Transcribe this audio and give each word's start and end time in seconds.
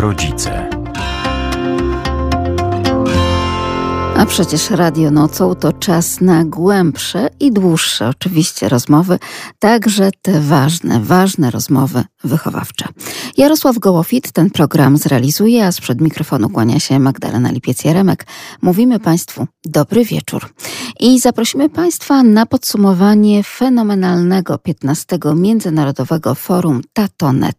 rodzice. 0.00 0.70
A 4.16 4.26
przecież 4.26 4.70
Radio 4.70 5.10
Nocą 5.10 5.54
to 5.54 5.72
czas 5.72 6.20
na 6.20 6.44
głębsze 6.44 7.28
i 7.40 7.52
dłuższe 7.52 8.08
oczywiście 8.08 8.68
rozmowy, 8.68 9.18
także 9.58 10.10
te 10.22 10.40
ważne, 10.40 11.00
ważne 11.00 11.50
rozmowy 11.50 12.04
wychowawcze. 12.24 12.88
Jarosław 13.36 13.78
Gołofit 13.78 14.32
ten 14.32 14.50
program 14.50 14.96
zrealizuje, 14.96 15.66
a 15.66 15.72
sprzed 15.72 16.00
mikrofonu 16.00 16.50
kłania 16.50 16.80
się 16.80 16.98
Magdalena 16.98 17.52
Lipiec-Jaremek. 17.52 18.26
Mówimy 18.62 19.00
Państwu 19.00 19.46
dobry 19.64 20.04
wieczór. 20.04 20.48
I 21.00 21.20
zaprosimy 21.20 21.68
Państwa 21.68 22.22
na 22.22 22.46
podsumowanie 22.46 23.42
fenomenalnego 23.42 24.58
15. 24.58 25.18
Międzynarodowego 25.34 26.34
Forum 26.34 26.80
Tatonet. 26.92 27.56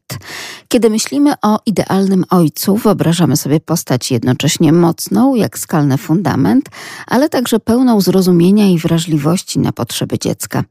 Kiedy 0.67 0.89
myślimy 0.89 1.33
o 1.41 1.59
idealnym 1.65 2.25
ojcu, 2.29 2.75
wyobrażamy 2.75 3.37
sobie 3.37 3.59
postać 3.59 4.11
jednocześnie 4.11 4.73
mocną, 4.73 5.35
jak 5.35 5.59
skalny 5.59 5.97
fundament, 5.97 6.69
ale 7.07 7.29
także 7.29 7.59
pełną 7.59 8.01
zrozumienia 8.01 8.69
i 8.69 8.77
wrażliwości 8.77 9.59
na 9.59 9.71
potrzeby 9.71 10.19
dziecka. 10.19 10.63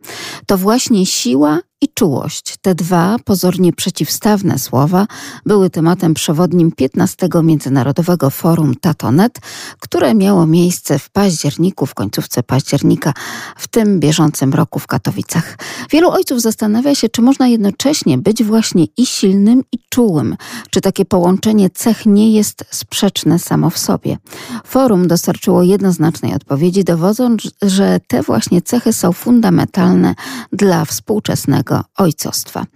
To 0.46 0.58
właśnie 0.58 1.06
siła 1.06 1.58
i 1.82 1.88
czułość. 1.94 2.56
Te 2.62 2.74
dwa 2.74 3.16
pozornie 3.24 3.72
przeciwstawne 3.72 4.58
słowa 4.58 5.06
były 5.46 5.70
tematem 5.70 6.14
przewodnim 6.14 6.72
15 6.72 7.28
Międzynarodowego 7.42 8.30
Forum 8.30 8.74
Tatonet, 8.80 9.38
które 9.78 10.14
miało 10.14 10.46
miejsce 10.46 10.98
w 10.98 11.10
październiku, 11.10 11.86
w 11.86 11.94
końcówce 11.94 12.42
października 12.42 13.12
w 13.56 13.68
tym 13.68 14.00
bieżącym 14.00 14.54
roku 14.54 14.78
w 14.78 14.86
Katowicach. 14.86 15.58
Wielu 15.90 16.10
ojców 16.10 16.40
zastanawia 16.40 16.94
się, 16.94 17.08
czy 17.08 17.22
można 17.22 17.48
jednocześnie 17.48 18.18
być 18.18 18.44
właśnie 18.44 18.84
i 18.96 19.06
silnym, 19.06 19.62
i 19.72 19.78
czułym, 19.90 20.36
czy 20.70 20.80
takie 20.80 21.04
połączenie 21.04 21.70
cech 21.70 22.06
nie 22.06 22.32
jest 22.32 22.64
sprzeczne 22.70 23.38
samo 23.38 23.70
w 23.70 23.78
sobie. 23.78 24.18
Forum 24.66 25.08
dostarczyło 25.08 25.62
jednoznacznej 25.62 26.34
odpowiedzi, 26.34 26.84
dowodząc, 26.84 27.42
że 27.62 28.00
te 28.06 28.22
właśnie 28.22 28.62
cechy 28.62 28.92
są 28.92 29.12
fundamentalne 29.12 30.14
dla 30.52 30.84
współczesnego 30.84 31.69
ojcostwa. 31.96 32.66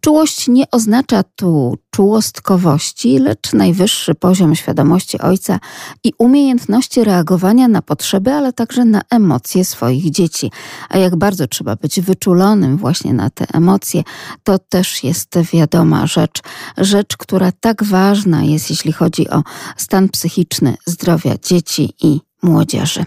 Czułość 0.00 0.48
nie 0.48 0.70
oznacza 0.70 1.22
tu 1.36 1.78
czułostkowości, 1.90 3.18
lecz 3.18 3.52
najwyższy 3.52 4.14
poziom 4.14 4.54
świadomości 4.54 5.18
ojca 5.18 5.58
i 6.04 6.12
umiejętności 6.18 7.04
reagowania 7.04 7.68
na 7.68 7.82
potrzeby, 7.82 8.32
ale 8.32 8.52
także 8.52 8.84
na 8.84 9.00
emocje 9.10 9.64
swoich 9.64 10.10
dzieci. 10.10 10.50
A 10.88 10.98
jak 10.98 11.16
bardzo 11.16 11.46
trzeba 11.46 11.76
być 11.76 12.00
wyczulonym 12.00 12.76
właśnie 12.76 13.12
na 13.12 13.30
te 13.30 13.46
emocje, 13.52 14.02
to 14.44 14.58
też 14.58 15.04
jest 15.04 15.38
wiadoma 15.52 16.06
rzecz, 16.06 16.40
rzecz, 16.78 17.16
która 17.16 17.52
tak 17.60 17.84
ważna 17.84 18.42
jest, 18.42 18.70
jeśli 18.70 18.92
chodzi 18.92 19.30
o 19.30 19.42
stan 19.76 20.08
psychiczny 20.08 20.76
zdrowia 20.86 21.34
dzieci 21.42 21.94
i 22.02 22.20
młodzieży. 22.44 23.04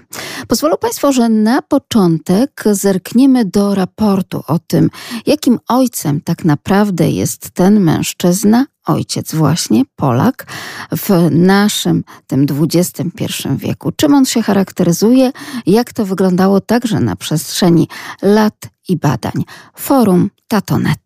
Pozwolą 0.48 0.78
Państwo, 0.78 1.12
że 1.12 1.30
na 1.30 1.62
początek 1.62 2.64
zerkniemy 2.72 3.46
do 3.46 3.76
raportu 3.76 4.44
o 4.48 4.60
tym, 4.60 4.90
jakim 5.26 5.60
ojcem 5.68 6.22
tak 6.22 6.46
naprawdę 6.46 7.10
jest 7.10 7.50
ten 7.50 7.80
mężczyzna, 7.80 8.66
ojciec 8.86 9.36
właśnie, 9.36 9.84
Polak, 9.96 10.46
w 10.92 11.10
naszym 11.32 12.04
tym 12.28 12.46
XXI 12.62 13.24
wieku. 13.56 13.92
Czym 13.96 14.14
on 14.14 14.26
się 14.26 14.42
charakteryzuje, 14.42 15.32
jak 15.66 15.94
to 15.94 16.06
wyglądało 16.06 16.62
także 16.62 17.00
na 17.00 17.16
przestrzeni 17.16 17.88
lat 18.22 18.56
i 18.90 18.98
badań. 18.98 19.44
Forum 19.76 20.30
Tatonet. 20.48 21.00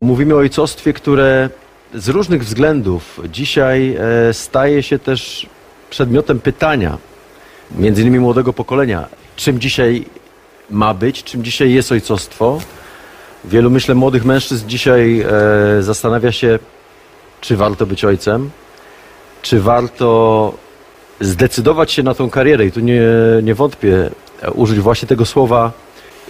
Mówimy 0.00 0.34
o 0.34 0.38
ojcostwie, 0.38 0.92
które 0.92 1.50
z 1.94 2.08
różnych 2.08 2.44
względów 2.44 3.20
dzisiaj 3.32 3.96
e, 4.28 4.34
staje 4.34 4.82
się 4.82 4.98
też 4.98 5.46
przedmiotem 5.90 6.40
pytania 6.40 6.98
między 7.78 8.02
innymi 8.02 8.18
młodego 8.18 8.52
pokolenia, 8.52 9.06
czym 9.36 9.60
dzisiaj 9.60 10.04
ma 10.70 10.94
być, 10.94 11.24
czym 11.24 11.44
dzisiaj 11.44 11.72
jest 11.72 11.92
ojcostwo. 11.92 12.58
Wielu, 13.44 13.70
myślę, 13.70 13.94
młodych 13.94 14.24
mężczyzn 14.24 14.68
dzisiaj 14.68 15.20
e, 15.20 15.82
zastanawia 15.82 16.32
się, 16.32 16.58
czy 17.40 17.56
warto 17.56 17.86
być 17.86 18.04
ojcem, 18.04 18.50
czy 19.42 19.60
warto 19.60 20.52
zdecydować 21.20 21.92
się 21.92 22.02
na 22.02 22.14
tą 22.14 22.30
karierę. 22.30 22.66
I 22.66 22.72
tu 22.72 22.80
nie, 22.80 23.02
nie 23.42 23.54
wątpię 23.54 24.10
użyć 24.54 24.80
właśnie 24.80 25.08
tego 25.08 25.26
słowa 25.26 25.72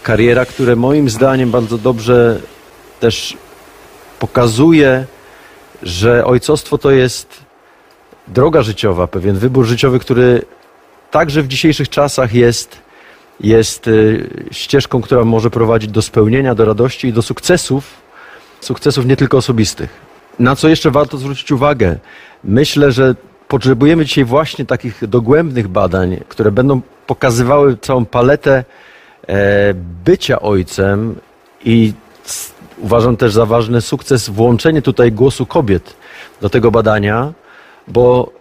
kariera, 0.02 0.46
które 0.46 0.76
moim 0.76 1.10
zdaniem 1.10 1.50
bardzo 1.50 1.78
dobrze 1.78 2.40
też 3.00 3.36
pokazuje, 4.18 5.06
że 5.82 6.24
ojcostwo 6.24 6.78
to 6.78 6.90
jest 6.90 7.44
droga 8.28 8.62
życiowa, 8.62 9.06
pewien 9.06 9.36
wybór 9.36 9.64
życiowy, 9.66 9.98
który 9.98 10.42
także 11.10 11.42
w 11.42 11.48
dzisiejszych 11.48 11.88
czasach 11.88 12.34
jest, 12.34 12.78
jest 13.40 13.86
y, 13.86 14.30
ścieżką, 14.50 15.02
która 15.02 15.24
może 15.24 15.50
prowadzić 15.50 15.90
do 15.90 16.02
spełnienia, 16.02 16.54
do 16.54 16.64
radości 16.64 17.08
i 17.08 17.12
do 17.12 17.22
sukcesów, 17.22 17.84
sukcesów 18.60 19.06
nie 19.06 19.16
tylko 19.16 19.36
osobistych. 19.36 19.90
Na 20.38 20.56
co 20.56 20.68
jeszcze 20.68 20.90
warto 20.90 21.18
zwrócić 21.18 21.52
uwagę? 21.52 21.98
Myślę, 22.44 22.92
że 22.92 23.14
potrzebujemy 23.48 24.04
dzisiaj 24.04 24.24
właśnie 24.24 24.66
takich 24.66 25.08
dogłębnych 25.08 25.68
badań, 25.68 26.20
które 26.28 26.52
będą 26.52 26.80
pokazywały 27.06 27.76
całą 27.76 28.04
paletę 28.04 28.64
e, 29.28 29.74
bycia 30.04 30.40
ojcem 30.40 31.14
i 31.64 31.92
uważam 32.78 33.16
też 33.16 33.32
za 33.32 33.46
ważny 33.46 33.80
sukces 33.80 34.30
włączenie 34.30 34.82
tutaj 34.82 35.12
głosu 35.12 35.46
kobiet 35.46 35.96
do 36.40 36.50
tego 36.50 36.70
badania, 36.70 37.32
bo 37.88 38.32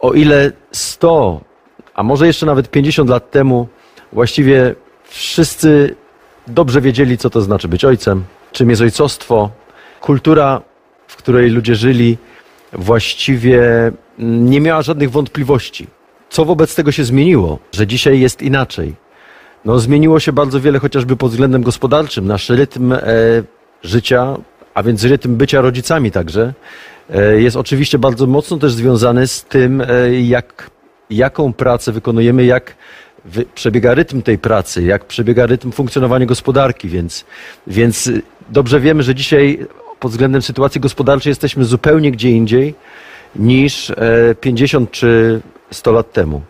o 0.00 0.12
ile 0.12 0.52
100 0.72 1.49
a 1.94 2.02
może 2.02 2.26
jeszcze 2.26 2.46
nawet 2.46 2.70
50 2.70 3.10
lat 3.10 3.30
temu 3.30 3.68
właściwie 4.12 4.74
wszyscy 5.04 5.94
dobrze 6.46 6.80
wiedzieli, 6.80 7.18
co 7.18 7.30
to 7.30 7.40
znaczy 7.40 7.68
być 7.68 7.84
ojcem, 7.84 8.24
czym 8.52 8.70
jest 8.70 8.82
ojcostwo. 8.82 9.50
Kultura, 10.00 10.62
w 11.06 11.16
której 11.16 11.50
ludzie 11.50 11.74
żyli, 11.74 12.18
właściwie 12.72 13.62
nie 14.18 14.60
miała 14.60 14.82
żadnych 14.82 15.10
wątpliwości. 15.10 15.86
Co 16.30 16.44
wobec 16.44 16.74
tego 16.74 16.92
się 16.92 17.04
zmieniło, 17.04 17.58
że 17.72 17.86
dzisiaj 17.86 18.20
jest 18.20 18.42
inaczej? 18.42 18.94
No, 19.64 19.78
zmieniło 19.78 20.20
się 20.20 20.32
bardzo 20.32 20.60
wiele, 20.60 20.78
chociażby 20.78 21.16
pod 21.16 21.30
względem 21.30 21.62
gospodarczym. 21.62 22.26
Nasz 22.26 22.48
rytm 22.48 22.92
e, 22.92 23.00
życia, 23.82 24.36
a 24.74 24.82
więc 24.82 25.04
rytm 25.04 25.36
bycia 25.36 25.60
rodzicami 25.60 26.10
także, 26.10 26.54
e, 27.10 27.40
jest 27.42 27.56
oczywiście 27.56 27.98
bardzo 27.98 28.26
mocno 28.26 28.56
też 28.56 28.72
związany 28.72 29.26
z 29.26 29.44
tym, 29.44 29.80
e, 29.80 29.86
jak 30.20 30.70
jaką 31.10 31.52
pracę 31.52 31.92
wykonujemy, 31.92 32.44
jak 32.44 32.74
przebiega 33.54 33.94
rytm 33.94 34.22
tej 34.22 34.38
pracy, 34.38 34.82
jak 34.82 35.04
przebiega 35.04 35.46
rytm 35.46 35.72
funkcjonowania 35.72 36.26
gospodarki, 36.26 36.88
więc, 36.88 37.24
więc 37.66 38.10
dobrze 38.48 38.80
wiemy, 38.80 39.02
że 39.02 39.14
dzisiaj 39.14 39.66
pod 40.00 40.10
względem 40.10 40.42
sytuacji 40.42 40.80
gospodarczej 40.80 41.30
jesteśmy 41.30 41.64
zupełnie 41.64 42.12
gdzie 42.12 42.30
indziej 42.30 42.74
niż 43.36 43.92
50 44.40 44.88
e, 44.88 44.92
czy 44.92 45.40
100 45.70 45.92
lat 45.92 46.12
temu. 46.12 46.42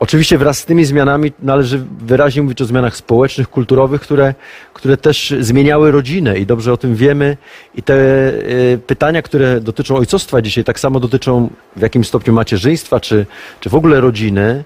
Oczywiście 0.00 0.38
wraz 0.38 0.58
z 0.58 0.64
tymi 0.64 0.84
zmianami 0.84 1.32
należy 1.42 1.84
wyraźnie 2.00 2.42
mówić 2.42 2.62
o 2.62 2.64
zmianach 2.64 2.96
społecznych, 2.96 3.48
kulturowych, 3.48 4.00
które, 4.00 4.34
które 4.72 4.96
też 4.96 5.34
zmieniały 5.40 5.90
rodzinę 5.90 6.38
i 6.38 6.46
dobrze 6.46 6.72
o 6.72 6.76
tym 6.76 6.94
wiemy. 6.94 7.36
I 7.74 7.82
te 7.82 7.94
y, 7.94 8.80
pytania, 8.86 9.22
które 9.22 9.60
dotyczą 9.60 9.96
ojcostwa 9.96 10.42
dzisiaj, 10.42 10.64
tak 10.64 10.80
samo 10.80 11.00
dotyczą 11.00 11.50
w 11.76 11.80
jakim 11.80 12.04
stopniu 12.04 12.32
macierzyństwa, 12.32 13.00
czy, 13.00 13.26
czy 13.60 13.70
w 13.70 13.74
ogóle 13.74 14.00
rodziny. 14.00 14.64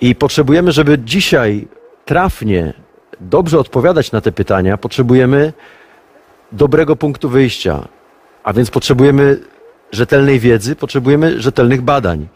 I 0.00 0.14
potrzebujemy, 0.14 0.72
żeby 0.72 0.98
dzisiaj 0.98 1.68
trafnie, 2.04 2.72
dobrze 3.20 3.58
odpowiadać 3.58 4.12
na 4.12 4.20
te 4.20 4.32
pytania, 4.32 4.76
potrzebujemy 4.76 5.52
dobrego 6.52 6.96
punktu 6.96 7.28
wyjścia. 7.28 7.88
A 8.44 8.52
więc 8.52 8.70
potrzebujemy 8.70 9.38
rzetelnej 9.92 10.40
wiedzy, 10.40 10.76
potrzebujemy 10.76 11.40
rzetelnych 11.40 11.82
badań. 11.82 12.28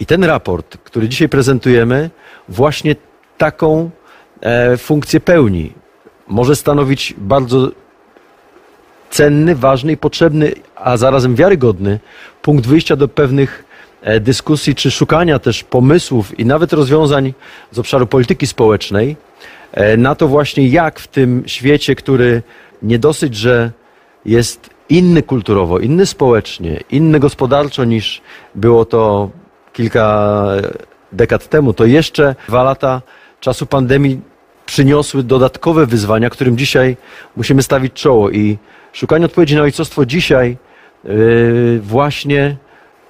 I 0.00 0.06
ten 0.06 0.24
raport, 0.24 0.76
który 0.84 1.08
dzisiaj 1.08 1.28
prezentujemy, 1.28 2.10
właśnie 2.48 2.96
taką 3.38 3.90
e, 4.40 4.76
funkcję 4.76 5.20
pełni. 5.20 5.72
Może 6.28 6.56
stanowić 6.56 7.14
bardzo 7.18 7.68
cenny, 9.10 9.54
ważny 9.54 9.92
i 9.92 9.96
potrzebny, 9.96 10.52
a 10.76 10.96
zarazem 10.96 11.34
wiarygodny 11.34 12.00
punkt 12.42 12.66
wyjścia 12.66 12.96
do 12.96 13.08
pewnych 13.08 13.64
e, 14.02 14.20
dyskusji 14.20 14.74
czy 14.74 14.90
szukania 14.90 15.38
też 15.38 15.64
pomysłów 15.64 16.38
i 16.38 16.44
nawet 16.44 16.72
rozwiązań 16.72 17.34
z 17.70 17.78
obszaru 17.78 18.06
polityki 18.06 18.46
społecznej 18.46 19.16
e, 19.72 19.96
na 19.96 20.14
to 20.14 20.28
właśnie, 20.28 20.68
jak 20.68 21.00
w 21.00 21.08
tym 21.08 21.42
świecie, 21.46 21.94
który 21.94 22.42
nie 22.82 22.98
dosyć, 22.98 23.36
że 23.36 23.72
jest 24.24 24.70
inny 24.88 25.22
kulturowo, 25.22 25.78
inny 25.78 26.06
społecznie, 26.06 26.80
inny 26.90 27.20
gospodarczo 27.20 27.84
niż 27.84 28.22
było 28.54 28.84
to 28.84 29.30
kilka 29.78 30.46
dekad 31.12 31.48
temu, 31.48 31.72
to 31.72 31.84
jeszcze 31.86 32.34
dwa 32.48 32.62
lata 32.62 33.02
czasu 33.40 33.66
pandemii 33.66 34.20
przyniosły 34.66 35.22
dodatkowe 35.22 35.86
wyzwania, 35.86 36.30
którym 36.30 36.58
dzisiaj 36.58 36.96
musimy 37.36 37.62
stawić 37.62 37.92
czoło. 37.92 38.30
I 38.30 38.58
szukanie 38.92 39.26
odpowiedzi 39.26 39.54
na 39.54 39.62
ojcostwo 39.62 40.06
dzisiaj 40.06 40.56
yy, 41.04 41.80
właśnie 41.82 42.56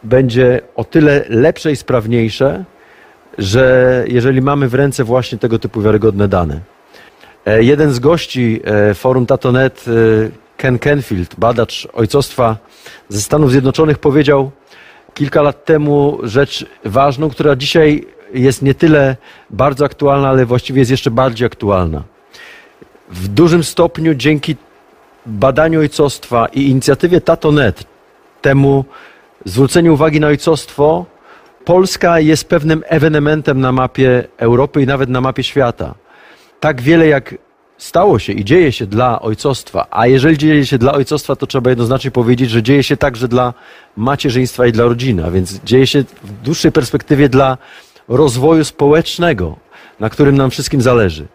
będzie 0.02 0.60
o 0.76 0.84
tyle 0.84 1.24
lepsze 1.28 1.72
i 1.72 1.76
sprawniejsze, 1.76 2.64
że 3.38 4.04
jeżeli 4.08 4.42
mamy 4.42 4.68
w 4.68 4.74
ręce 4.74 5.04
właśnie 5.04 5.38
tego 5.38 5.58
typu 5.58 5.82
wiarygodne 5.82 6.28
dane. 6.28 6.60
E, 7.46 7.62
jeden 7.62 7.92
z 7.92 7.98
gości 7.98 8.60
e, 8.64 8.94
forum 8.94 9.26
Tatonet, 9.26 9.84
e, 9.88 9.90
Ken 10.56 10.78
Kenfield, 10.78 11.34
badacz 11.38 11.88
ojcostwa 11.92 12.56
ze 13.08 13.20
Stanów 13.20 13.50
Zjednoczonych, 13.50 13.98
powiedział 13.98 14.50
kilka 15.18 15.42
lat 15.42 15.64
temu 15.64 16.18
rzecz 16.22 16.66
ważną, 16.84 17.30
która 17.30 17.56
dzisiaj 17.56 18.06
jest 18.34 18.62
nie 18.62 18.74
tyle 18.74 19.16
bardzo 19.50 19.84
aktualna, 19.84 20.28
ale 20.28 20.46
właściwie 20.46 20.78
jest 20.78 20.90
jeszcze 20.90 21.10
bardziej 21.10 21.46
aktualna. 21.46 22.02
W 23.10 23.28
dużym 23.28 23.64
stopniu 23.64 24.14
dzięki 24.14 24.56
badaniu 25.26 25.80
ojcostwa 25.80 26.46
i 26.46 26.62
inicjatywie 26.62 27.20
Tatonet, 27.20 27.84
temu 28.42 28.84
zwróceniu 29.44 29.94
uwagi 29.94 30.20
na 30.20 30.26
ojcostwo, 30.26 31.06
Polska 31.64 32.20
jest 32.20 32.48
pewnym 32.48 32.82
ewenementem 32.86 33.60
na 33.60 33.72
mapie 33.72 34.24
Europy 34.36 34.82
i 34.82 34.86
nawet 34.86 35.08
na 35.10 35.20
mapie 35.20 35.42
świata. 35.42 35.94
Tak 36.60 36.82
wiele 36.82 37.06
jak 37.06 37.34
stało 37.78 38.19
się 38.19 38.32
i 38.32 38.44
dzieje 38.44 38.72
się 38.72 38.86
dla 38.86 39.22
ojcostwa, 39.22 39.86
a 39.90 40.06
jeżeli 40.06 40.38
dzieje 40.38 40.66
się 40.66 40.78
dla 40.78 40.92
ojcostwa, 40.92 41.36
to 41.36 41.46
trzeba 41.46 41.70
jednoznacznie 41.70 42.10
powiedzieć, 42.10 42.50
że 42.50 42.62
dzieje 42.62 42.82
się 42.82 42.96
także 42.96 43.28
dla 43.28 43.54
macierzyństwa 43.96 44.66
i 44.66 44.72
dla 44.72 44.84
rodziny, 44.84 45.25
a 45.25 45.30
więc 45.30 45.60
dzieje 45.64 45.86
się 45.86 46.04
w 46.22 46.32
dłuższej 46.42 46.72
perspektywie 46.72 47.28
dla 47.28 47.58
rozwoju 48.08 48.64
społecznego, 48.64 49.56
na 50.00 50.10
którym 50.10 50.36
nam 50.36 50.50
wszystkim 50.50 50.82
zależy. 50.82 51.26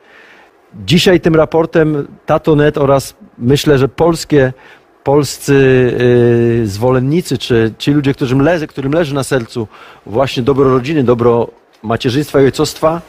Dzisiaj 0.85 1.21
tym 1.21 1.35
raportem 1.35 2.07
Tatonet 2.25 2.77
oraz 2.77 3.15
myślę, 3.37 3.77
że 3.77 3.87
polskie, 3.87 4.53
polscy 5.03 5.53
yy, 6.59 6.67
zwolennicy, 6.67 7.37
czy 7.37 7.73
ci 7.77 7.91
ludzie, 7.91 8.13
którym 8.13 8.41
leży, 8.41 8.67
którym 8.67 8.93
leży 8.93 9.15
na 9.15 9.23
sercu 9.23 9.67
właśnie 10.05 10.43
dobro 10.43 10.69
rodziny, 10.69 11.03
dobro 11.03 11.47
macierzyństwa 11.83 12.41
i 12.41 12.43
ojcostwa, 12.43 13.01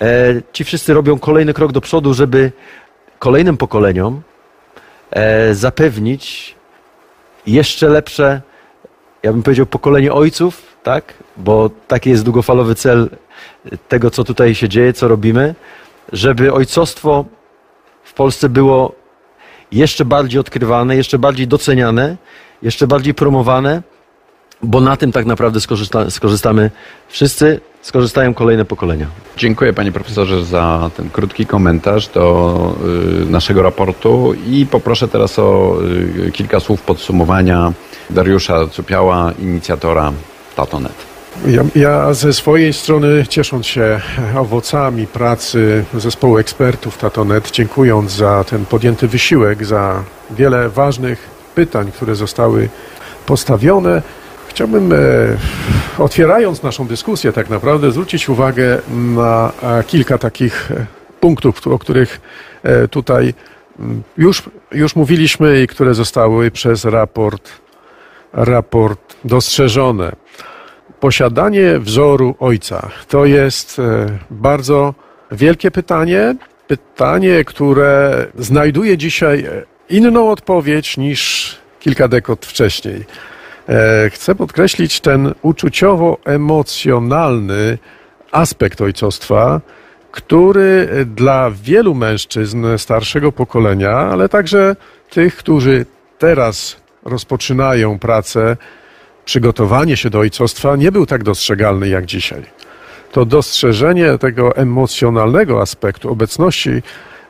e, 0.00 0.42
ci 0.52 0.64
wszyscy 0.64 0.94
robią 0.94 1.18
kolejny 1.18 1.54
krok 1.54 1.72
do 1.72 1.80
przodu, 1.80 2.14
żeby 2.14 2.52
kolejnym 3.20 3.56
pokoleniom 3.56 4.22
e, 5.10 5.54
zapewnić 5.54 6.54
jeszcze 7.46 7.88
lepsze, 7.88 8.42
ja 9.22 9.32
bym 9.32 9.42
powiedział, 9.42 9.66
pokolenie 9.66 10.12
ojców, 10.12 10.62
tak? 10.82 11.14
Bo 11.36 11.70
taki 11.88 12.10
jest 12.10 12.24
długofalowy 12.24 12.74
cel 12.74 13.10
tego, 13.88 14.10
co 14.10 14.24
tutaj 14.24 14.54
się 14.54 14.68
dzieje, 14.68 14.92
co 14.92 15.08
robimy, 15.08 15.54
żeby 16.12 16.52
ojcostwo 16.52 17.24
w 18.04 18.14
Polsce 18.14 18.48
było 18.48 18.92
jeszcze 19.72 20.04
bardziej 20.04 20.40
odkrywane, 20.40 20.96
jeszcze 20.96 21.18
bardziej 21.18 21.48
doceniane, 21.48 22.16
jeszcze 22.62 22.86
bardziej 22.86 23.14
promowane, 23.14 23.82
bo 24.62 24.80
na 24.80 24.96
tym 24.96 25.12
tak 25.12 25.26
naprawdę 25.26 25.60
skorzysta, 25.60 26.10
skorzystamy 26.10 26.70
wszyscy, 27.08 27.60
skorzystają 27.82 28.34
kolejne 28.34 28.64
pokolenia. 28.64 29.06
Dziękuję 29.36 29.72
panie 29.72 29.92
profesorze 29.92 30.44
za 30.44 30.90
ten 30.96 31.10
krótki 31.10 31.46
komentarz 31.46 32.08
do 32.08 32.74
y, 33.22 33.30
naszego 33.30 33.62
raportu 33.62 34.34
i 34.46 34.66
poproszę 34.66 35.08
teraz 35.08 35.38
o 35.38 35.76
y, 36.26 36.30
kilka 36.32 36.60
słów 36.60 36.82
podsumowania 36.82 37.72
Dariusza 38.10 38.66
Cupiała, 38.66 39.32
inicjatora 39.38 40.12
Tatonet. 40.56 41.10
Ja, 41.46 41.62
ja, 41.74 42.14
ze 42.14 42.32
swojej 42.32 42.72
strony, 42.72 43.26
ciesząc 43.28 43.66
się 43.66 44.00
owocami 44.36 45.06
pracy 45.06 45.84
zespołu 45.94 46.38
ekspertów 46.38 46.98
Tatonet, 46.98 47.50
dziękując 47.50 48.12
za 48.12 48.44
ten 48.44 48.66
podjęty 48.66 49.08
wysiłek, 49.08 49.64
za 49.64 50.02
wiele 50.30 50.68
ważnych 50.68 51.28
pytań, 51.54 51.92
które 51.92 52.14
zostały 52.14 52.68
postawione, 53.26 54.02
chciałbym, 54.50 54.92
e, 54.92 54.96
otwierając 55.98 56.62
naszą 56.62 56.86
dyskusję, 56.86 57.32
tak 57.32 57.50
naprawdę 57.50 57.90
zwrócić 57.90 58.28
uwagę 58.28 58.78
na 58.90 59.52
e, 59.62 59.84
kilka 59.84 60.18
takich 60.18 60.70
e, 60.70 60.86
punktów, 61.20 61.66
o 61.66 61.78
których 61.78 62.20
tutaj 62.90 63.34
już, 64.16 64.42
już 64.72 64.96
mówiliśmy 64.96 65.62
i 65.62 65.66
które 65.66 65.94
zostały 65.94 66.50
przez 66.50 66.84
raport, 66.84 67.50
raport 68.32 69.16
dostrzeżone. 69.24 70.12
Posiadanie 71.00 71.78
wzoru 71.78 72.34
ojca 72.38 72.88
to 73.08 73.24
jest 73.24 73.80
bardzo 74.30 74.94
wielkie 75.32 75.70
pytanie, 75.70 76.34
pytanie, 76.66 77.44
które 77.44 78.26
znajduje 78.38 78.98
dzisiaj 78.98 79.46
inną 79.88 80.30
odpowiedź 80.30 80.96
niż 80.96 81.56
kilka 81.80 82.08
dekad 82.08 82.46
wcześniej. 82.46 83.04
E, 83.68 84.10
chcę 84.10 84.34
podkreślić 84.34 85.00
ten 85.00 85.34
uczuciowo-emocjonalny 85.42 87.78
aspekt 88.32 88.80
ojcostwa, 88.80 89.60
który 90.12 90.88
dla 91.16 91.50
wielu 91.62 91.94
mężczyzn 91.94 92.66
starszego 92.78 93.32
pokolenia, 93.32 93.90
ale 93.90 94.28
także 94.28 94.76
tych, 95.10 95.36
którzy 95.36 95.86
teraz 96.18 96.76
rozpoczynają 97.04 97.98
pracę, 97.98 98.56
przygotowanie 99.24 99.96
się 99.96 100.10
do 100.10 100.18
ojcostwa 100.18 100.76
nie 100.76 100.92
był 100.92 101.06
tak 101.06 101.22
dostrzegalny 101.22 101.88
jak 101.88 102.06
dzisiaj. 102.06 102.42
To 103.12 103.24
dostrzeżenie 103.24 104.18
tego 104.18 104.56
emocjonalnego 104.56 105.60
aspektu 105.60 106.10
obecności 106.10 106.82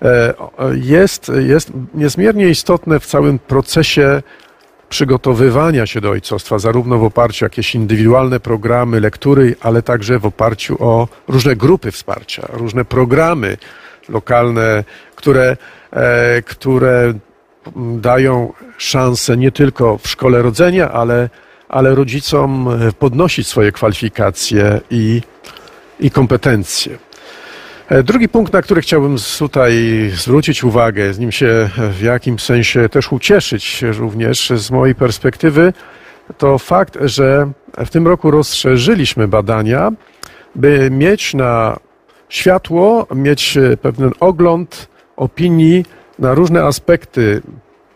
e, 0.02 0.34
jest, 0.74 1.32
jest 1.38 1.72
niezmiernie 1.94 2.48
istotne 2.48 3.00
w 3.00 3.06
całym 3.06 3.38
procesie 3.38 4.22
przygotowywania 4.90 5.86
się 5.86 6.00
do 6.00 6.10
ojcostwa, 6.10 6.58
zarówno 6.58 6.98
w 6.98 7.04
oparciu 7.04 7.44
o 7.44 7.46
jakieś 7.46 7.74
indywidualne 7.74 8.40
programy, 8.40 9.00
lektury, 9.00 9.56
ale 9.60 9.82
także 9.82 10.18
w 10.18 10.26
oparciu 10.26 10.76
o 10.84 11.08
różne 11.28 11.56
grupy 11.56 11.90
wsparcia, 11.90 12.48
różne 12.52 12.84
programy 12.84 13.56
lokalne, 14.08 14.84
które, 15.14 15.56
e, 15.92 16.42
które 16.42 17.14
dają 17.76 18.52
szansę 18.78 19.36
nie 19.36 19.52
tylko 19.52 19.98
w 19.98 20.08
szkole 20.08 20.42
rodzenia, 20.42 20.90
ale 20.90 21.28
ale 21.70 21.94
rodzicom 21.94 22.68
podnosić 22.98 23.46
swoje 23.46 23.72
kwalifikacje 23.72 24.80
i, 24.90 25.22
i 26.00 26.10
kompetencje. 26.10 26.98
E, 27.90 28.02
drugi 28.02 28.28
punkt, 28.28 28.52
na 28.52 28.62
który 28.62 28.80
chciałbym 28.80 29.16
tutaj 29.38 29.74
zwrócić 30.14 30.64
uwagę, 30.64 31.14
z 31.14 31.18
nim 31.18 31.32
się 31.32 31.70
w 31.92 32.02
jakimś 32.02 32.42
sensie 32.42 32.88
też 32.88 33.12
ucieszyć 33.12 33.82
również 33.82 34.50
z 34.50 34.70
mojej 34.70 34.94
perspektywy, 34.94 35.72
to 36.38 36.58
fakt, 36.58 36.98
że 37.00 37.52
w 37.76 37.90
tym 37.90 38.06
roku 38.06 38.30
rozszerzyliśmy 38.30 39.28
badania, 39.28 39.92
by 40.54 40.88
mieć 40.90 41.34
na 41.34 41.76
światło, 42.28 43.06
mieć 43.14 43.58
pewien 43.82 44.10
ogląd 44.20 44.88
opinii 45.16 45.84
na 46.18 46.34
różne 46.34 46.64
aspekty 46.64 47.42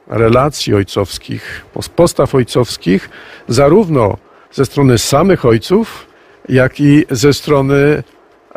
relacji 0.07 0.75
ojcowskich, 0.75 1.67
postaw 1.97 2.35
ojcowskich, 2.35 3.11
zarówno 3.49 4.17
ze 4.53 4.65
strony 4.65 4.99
samych 4.99 5.45
ojców, 5.45 6.07
jak 6.49 6.81
i 6.81 7.05
ze 7.11 7.33
strony 7.33 8.03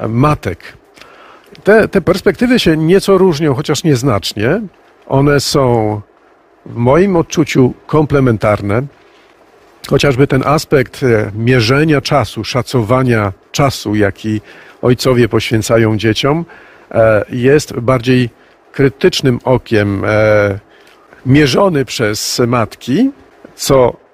matek. 0.08 0.78
Te, 1.64 1.88
te 1.88 2.02
perspektywy 2.02 2.60
się 2.60 2.78
nieco 2.78 3.18
różnią, 3.18 3.54
chociaż 3.54 3.84
nieznacznie. 3.84 4.62
One 5.08 5.40
są 5.40 6.02
w 6.66 6.76
moim 6.76 7.16
odczuciu 7.16 7.74
komplementarne. 7.88 8.82
Chociażby 9.90 10.28
ten 10.28 10.44
aspekt 10.46 11.04
e, 11.04 11.32
mierzenia 11.36 12.02
czasu, 12.02 12.44
szacowania 12.44 13.34
czasu, 13.52 13.96
jaki 13.96 14.42
ojcowie 14.82 15.30
poświęcają 15.30 15.98
dzieciom, 15.98 16.46
e, 16.92 17.26
jest 17.30 17.74
bardziej 17.74 18.30
krytycznym 18.72 19.40
okiem 19.44 20.06
e, 20.06 20.60
mierzony 21.26 21.86
przez 21.86 22.42
matki, 22.48 23.12
co 23.56 24.08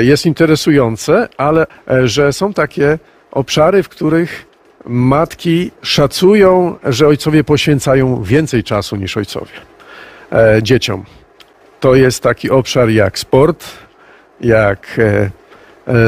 jest 0.00 0.26
interesujące, 0.26 1.28
ale 1.36 1.66
że 2.04 2.32
są 2.32 2.52
takie 2.52 2.98
obszary, 3.30 3.82
w 3.82 3.88
których 3.88 4.46
matki 4.86 5.70
szacują, 5.82 6.78
że 6.84 7.06
ojcowie 7.06 7.44
poświęcają 7.44 8.22
więcej 8.22 8.64
czasu 8.64 8.96
niż 8.96 9.16
ojcowie 9.16 9.52
e, 10.32 10.62
dzieciom. 10.62 11.04
To 11.80 11.94
jest 11.94 12.22
taki 12.22 12.50
obszar 12.50 12.88
jak 12.88 13.18
sport, 13.18 13.66
jak 14.40 15.00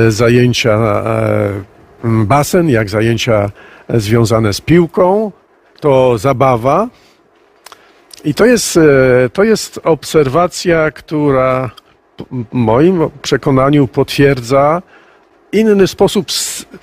zajęcia 0.09 1.05
basen, 2.05 2.69
jak 2.69 2.89
zajęcia 2.89 3.51
związane 3.89 4.53
z 4.53 4.61
piłką, 4.61 5.33
to 5.81 6.19
zabawa, 6.19 6.89
i 8.25 8.35
to 8.35 8.47
jest, 8.47 8.77
e, 8.77 8.81
to 9.33 9.45
jest 9.45 9.81
obserwacja, 9.85 10.91
która 10.91 11.71
w 12.31 12.45
moim 12.53 13.11
przekonaniu 13.23 13.89
potwierdza 13.89 14.83
inny 15.53 15.87
sposób 15.87 16.27
e, 16.29 16.77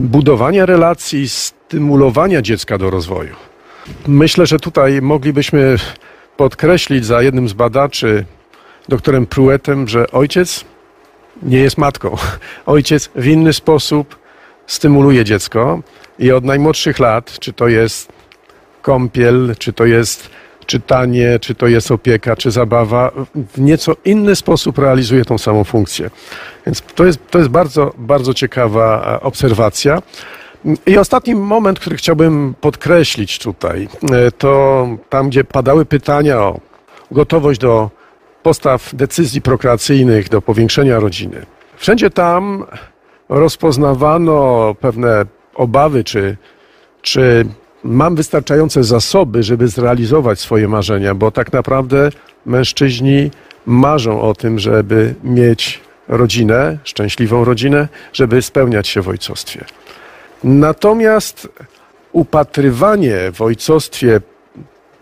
budowania 0.00 0.66
relacji, 0.66 1.28
stymulowania 1.28 2.42
dziecka 2.42 2.78
do 2.78 2.90
rozwoju. 2.90 3.34
Myślę, 4.06 4.46
że 4.46 4.58
tutaj 4.58 5.02
moglibyśmy 5.02 5.76
podkreślić 6.36 7.06
za 7.06 7.22
jednym 7.22 7.48
z 7.48 7.52
badaczy, 7.52 8.24
doktorem 8.88 9.26
Pruettem, 9.26 9.88
że 9.88 10.10
ojciec 10.10 10.64
nie 11.42 11.58
jest 11.58 11.78
matką. 11.78 12.16
Ojciec 12.66 13.10
w 13.14 13.26
inny 13.26 13.52
sposób 13.52 14.18
stymuluje 14.66 15.24
dziecko 15.24 15.82
i 16.18 16.32
od 16.32 16.44
najmłodszych 16.44 16.98
lat, 16.98 17.38
czy 17.38 17.52
to 17.52 17.68
jest 17.68 18.12
kąpiel, 18.82 19.54
czy 19.58 19.72
to 19.72 19.84
jest 19.84 20.30
czytanie, 20.66 21.38
czy 21.40 21.54
to 21.54 21.66
jest 21.66 21.90
opieka, 21.90 22.36
czy 22.36 22.50
zabawa, 22.50 23.12
w 23.34 23.60
nieco 23.60 23.92
inny 24.04 24.36
sposób 24.36 24.78
realizuje 24.78 25.24
tą 25.24 25.38
samą 25.38 25.64
funkcję. 25.64 26.10
Więc 26.66 26.82
to 26.94 27.04
jest, 27.04 27.18
to 27.30 27.38
jest 27.38 27.50
bardzo, 27.50 27.92
bardzo 27.98 28.34
ciekawa 28.34 29.14
e, 29.16 29.20
obserwacja. 29.20 30.02
I 30.86 30.98
ostatni 30.98 31.34
moment, 31.34 31.80
który 31.80 31.96
chciałbym 31.96 32.54
podkreślić 32.60 33.38
tutaj, 33.38 33.88
e, 34.12 34.32
to 34.32 34.88
tam, 35.08 35.28
gdzie 35.28 35.44
padały 35.44 35.84
pytania 35.84 36.40
o 36.40 36.60
gotowość 37.10 37.60
do 37.60 37.90
postaw 38.42 38.94
decyzji 38.94 39.42
prokreacyjnych, 39.42 40.28
do 40.28 40.42
powiększenia 40.42 41.00
rodziny. 41.00 41.46
Wszędzie 41.76 42.10
tam 42.10 42.64
rozpoznawano 43.28 44.74
pewne 44.80 45.26
obawy, 45.54 46.04
czy, 46.04 46.36
czy 47.02 47.46
mam 47.84 48.14
wystarczające 48.14 48.84
zasoby, 48.84 49.42
żeby 49.42 49.68
zrealizować 49.68 50.40
swoje 50.40 50.68
marzenia, 50.68 51.14
bo 51.14 51.30
tak 51.30 51.52
naprawdę 51.52 52.10
mężczyźni 52.46 53.30
marzą 53.66 54.20
o 54.20 54.34
tym, 54.34 54.58
żeby 54.58 55.14
mieć 55.24 55.80
rodzinę, 56.08 56.78
szczęśliwą 56.84 57.44
rodzinę, 57.44 57.88
żeby 58.12 58.42
spełniać 58.42 58.88
się 58.88 59.02
w 59.02 59.08
ojcostwie. 59.08 59.64
Natomiast 60.44 61.48
upatrywanie 62.12 63.16
w 63.34 63.42
ojcostwie, 63.42 64.20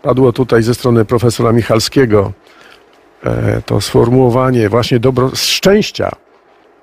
padło 0.01 0.33
tutaj 0.33 0.63
ze 0.63 0.73
strony 0.73 1.05
profesora 1.05 1.51
Michalskiego, 1.51 2.31
e, 3.23 3.61
to 3.65 3.81
sformułowanie 3.81 4.69
właśnie 4.69 4.99
dobro, 4.99 5.31
szczęścia, 5.35 6.11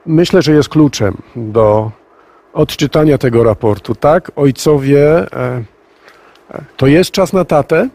myślę, 0.07 0.43
że 0.43 0.52
jest 0.52 0.69
kluczem 0.69 1.17
do 1.37 1.90
odczytania 2.52 3.19
tego 3.19 3.45
raportu. 3.45 3.95
Tak, 3.95 4.33
ojcowie, 4.37 5.33
e, 5.33 5.62
to 6.76 6.87
jest 6.87 7.11
czas 7.11 7.33
na 7.33 7.45
tatę, 7.45 7.88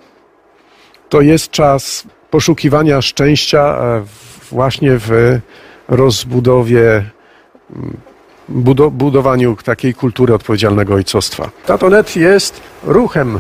to 1.10 1.22
jest 1.22 1.52
czas 1.52 2.04
poszukiwania 2.32 3.02
szczęścia 3.02 3.60
e, 3.60 4.04
właśnie 4.52 4.92
w 4.98 5.40
rozbudowie 5.88 7.04
budowaniu 8.92 9.58
takiej 9.64 9.94
kultury 9.94 10.34
odpowiedzialnego 10.34 10.94
ojcostwa. 10.94 11.50
Tatonet 11.66 12.16
jest 12.16 12.62
ruchem, 12.84 13.40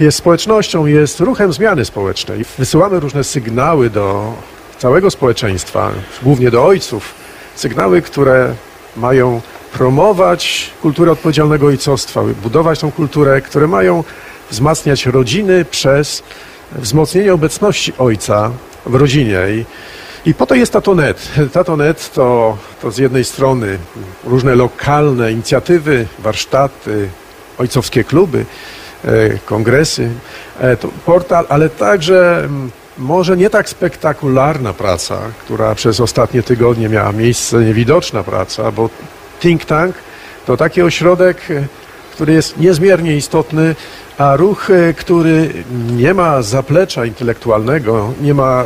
jest 0.00 0.18
społecznością, 0.18 0.86
jest 0.86 1.20
ruchem 1.20 1.52
zmiany 1.52 1.84
społecznej. 1.84 2.44
Wysyłamy 2.58 3.00
różne 3.00 3.24
sygnały 3.24 3.90
do 3.90 4.34
całego 4.78 5.10
społeczeństwa, 5.10 5.90
głównie 6.22 6.50
do 6.50 6.64
ojców. 6.64 7.14
Sygnały, 7.54 8.02
które 8.02 8.54
mają 8.96 9.40
promować 9.72 10.70
kulturę 10.82 11.12
odpowiedzialnego 11.12 11.66
ojcostwa, 11.66 12.22
budować 12.42 12.80
tą 12.80 12.92
kulturę, 12.92 13.40
które 13.40 13.66
mają 13.66 14.04
wzmacniać 14.50 15.06
rodziny 15.06 15.64
przez 15.64 16.22
wzmocnienie 16.72 17.34
obecności 17.34 17.92
ojca 17.98 18.50
w 18.86 18.94
rodzinie. 18.94 19.38
I 19.50 19.64
i 20.26 20.34
po 20.34 20.46
to 20.46 20.54
jest 20.54 20.72
Tatonet. 20.72 21.28
Tatonet 21.52 22.12
to, 22.12 22.56
to 22.82 22.90
z 22.90 22.98
jednej 22.98 23.24
strony 23.24 23.78
różne 24.24 24.54
lokalne 24.54 25.32
inicjatywy, 25.32 26.06
warsztaty, 26.18 27.08
ojcowskie 27.58 28.04
kluby, 28.04 28.44
e, 29.04 29.38
kongresy, 29.38 30.10
e, 30.60 30.76
to 30.76 30.88
portal, 31.06 31.46
ale 31.48 31.68
także 31.68 32.38
mm, 32.44 32.70
może 32.98 33.36
nie 33.36 33.50
tak 33.50 33.68
spektakularna 33.68 34.72
praca, 34.72 35.18
która 35.44 35.74
przez 35.74 36.00
ostatnie 36.00 36.42
tygodnie 36.42 36.88
miała 36.88 37.12
miejsce, 37.12 37.58
niewidoczna 37.64 38.22
praca, 38.22 38.72
bo 38.72 38.90
think 39.40 39.64
tank 39.64 39.96
to 40.46 40.56
taki 40.56 40.82
ośrodek, 40.82 41.50
e, 41.50 41.64
który 42.20 42.32
jest 42.32 42.56
niezmiernie 42.56 43.16
istotny, 43.16 43.74
a 44.18 44.36
ruch, 44.36 44.68
który 44.96 45.52
nie 45.96 46.14
ma 46.14 46.42
zaplecza 46.42 47.04
intelektualnego, 47.04 48.12
nie 48.20 48.34
ma 48.34 48.64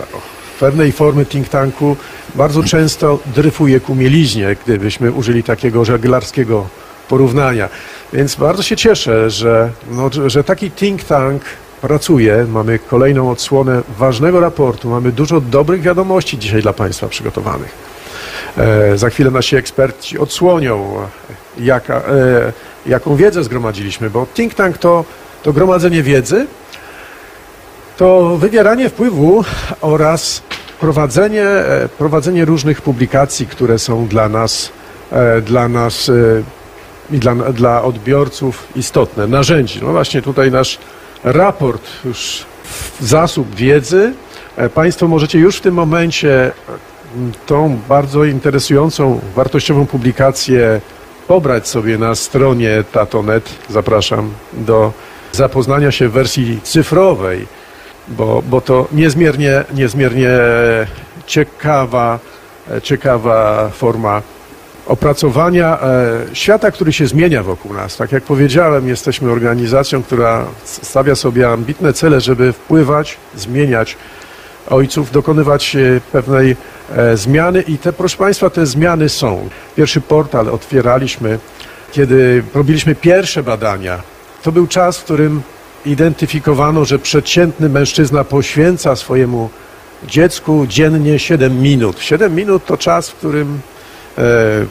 pewnej 0.61 0.93
formy 0.93 1.27
think 1.27 1.49
tanku 1.49 1.97
bardzo 2.35 2.63
często 2.63 3.19
dryfuje 3.27 3.81
ku 3.81 3.95
mieliźnie, 3.95 4.57
gdybyśmy 4.65 5.13
użyli 5.13 5.43
takiego 5.43 5.85
żeglarskiego 5.85 6.67
porównania. 7.09 7.69
Więc 8.13 8.35
bardzo 8.35 8.63
się 8.63 8.77
cieszę, 8.77 9.31
że, 9.31 9.71
no, 9.91 10.11
że 10.27 10.45
taki 10.45 10.71
think 10.71 11.05
tank 11.05 11.43
pracuje. 11.81 12.47
Mamy 12.49 12.79
kolejną 12.79 13.31
odsłonę 13.31 13.83
ważnego 13.99 14.41
raportu. 14.41 14.91
Mamy 14.91 15.13
dużo 15.13 15.41
dobrych 15.41 15.81
wiadomości 15.81 16.39
dzisiaj 16.39 16.63
dla 16.63 16.73
Państwa 16.73 17.09
przygotowanych. 17.09 17.75
E, 18.59 18.99
za 18.99 19.11
chwilę 19.11 19.31
nasi 19.31 19.57
eksperci 19.57 20.19
odsłonią, 20.19 21.07
jaka, 21.59 21.95
e, 21.97 22.53
jaką 22.87 23.17
wiedzę 23.17 23.45
zgromadziliśmy, 23.45 24.11
bo 24.11 24.27
think 24.35 24.55
tank 24.55 24.79
to, 24.79 25.05
to 25.43 25.53
gromadzenie 25.53 26.03
wiedzy, 26.03 26.47
to 27.97 28.37
wywieranie 28.39 28.89
wpływu 28.89 29.45
oraz 29.81 30.43
prowadzenie, 30.81 31.43
e, 31.43 31.89
prowadzenie 31.99 32.45
różnych 32.45 32.83
publikacji, 32.83 33.47
które 33.47 33.79
są 33.79 34.07
dla 34.07 34.29
nas, 34.29 34.71
e, 35.13 35.41
dla 35.41 35.69
nas 35.69 36.11
i 37.11 37.19
dla, 37.19 37.35
dla 37.35 37.83
odbiorców 37.83 38.69
istotne, 38.77 39.27
narzędzi. 39.27 39.81
No 39.83 39.93
właśnie 39.93 40.23
tutaj 40.23 40.51
nasz 40.51 40.79
raport, 41.25 41.83
już 42.05 42.47
zasób 43.01 43.55
wiedzy. 43.55 44.13
Państwo 44.75 45.09
możecie 45.09 45.39
już 45.39 45.57
w 45.57 45.61
tym 45.61 45.75
momencie 45.75 46.53
tą 47.47 47.79
bardzo 47.89 48.25
interesującą, 48.25 49.21
wartościową 49.37 49.87
publikację 49.87 50.81
pobrać 51.29 51.69
sobie 51.69 51.99
na 51.99 52.15
stronie 52.15 52.85
Tatonet. 52.93 53.51
Zapraszam 53.71 54.31
do 54.53 54.93
zapoznania 55.33 55.91
się 55.91 56.09
w 56.09 56.13
wersji 56.13 56.61
cyfrowej 56.63 57.47
bo, 58.09 58.43
bo 58.43 58.61
to 58.61 58.89
niezmiernie, 58.93 59.65
niezmiernie 59.75 60.31
ciekawa, 61.27 62.19
ciekawa 62.83 63.69
forma 63.69 64.23
opracowania 64.87 65.79
e, 65.83 66.21
świata, 66.33 66.71
który 66.71 66.93
się 66.93 67.07
zmienia 67.07 67.43
wokół 67.43 67.73
nas. 67.73 67.97
Tak 67.97 68.13
jak 68.13 68.23
powiedziałem, 68.23 68.89
jesteśmy 68.89 69.31
organizacją, 69.31 70.03
która 70.03 70.47
stawia 70.65 71.15
sobie 71.15 71.49
ambitne 71.49 71.93
cele, 71.93 72.21
żeby 72.21 72.53
wpływać, 72.53 73.17
zmieniać 73.37 73.97
ojców, 74.71 75.11
dokonywać 75.11 75.77
e, 75.77 76.01
pewnej 76.13 76.57
e, 76.97 77.17
zmiany 77.17 77.63
i 77.63 77.79
te, 77.79 77.93
proszę 77.93 78.17
Państwa, 78.17 78.51
te 78.51 78.67
zmiany 78.67 79.09
są. 79.09 79.49
Pierwszy 79.77 80.01
portal 80.01 80.49
otwieraliśmy, 80.49 81.39
kiedy 81.93 82.43
robiliśmy 82.55 82.95
pierwsze 82.95 83.43
badania. 83.43 83.99
To 84.43 84.53
był 84.53 84.67
czas, 84.67 84.99
w 84.99 85.05
którym 85.05 85.43
identyfikowano, 85.87 86.85
że 86.85 86.99
przeciętny 86.99 87.69
mężczyzna 87.69 88.25
poświęca 88.25 88.97
swojemu 88.97 89.51
dziecku 90.09 90.67
dziennie 90.69 91.19
7 91.19 91.61
minut. 91.61 92.01
7 92.01 92.35
minut 92.35 92.67
to 92.67 92.77
czas, 92.77 93.11
w 93.11 93.15
którym 93.15 93.61
e, 94.19 94.23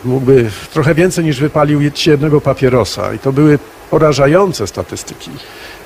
mógłby 0.06 0.50
trochę 0.74 0.96
więcej 0.96 1.26
niż 1.26 1.40
wypalił 1.40 1.80
jednego 2.06 2.42
papierosa. 2.42 3.14
I 3.14 3.20
to 3.20 3.34
były 3.34 3.60
porażające 3.90 4.68
statystyki. 4.68 5.32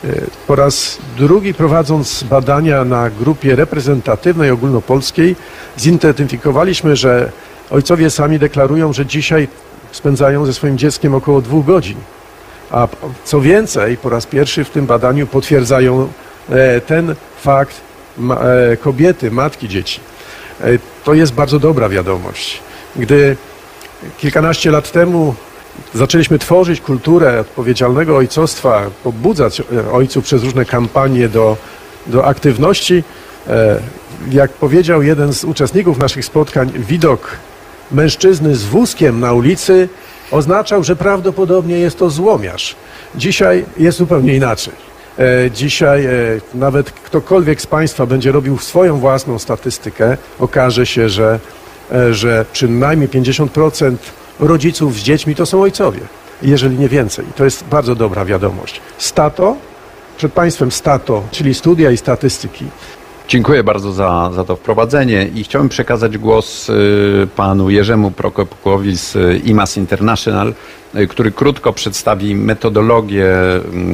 E, 0.04 0.08
po 0.48 0.56
raz 0.56 0.98
drugi 1.18 1.54
prowadząc 1.54 2.24
badania 2.24 2.86
na 2.86 3.10
grupie 3.10 3.56
reprezentatywnej 3.56 4.52
ogólnopolskiej 4.52 5.36
zidentyfikowaliśmy, 5.78 6.96
że 6.96 7.32
ojcowie 7.70 8.10
sami 8.10 8.40
deklarują, 8.40 8.94
że 8.94 9.06
dzisiaj 9.06 9.48
spędzają 9.92 10.46
ze 10.46 10.54
swoim 10.54 10.78
dzieckiem 10.78 11.16
około 11.16 11.42
dwóch 11.42 11.66
godzin. 11.66 11.98
A 12.72 12.88
co 13.24 13.42
więcej, 13.42 13.98
po 13.98 14.10
raz 14.10 14.26
pierwszy 14.26 14.64
w 14.64 14.70
tym 14.70 14.86
badaniu 14.86 15.28
potwierdzają 15.28 16.08
e, 16.50 16.82
ten 16.82 17.16
fakt 17.42 17.82
e, 18.72 18.78
kobiety, 18.78 19.32
matki 19.32 19.70
dzieci. 19.70 20.00
To 21.04 21.14
jest 21.14 21.34
bardzo 21.34 21.60
dobra 21.60 21.90
wiadomość. 21.90 22.62
Gdy 22.96 23.38
kilkanaście 24.18 24.72
lat 24.72 24.92
temu 24.92 25.36
zaczęliśmy 25.94 26.40
tworzyć 26.40 26.82
kulturę 26.82 27.40
odpowiedzialnego 27.40 28.18
ojcostwa, 28.18 28.86
pobudzać 29.04 29.62
ojców 29.92 30.24
przez 30.24 30.44
różne 30.44 30.66
kampanie 30.66 31.30
do, 31.30 31.58
do 32.08 32.26
aktywności, 32.26 33.04
jak 34.32 34.52
powiedział 34.52 35.04
jeden 35.04 35.34
z 35.34 35.44
uczestników 35.44 35.98
naszych 35.98 36.26
spotkań, 36.26 36.72
widok 36.76 37.38
mężczyzny 37.92 38.56
z 38.56 38.64
wózkiem 38.64 39.20
na 39.20 39.34
ulicy 39.34 39.90
oznaczał, 40.32 40.84
że 40.84 40.96
prawdopodobnie 40.96 41.80
jest 41.80 42.00
to 42.00 42.10
złomiarz. 42.10 42.76
Dzisiaj 43.16 43.66
jest 43.78 43.98
zupełnie 43.98 44.36
inaczej. 44.36 44.74
E, 45.20 45.52
dzisiaj 45.52 46.06
e, 46.06 46.12
nawet 46.54 46.92
ktokolwiek 46.92 47.62
z 47.62 47.68
Państwa 47.68 48.06
będzie 48.06 48.32
robił 48.32 48.58
swoją 48.58 48.98
własną 49.00 49.40
statystykę, 49.40 50.18
okaże 50.40 50.86
się, 50.86 51.10
że, 51.10 51.40
e, 51.92 52.14
że 52.14 52.46
przynajmniej 52.54 53.10
50% 53.10 53.96
rodziców 54.40 54.96
z 54.96 55.04
dziećmi 55.04 55.36
to 55.36 55.46
są 55.46 55.62
ojcowie, 55.62 56.00
jeżeli 56.42 56.78
nie 56.78 56.90
więcej. 56.90 57.26
To 57.36 57.44
jest 57.44 57.64
bardzo 57.64 57.96
dobra 57.96 58.26
wiadomość. 58.26 58.82
Stato, 58.98 59.56
przed 60.18 60.34
Państwem 60.34 60.72
Stato, 60.72 61.24
czyli 61.32 61.54
studia 61.54 61.92
i 61.92 61.98
statystyki, 61.98 62.66
Dziękuję 63.28 63.64
bardzo 63.64 63.92
za, 63.92 64.32
za 64.36 64.44
to 64.44 64.56
wprowadzenie 64.56 65.30
i 65.36 65.44
chciałbym 65.44 65.70
przekazać 65.70 66.18
głos 66.18 66.70
y, 66.70 67.28
panu 67.36 67.70
Jerzemu 67.70 68.12
Prokopukowi 68.12 68.98
z 68.98 69.18
IMAS 69.46 69.78
International, 69.78 70.54
y, 70.96 71.08
który 71.08 71.32
krótko 71.32 71.74
przedstawi 71.74 72.36
metodologię 72.36 73.28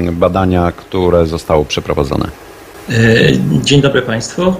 y, 0.07 0.11
badania, 0.11 0.71
które 0.71 1.27
zostało 1.27 1.65
przeprowadzone. 1.65 2.27
Dzień 3.63 3.81
dobry 3.81 4.01
Państwu. 4.01 4.53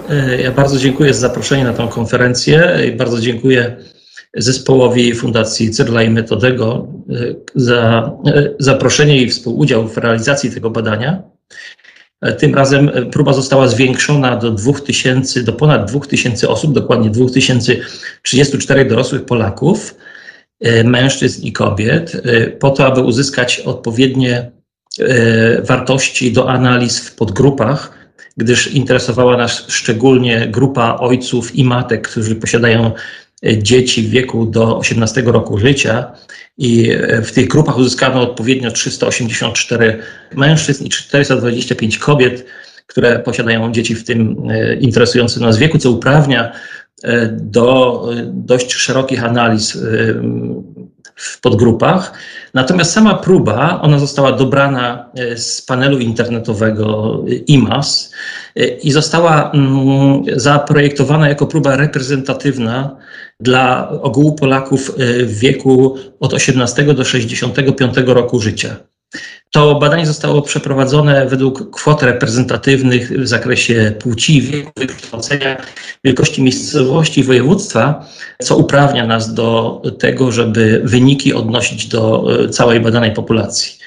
Ja 0.43 0.51
bardzo 0.51 0.77
dziękuję 0.77 1.13
za 1.13 1.19
zaproszenie 1.19 1.63
na 1.63 1.73
tę 1.73 1.87
konferencję. 1.91 2.79
Bardzo 2.97 3.19
dziękuję 3.19 3.75
zespołowi 4.35 5.13
Fundacji 5.13 5.71
Cyrla 5.71 6.03
i 6.03 6.09
Metodego 6.09 6.87
za 7.55 8.11
zaproszenie 8.59 9.21
i 9.21 9.29
współudział 9.29 9.87
w 9.87 9.97
realizacji 9.97 10.51
tego 10.51 10.69
badania. 10.69 11.23
Tym 12.37 12.55
razem 12.55 12.91
próba 13.11 13.33
została 13.33 13.67
zwiększona 13.67 14.35
do 14.35 14.51
2000, 14.51 15.43
do 15.43 15.53
ponad 15.53 15.91
2000 15.91 16.49
osób, 16.49 16.73
dokładnie 16.73 17.09
2034 17.09 18.85
dorosłych 18.85 19.25
Polaków, 19.25 19.95
e, 20.59 20.83
mężczyzn 20.83 21.43
i 21.43 21.51
kobiet, 21.51 22.21
e, 22.25 22.47
po 22.47 22.69
to, 22.69 22.85
aby 22.85 23.01
uzyskać 23.01 23.59
odpowiednie 23.59 24.51
e, 24.99 25.61
wartości 25.61 26.31
do 26.31 26.49
analiz 26.49 26.99
w 26.99 27.15
podgrupach, 27.15 27.93
gdyż 28.37 28.67
interesowała 28.67 29.37
nas 29.37 29.65
szczególnie 29.67 30.47
grupa 30.47 30.97
ojców 30.99 31.55
i 31.55 31.63
matek, 31.63 32.07
którzy 32.07 32.35
posiadają 32.35 32.91
dzieci 33.57 34.03
w 34.03 34.09
wieku 34.09 34.45
do 34.45 34.77
18 34.77 35.21
roku 35.21 35.57
życia 35.57 36.11
i 36.57 36.91
w 37.23 37.31
tych 37.31 37.47
grupach 37.47 37.77
uzyskano 37.77 38.21
odpowiednio 38.21 38.71
384 38.71 39.99
mężczyzn 40.35 40.85
i 40.85 40.89
425 40.89 41.97
kobiet, 41.97 42.45
które 42.87 43.19
posiadają 43.19 43.71
dzieci 43.71 43.95
w 43.95 44.03
tym 44.03 44.37
e, 44.49 44.75
interesującym 44.75 45.43
nas 45.43 45.57
wieku, 45.57 45.77
co 45.77 45.91
uprawnia 45.91 46.51
e, 47.03 47.27
do 47.27 48.05
e, 48.13 48.31
dość 48.33 48.73
szerokich 48.73 49.23
analiz 49.23 49.77
w 51.15 51.41
podgrupach. 51.41 52.13
Natomiast 52.53 52.91
sama 52.91 53.13
próba, 53.13 53.81
ona 53.81 53.99
została 53.99 54.31
dobrana 54.31 55.09
z 55.35 55.61
panelu 55.61 55.99
internetowego 55.99 57.17
IMAS 57.47 58.11
i 58.83 58.91
została 58.91 59.51
mm, 59.51 60.23
zaprojektowana 60.35 61.29
jako 61.29 61.47
próba 61.47 61.75
reprezentatywna 61.75 62.95
dla 63.39 63.89
ogółu 64.01 64.35
Polaków 64.35 64.89
y, 64.89 65.25
w 65.25 65.39
wieku 65.39 65.97
od 66.19 66.33
18 66.33 66.83
do 66.83 67.05
65 67.05 67.95
roku 68.05 68.39
życia. 68.39 68.75
To 69.51 69.75
badanie 69.75 70.05
zostało 70.05 70.41
przeprowadzone 70.41 71.25
według 71.25 71.71
kwot 71.71 72.03
reprezentatywnych 72.03 73.11
w 73.11 73.27
zakresie 73.27 73.93
płci, 73.99 74.41
wieku, 74.41 74.71
wykształcenia, 74.77 75.57
wielkości 76.03 76.43
miejscowości 76.43 77.21
i 77.21 77.23
województwa, 77.23 78.05
co 78.41 78.57
uprawnia 78.57 79.07
nas 79.07 79.33
do 79.33 79.81
tego, 79.99 80.31
żeby 80.31 80.81
wyniki 80.83 81.33
odnosić 81.33 81.87
do 81.87 82.27
y, 82.43 82.49
całej 82.49 82.79
badanej 82.79 83.11
populacji. 83.11 83.83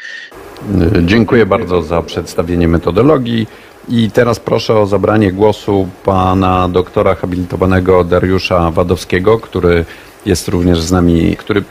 Dziękuję 1.05 1.47
bardzo 1.47 1.83
za 1.83 2.03
przedstawienie 2.03 2.69
metodologii. 2.69 3.47
I 3.89 4.11
teraz 4.11 4.41
proszę 4.41 4.75
o 4.75 4.87
zabranie 4.87 5.33
głosu 5.33 5.89
pana 6.05 6.69
doktora 6.69 7.15
habilitowanego 7.15 8.05
Dariusza 8.05 8.71
Wadowskiego, 8.71 9.39
który 9.39 9.85
jest 10.27 10.49
również 10.49 10.81
z 10.81 10.93
nami, 10.93 11.37
który 11.37 11.63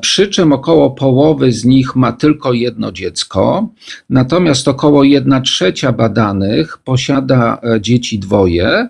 przy 0.00 0.28
czym 0.28 0.52
około 0.52 0.90
połowy 0.90 1.52
z 1.52 1.64
nich 1.64 1.96
ma 1.96 2.12
tylko 2.12 2.52
jedno 2.52 2.92
dziecko, 2.92 3.68
natomiast 4.10 4.68
około 4.68 5.04
1 5.04 5.42
trzecia 5.42 5.92
badanych 5.92 6.78
posiada 6.78 7.60
e, 7.62 7.80
dzieci 7.80 8.18
dwoje, 8.18 8.88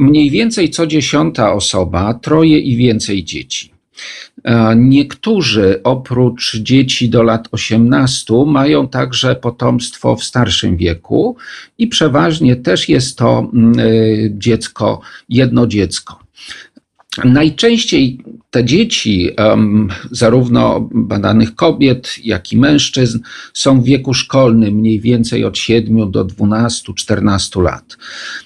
mniej 0.00 0.30
więcej 0.30 0.70
co 0.70 0.86
dziesiąta 0.86 1.52
osoba, 1.52 2.14
troje 2.14 2.58
i 2.58 2.76
więcej 2.76 3.24
dzieci. 3.24 3.72
E, 4.44 4.76
niektórzy 4.76 5.80
oprócz 5.84 6.56
dzieci 6.56 7.08
do 7.08 7.22
lat 7.22 7.48
18 7.52 8.34
mają 8.46 8.88
także 8.88 9.36
potomstwo 9.36 10.16
w 10.16 10.24
starszym 10.24 10.76
wieku 10.76 11.36
i 11.78 11.86
przeważnie 11.86 12.56
też 12.56 12.88
jest 12.88 13.18
to 13.18 13.50
mm, 13.54 13.78
e, 13.78 13.84
dziecko, 14.30 15.00
jedno 15.28 15.66
dziecko. 15.66 16.27
Najczęściej 17.24 18.18
te 18.50 18.64
dzieci, 18.64 19.30
zarówno 20.10 20.88
badanych 20.94 21.54
kobiet, 21.54 22.14
jak 22.24 22.52
i 22.52 22.56
mężczyzn, 22.56 23.18
są 23.52 23.80
w 23.80 23.84
wieku 23.84 24.14
szkolnym, 24.14 24.74
mniej 24.74 25.00
więcej 25.00 25.44
od 25.44 25.58
7 25.58 26.10
do 26.10 26.24
12-14 26.24 27.62
lat. 27.62 27.96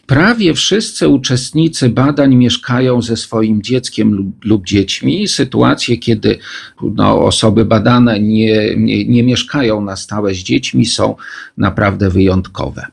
Prawie 0.07 0.55
wszyscy 0.55 1.09
uczestnicy 1.09 1.89
badań 1.89 2.35
mieszkają 2.35 3.03
ze 3.03 3.17
swoim 3.17 3.63
dzieckiem 3.63 4.33
lub, 4.45 4.67
dziećmi. 4.67 5.29
Sytuacje, 5.29 5.97
kiedy 5.97 6.39
no, 6.83 7.25
osoby 7.25 7.65
badane 7.65 8.21
nie, 8.21 8.77
nie, 8.77 9.05
nie 9.05 9.23
mieszkają 9.23 9.81
na 9.81 9.97
stałe 9.97 10.35
z 10.35 10.39
dziećmi, 10.39 10.87
są 10.87 11.17
naprawdę 11.57 12.11
wyjątkowe. 12.11 12.87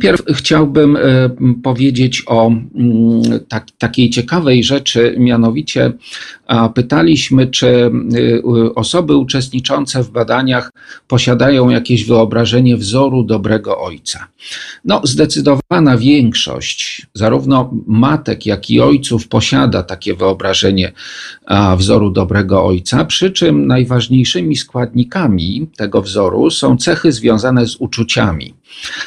Pierw 0.00 0.22
chciałbym 0.34 0.98
powiedzieć 1.62 2.22
o 2.26 2.48
mm, 2.48 3.22
tak, 3.48 3.66
takiej 3.78 4.10
ciekawej 4.10 4.64
rzeczy, 4.64 5.16
mianowicie 5.20 5.92
pytaliśmy, 6.74 7.46
czy 7.46 7.90
y, 8.14 8.74
osoby 8.74 9.16
uczestniczące 9.16 10.02
w 10.02 10.10
badaniach 10.10 10.70
posiadają 11.08 11.68
jakieś 11.68 12.04
wyobrażenie 12.04 12.76
wzoru 12.76 13.22
dobrego 13.22 13.80
ojca. 13.80 14.26
No, 14.84 15.00
zdecydowana 15.04 15.98
większość, 15.98 17.06
zarówno 17.14 17.70
matek, 17.86 18.46
jak 18.46 18.70
i 18.70 18.80
ojców, 18.80 19.28
posiada 19.28 19.82
takie 19.82 20.14
wyobrażenie 20.14 20.92
wzoru 21.76 22.10
dobrego 22.10 22.64
ojca, 22.64 23.04
przy 23.04 23.30
czym 23.30 23.66
najważniejszymi 23.66 24.56
składnikami 24.56 25.66
tego 25.76 26.02
wzoru 26.02 26.50
są 26.50 26.76
cechy 26.76 27.12
związane 27.12 27.66
z 27.66 27.76
uczuciami 27.76 28.54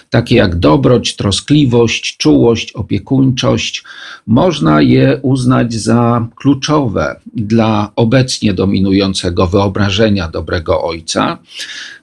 takie 0.10 0.36
jak 0.36 0.56
dobroć, 0.56 1.16
troskliwość, 1.16 2.18
czułość, 2.18 2.72
opiekuńczość, 2.72 3.84
można 4.28 4.82
je 4.82 5.20
uznać 5.22 5.74
za 5.74 6.28
kluczowe 6.36 7.20
dla 7.34 7.92
obecnie 7.96 8.54
dominującego 8.54 9.48
wyobrażenia 9.48 10.28
dobrego 10.28 10.84
ojca, 10.84 11.38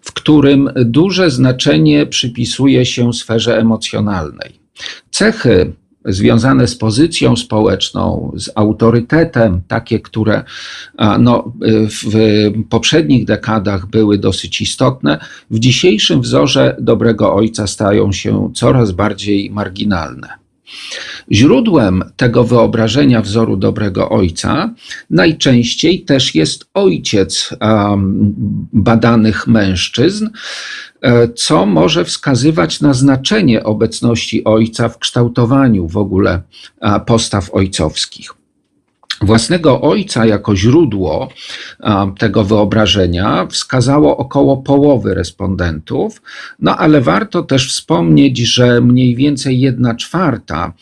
w 0.03 0.13
którym 0.13 0.71
duże 0.77 1.31
znaczenie 1.31 2.07
przypisuje 2.07 2.87
się 2.87 3.13
sferze 3.13 3.59
emocjonalnej. 3.59 4.61
Cechy 5.11 5.73
związane 6.05 6.67
z 6.67 6.77
pozycją 6.77 7.37
społeczną, 7.37 8.33
z 8.37 8.51
autorytetem, 8.55 9.61
takie, 9.69 10.01
które 10.01 10.45
no, 11.19 11.53
w 12.03 12.13
poprzednich 12.71 13.25
dekadach 13.25 13.87
były 13.87 14.19
dosyć 14.19 14.61
istotne, 14.61 15.19
w 15.51 15.59
dzisiejszym 15.59 16.21
wzorze 16.21 16.77
dobrego 16.81 17.35
ojca 17.35 17.67
stają 17.67 18.13
się 18.13 18.51
coraz 18.55 18.93
bardziej 18.93 19.51
marginalne. 19.51 20.29
Źródłem 21.33 22.05
tego 22.17 22.45
wyobrażenia 22.45 23.23
wzoru 23.23 23.57
dobrego 23.57 24.09
ojca 24.09 24.75
najczęściej 25.11 26.05
też 26.05 26.35
jest 26.35 26.71
ojciec 26.75 27.51
badanych 28.73 29.47
mężczyzn, 29.47 30.29
e, 31.03 31.29
co 31.29 31.67
może 31.67 32.05
wskazywać 32.05 32.81
na 32.81 32.95
znaczenie 32.95 33.65
obecności 33.65 34.45
ojca 34.45 34.89
w 34.89 34.99
kształtowaniu 34.99 35.89
w 35.89 35.97
ogóle 35.97 36.43
postaw 37.07 37.55
ojcowskich 37.55 38.40
własnego 39.21 39.81
ojca 39.81 40.27
jako 40.27 40.57
źródło 40.57 41.29
tego 42.19 42.45
wyobrażenia 42.45 43.47
wskazało 43.47 44.17
około 44.17 44.57
połowy 44.57 45.15
respondentów, 45.15 46.23
no 46.59 46.77
ale 46.77 47.01
warto 47.01 47.43
też 47.43 47.69
wspomnieć, 47.69 48.39
że 48.39 48.81
mniej 48.81 49.17
więcej 49.17 49.61
jedna 49.61 49.95
czwarta 49.95 50.73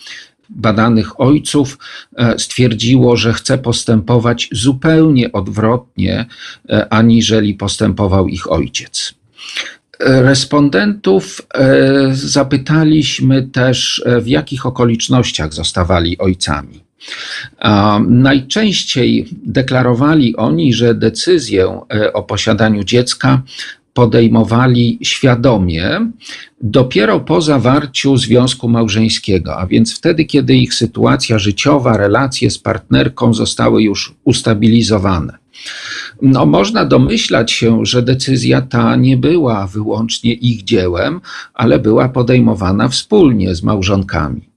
badanych 0.48 1.20
ojców 1.20 1.78
e, 2.16 2.38
stwierdziło, 2.38 3.16
że 3.16 3.32
chce 3.32 3.58
postępować 3.58 4.48
zupełnie 4.52 5.32
odwrotnie, 5.32 6.26
e, 6.70 6.92
aniżeli 6.92 7.54
postępował 7.54 8.28
ich 8.28 8.52
ojciec. 8.52 9.14
Respondentów 10.00 11.42
e, 11.54 12.10
zapytaliśmy 12.12 13.42
też, 13.42 14.02
w 14.22 14.26
jakich 14.26 14.66
okolicznościach 14.66 15.54
zostawali 15.54 16.18
ojcami. 16.18 16.87
Najczęściej 18.08 19.28
deklarowali 19.46 20.36
oni, 20.36 20.74
że 20.74 20.94
decyzję 20.94 21.80
e, 21.94 22.12
o 22.12 22.22
posiadaniu 22.22 22.84
dziecka 22.84 23.42
podejmowali 23.94 24.98
świadomie 25.02 26.10
dopiero 26.60 27.20
po 27.20 27.40
zawarciu 27.40 28.16
związku 28.16 28.68
małżeńskiego, 28.68 29.56
a 29.56 29.66
więc 29.66 29.96
wtedy, 29.96 30.24
kiedy 30.24 30.56
ich 30.56 30.74
sytuacja 30.74 31.38
życiowa, 31.38 31.96
relacje 31.96 32.50
z 32.50 32.58
partnerką 32.58 33.34
zostały 33.34 33.82
już 33.82 34.14
ustabilizowane. 34.24 35.38
No, 36.22 36.46
można 36.46 36.84
domyślać 36.84 37.52
się, 37.52 37.86
że 37.86 38.02
decyzja 38.02 38.62
ta 38.62 38.96
nie 38.96 39.16
była 39.16 39.66
wyłącznie 39.66 40.32
ich 40.32 40.64
dziełem, 40.64 41.20
ale 41.54 41.78
była 41.78 42.08
podejmowana 42.08 42.88
wspólnie 42.88 43.54
z 43.54 43.62
małżonkami. 43.62 44.47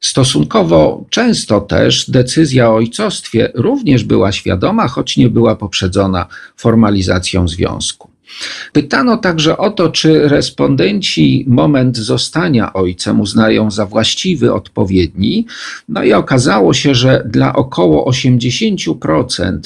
Stosunkowo 0.00 1.04
często 1.10 1.60
też 1.60 2.10
decyzja 2.10 2.70
o 2.70 2.74
ojcostwie 2.74 3.52
również 3.54 4.04
była 4.04 4.32
świadoma, 4.32 4.88
choć 4.88 5.16
nie 5.16 5.28
była 5.28 5.56
poprzedzona 5.56 6.26
formalizacją 6.56 7.48
związku. 7.48 8.11
Pytano 8.72 9.16
także 9.16 9.56
o 9.56 9.70
to, 9.70 9.88
czy 9.88 10.28
respondenci 10.28 11.44
moment 11.48 11.96
zostania 11.96 12.72
ojcem 12.72 13.20
uznają 13.20 13.70
za 13.70 13.86
właściwy, 13.86 14.54
odpowiedni. 14.54 15.46
No 15.88 16.02
i 16.02 16.12
okazało 16.12 16.74
się, 16.74 16.94
że 16.94 17.22
dla 17.26 17.52
około 17.52 18.10
80% 18.10 19.58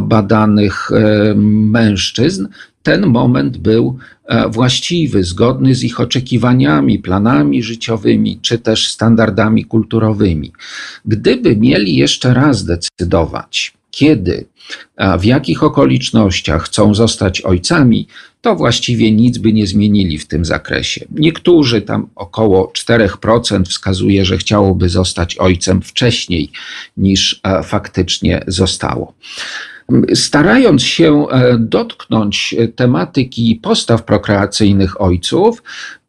badanych 0.00 0.90
mężczyzn 1.70 2.46
ten 2.84 3.06
moment 3.06 3.56
był 3.56 3.98
e, 4.24 4.48
właściwy, 4.48 5.24
zgodny 5.24 5.74
z 5.74 5.84
ich 5.84 6.00
oczekiwaniami, 6.00 6.98
planami 6.98 7.62
życiowymi, 7.62 8.38
czy 8.42 8.58
też 8.58 8.88
standardami 8.88 9.64
kulturowymi. 9.64 10.52
Gdyby 11.04 11.56
mieli 11.56 11.96
jeszcze 11.96 12.34
raz 12.34 12.64
decydować, 12.64 13.74
kiedy, 13.94 14.46
w 15.18 15.24
jakich 15.24 15.62
okolicznościach 15.62 16.64
chcą 16.64 16.94
zostać 16.94 17.40
ojcami, 17.40 18.08
to 18.40 18.56
właściwie 18.56 19.12
nic 19.12 19.38
by 19.38 19.52
nie 19.52 19.66
zmienili 19.66 20.18
w 20.18 20.26
tym 20.26 20.44
zakresie. 20.44 21.04
Niektórzy, 21.10 21.82
tam 21.82 22.08
około 22.14 22.72
4%, 22.88 23.64
wskazuje, 23.64 24.24
że 24.24 24.38
chciałoby 24.38 24.88
zostać 24.88 25.36
ojcem 25.36 25.82
wcześniej 25.82 26.50
niż 26.96 27.40
e, 27.42 27.62
faktycznie 27.62 28.44
zostało. 28.46 29.14
Starając 30.14 30.82
się 30.82 31.26
e, 31.28 31.58
dotknąć 31.58 32.54
tematyki 32.76 33.60
postaw 33.62 34.04
prokreacyjnych 34.04 35.00
ojców, 35.00 35.62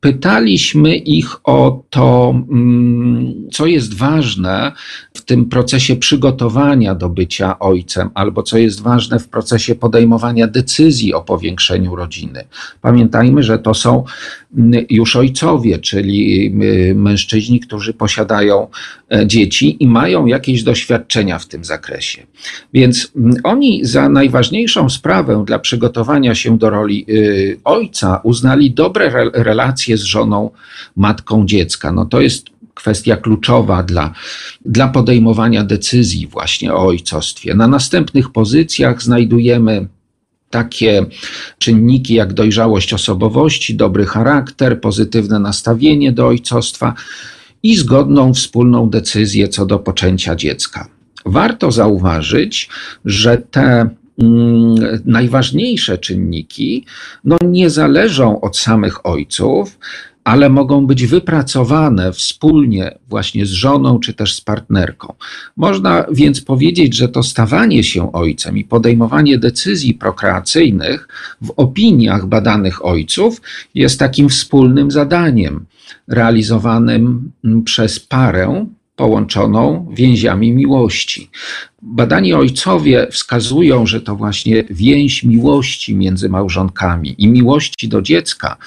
pytaliśmy 0.06 0.96
ich 0.96 1.36
o 1.44 1.84
to, 1.89 2.36
mm, 2.52 3.34
co 3.52 3.65
jest 3.65 3.94
ważne 3.94 4.72
w 5.13 5.22
tym 5.22 5.46
procesie 5.46 5.96
przygotowania 5.96 6.96
do 6.96 7.10
bycia 7.10 7.60
ojcem, 7.60 8.10
albo 8.13 8.44
co 8.44 8.58
jest 8.58 8.82
ważne 8.82 9.20
w 9.20 9.28
procesie 9.28 9.76
podejmowania 9.76 10.48
decyzji 10.48 11.13
o 11.13 11.22
powiększeniu 11.22 11.96
rodziny. 11.96 12.44
Pamiętajmy, 12.82 13.44
że 13.44 13.60
to 13.60 13.74
są 13.74 14.04
mm, 14.58 14.86
już 14.89 15.15
ojcowie, 15.15 15.80
czyli 15.80 16.46
y, 16.63 16.96
mężczyźni, 16.96 17.60
którzy 17.60 17.94
posiadają 17.94 18.68
e, 19.13 19.28
dzieci 19.28 19.78
i 19.80 19.88
mają 19.88 20.26
jakieś 20.26 20.63
doświadczenia 20.63 21.39
w 21.39 21.48
tym 21.48 21.65
zakresie. 21.65 22.24
Więc 22.74 23.12
mm, 23.15 23.36
oni 23.44 23.86
za 23.86 24.10
najważniejszą 24.10 24.89
sprawę 24.89 25.44
dla 25.48 25.60
przygotowania 25.60 26.36
się 26.36 26.58
do 26.58 26.70
roli 26.70 27.06
y, 27.10 27.60
ojca 27.63 28.22
uznali 28.24 28.72
dobre 28.72 29.30
relacje 29.34 29.95
z 29.98 30.04
żoną, 30.04 30.52
matką 30.96 31.46
dziecka. 31.46 31.92
No 31.92 32.06
to 32.06 32.22
jest 32.22 32.46
kwestia 32.74 33.18
kluczowa 33.18 33.84
dla, 33.84 34.14
dla 34.66 34.88
podejmowania 34.88 35.64
decyzji 35.64 36.28
właśnie 36.28 36.74
o 36.74 36.88
ojcostwie. 36.88 37.56
Na 37.56 37.68
następnych 37.68 38.30
pozycjach 38.30 39.04
znajdujemy 39.04 39.88
takie 40.50 41.06
czynniki 41.60 42.14
jak 42.14 42.34
dojrzałość 42.34 42.94
osobowości, 42.94 43.76
dobry 43.76 44.06
charakter, 44.06 44.82
pozytywne 44.82 45.40
nastawienie 45.40 46.12
do 46.12 46.28
ojcostwa 46.28 46.94
i 47.64 47.76
zgodną 47.76 48.34
wspólną 48.34 48.90
decyzję 48.90 49.48
co 49.48 49.66
do 49.66 49.80
poczęcia 49.80 50.36
dziecka. 50.36 50.88
Warto 51.26 51.72
zauważyć, 51.72 52.70
że 53.06 53.38
te 53.38 53.90
najważniejsze 55.06 55.97
czynniki 55.97 56.86
no, 57.23 57.38
nie 57.43 57.69
zależą 57.69 58.41
od 58.41 58.58
samych 58.58 59.06
ojców, 59.06 59.78
ale 60.25 60.49
mogą 60.49 60.88
być 60.88 61.06
wypracowane 61.06 62.13
wspólnie 62.13 62.97
właśnie 63.10 63.45
z 63.45 63.49
żoną 63.49 63.99
czy 63.99 64.13
też 64.13 64.36
z 64.36 64.41
partnerką. 64.41 65.13
Można 65.58 66.06
więc 66.12 66.41
powiedzieć, 66.41 66.95
że 66.95 67.10
to 67.10 67.23
stawanie 67.23 67.84
się 67.84 68.12
ojcem 68.12 68.58
i 68.58 68.63
podejmowanie 68.63 69.38
decyzji 69.38 69.93
prokreacyjnych 69.93 71.08
w 71.41 71.54
opiniach 71.58 72.25
badanych 72.25 72.86
ojców 72.86 73.41
jest 73.75 73.99
takim 73.99 74.30
wspólnym 74.30 74.91
zadaniem 74.91 75.65
realizowanym 76.08 77.32
przez 77.65 77.99
parę 77.99 78.67
połączoną 78.96 79.88
więziami 79.94 80.54
miłości. 80.54 81.30
Badani 81.82 82.34
ojcowie 82.34 83.08
wskazują, 83.12 83.86
że 83.86 84.02
to 84.02 84.16
właśnie 84.16 84.64
więź 84.70 85.24
miłości 85.24 85.96
między 85.96 86.30
małżonkami 86.30 87.16
i 87.18 87.28
miłości 87.28 87.88
do 87.88 88.02
dziecka 88.02 88.58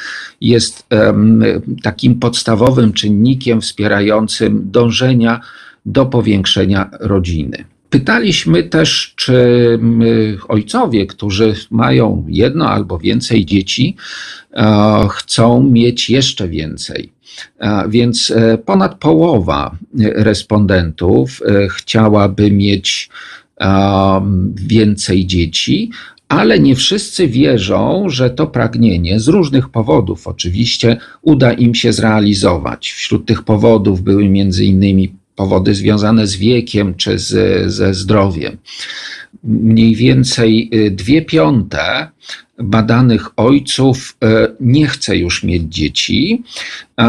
jest 0.41 0.87
um, 0.91 1.45
takim 1.83 2.19
podstawowym 2.19 2.93
czynnikiem 2.93 3.61
wspierającym 3.61 4.71
dążenia 4.71 5.41
do 5.87 6.07
powiększenia 6.07 6.91
rodziny. 7.01 7.64
Pytaliśmy 7.90 8.62
też, 8.62 9.12
czy 9.16 9.79
ojcowie, 10.48 11.07
którzy 11.07 11.55
mają 11.70 12.24
jedno 12.29 12.68
albo 12.68 12.98
więcej 12.98 13.46
dzieci, 13.46 13.96
e, 14.53 15.09
chcą 15.11 15.62
mieć 15.62 16.11
jeszcze 16.11 16.48
więcej. 16.48 17.12
Więc 17.88 18.31
e, 18.31 18.59
ponad 18.59 18.94
połowa 18.94 19.77
respondentów 19.98 21.40
e, 21.46 21.68
chciałaby 21.68 22.51
mieć 22.51 23.09
więcej 24.55 25.27
dzieci, 25.27 25.90
ale 26.29 26.61
nie 26.61 26.77
wszyscy 26.77 27.29
wierzą, 27.29 28.05
że 28.09 28.31
to 28.31 28.46
pragnienie 28.46 29.20
z 29.20 29.29
różnych 29.29 29.68
powodów 29.68 30.27
oczywiście 30.27 30.96
uda 31.22 31.53
im 31.53 31.74
się 31.74 31.92
zrealizować. 31.92 32.90
Wśród 32.90 33.27
tych 33.27 33.42
powodów 33.42 34.03
były 34.03 34.29
między 34.29 34.64
innymi 34.64 35.14
powody 35.38 35.74
związane 35.74 36.27
z 36.27 36.37
wiekiem 36.37 36.94
czy 36.94 37.18
z, 37.18 37.33
ze 37.72 37.94
zdrowiem. 37.94 38.57
Mniej 39.44 39.94
więcej 39.94 40.70
y, 40.74 40.90
dwie 40.90 41.22
piąte 41.22 42.09
badanych 42.59 43.29
ojców 43.37 44.16
y, 44.24 44.27
nie 44.61 44.87
chce 44.87 45.16
już 45.16 45.44
mieć 45.44 45.62
dzieci, 45.62 46.42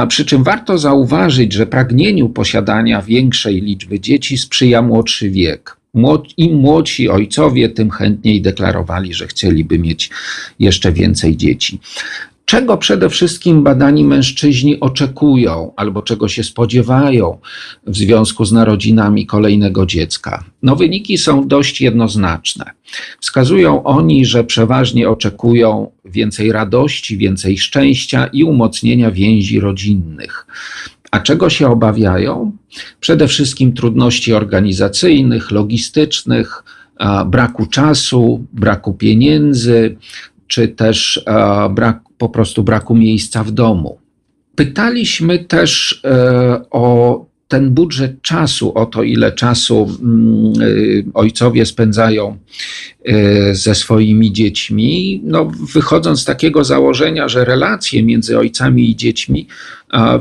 przy 0.08 0.26
czym 0.26 0.44
warto 0.44 0.78
zauważyć, 0.78 1.54
że 1.54 1.66
pragnieniu 1.66 2.30
posiadania 2.30 3.02
większej 3.02 3.62
liczby 3.62 4.00
dzieci 4.00 4.38
sprzyja 4.38 4.82
młodszy 4.82 5.30
wiek. 5.30 5.80
Im 6.38 6.56
młodsi 6.56 7.10
ojcowie, 7.10 7.70
tym 7.70 7.90
chętniej 7.90 8.42
deklarowali, 8.42 9.14
że 9.14 9.28
chcieliby 9.28 9.80
mieć 9.80 10.10
jeszcze 10.60 10.92
więcej 10.92 11.38
dzieci. 11.38 11.80
Czego 12.50 12.78
przede 12.78 13.10
wszystkim 13.10 13.64
badani 13.64 14.06
mężczyźni 14.06 14.80
oczekują 14.80 15.74
albo 15.76 16.02
czego 16.02 16.28
się 16.28 16.44
spodziewają 16.44 17.38
w 17.88 17.98
związku 17.98 18.46
z 18.46 18.52
narodzinami 18.52 19.26
kolejnego 19.26 19.86
dziecka? 19.86 20.44
No, 20.64 20.76
wyniki 20.76 21.18
są 21.18 21.48
dość 21.48 21.82
jednoznaczne. 21.82 22.66
Wskazują 23.20 23.84
oni, 23.84 24.26
że 24.26 24.44
przeważnie 24.44 25.10
oczekują 25.10 25.92
więcej 26.06 26.52
radości, 26.52 27.18
więcej 27.18 27.58
szczęścia 27.58 28.28
i 28.34 28.44
umocnienia 28.44 29.12
więzi 29.12 29.60
rodzinnych. 29.60 30.48
A 31.12 31.20
czego 31.20 31.50
się 31.50 31.68
obawiają? 31.68 32.52
Przede 33.00 33.28
wszystkim 33.28 33.74
trudności 33.74 34.34
organizacyjnych, 34.34 35.52
logistycznych, 35.52 36.64
braku 37.26 37.66
czasu, 37.66 38.46
braku 38.54 38.94
pieniędzy, 38.94 39.98
czy 40.48 40.68
też 40.68 41.26
brak, 41.70 42.09
po 42.20 42.30
prostu 42.30 42.64
braku 42.64 42.96
miejsca 42.96 43.44
w 43.44 43.52
domu. 43.52 43.98
Pytaliśmy 44.56 45.40
też 45.40 46.02
e, 46.04 46.62
o 46.72 47.26
ten 47.50 47.72
budżet 47.72 48.22
czasu, 48.22 48.78
o 48.78 48.86
to, 48.86 49.04
ile 49.04 49.32
czasu 49.32 49.98
mm, 50.02 50.62
y, 50.62 51.06
ojcowie 51.14 51.66
spędzają 51.66 52.38
y, 53.08 53.56
ze 53.56 53.76
swoimi 53.76 54.34
dziećmi, 54.34 55.22
no, 55.24 55.52
wychodząc 55.74 56.22
z 56.22 56.26
takiego 56.26 56.64
założenia, 56.64 57.28
że 57.28 57.46
relacje 57.46 58.04
między 58.04 58.38
ojcami 58.38 58.90
i 58.90 58.96
dziećmi 58.96 59.48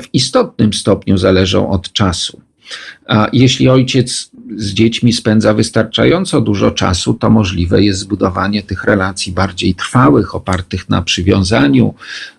w 0.03 0.15
istotnym 0.15 0.73
stopniu 0.73 1.19
zależą 1.19 1.71
od 1.71 1.93
czasu. 1.93 2.41
Jeśli 3.33 3.69
ojciec 3.69 4.31
z 4.57 4.73
dziećmi 4.73 5.13
spędza 5.13 5.55
wystarczająco 5.55 6.41
dużo 6.41 6.71
czasu, 6.71 7.15
to 7.15 7.31
możliwe 7.31 7.83
jest 7.83 8.01
zbudowanie 8.01 8.63
tych 8.63 8.85
relacji 8.85 9.33
bardziej 9.33 9.75
trwałych, 9.75 10.35
opartych 10.35 10.89
na 10.89 11.03
przywiązaniu, 11.03 11.95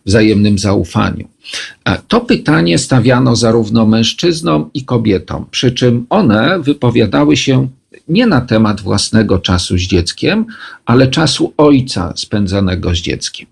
wzajemnym 0.05 0.59
zaufaniu. 0.59 1.27
To 2.07 2.21
pytanie 2.21 2.77
stawiano 2.77 3.35
zarówno 3.35 3.85
mężczyznom 3.85 4.69
i 4.73 4.85
kobietom, 4.85 5.45
przy 5.51 5.71
czym 5.71 6.05
one 6.09 6.59
wypowiadały 6.59 7.37
się 7.37 7.67
nie 8.07 8.25
na 8.25 8.41
temat 8.41 8.81
własnego 8.81 9.39
czasu 9.39 9.77
z 9.77 9.81
dzieckiem, 9.81 10.45
ale 10.85 11.07
czasu 11.07 11.53
ojca 11.57 12.13
spędzanego 12.15 12.95
z 12.95 12.97
dzieckiem. 12.97 13.47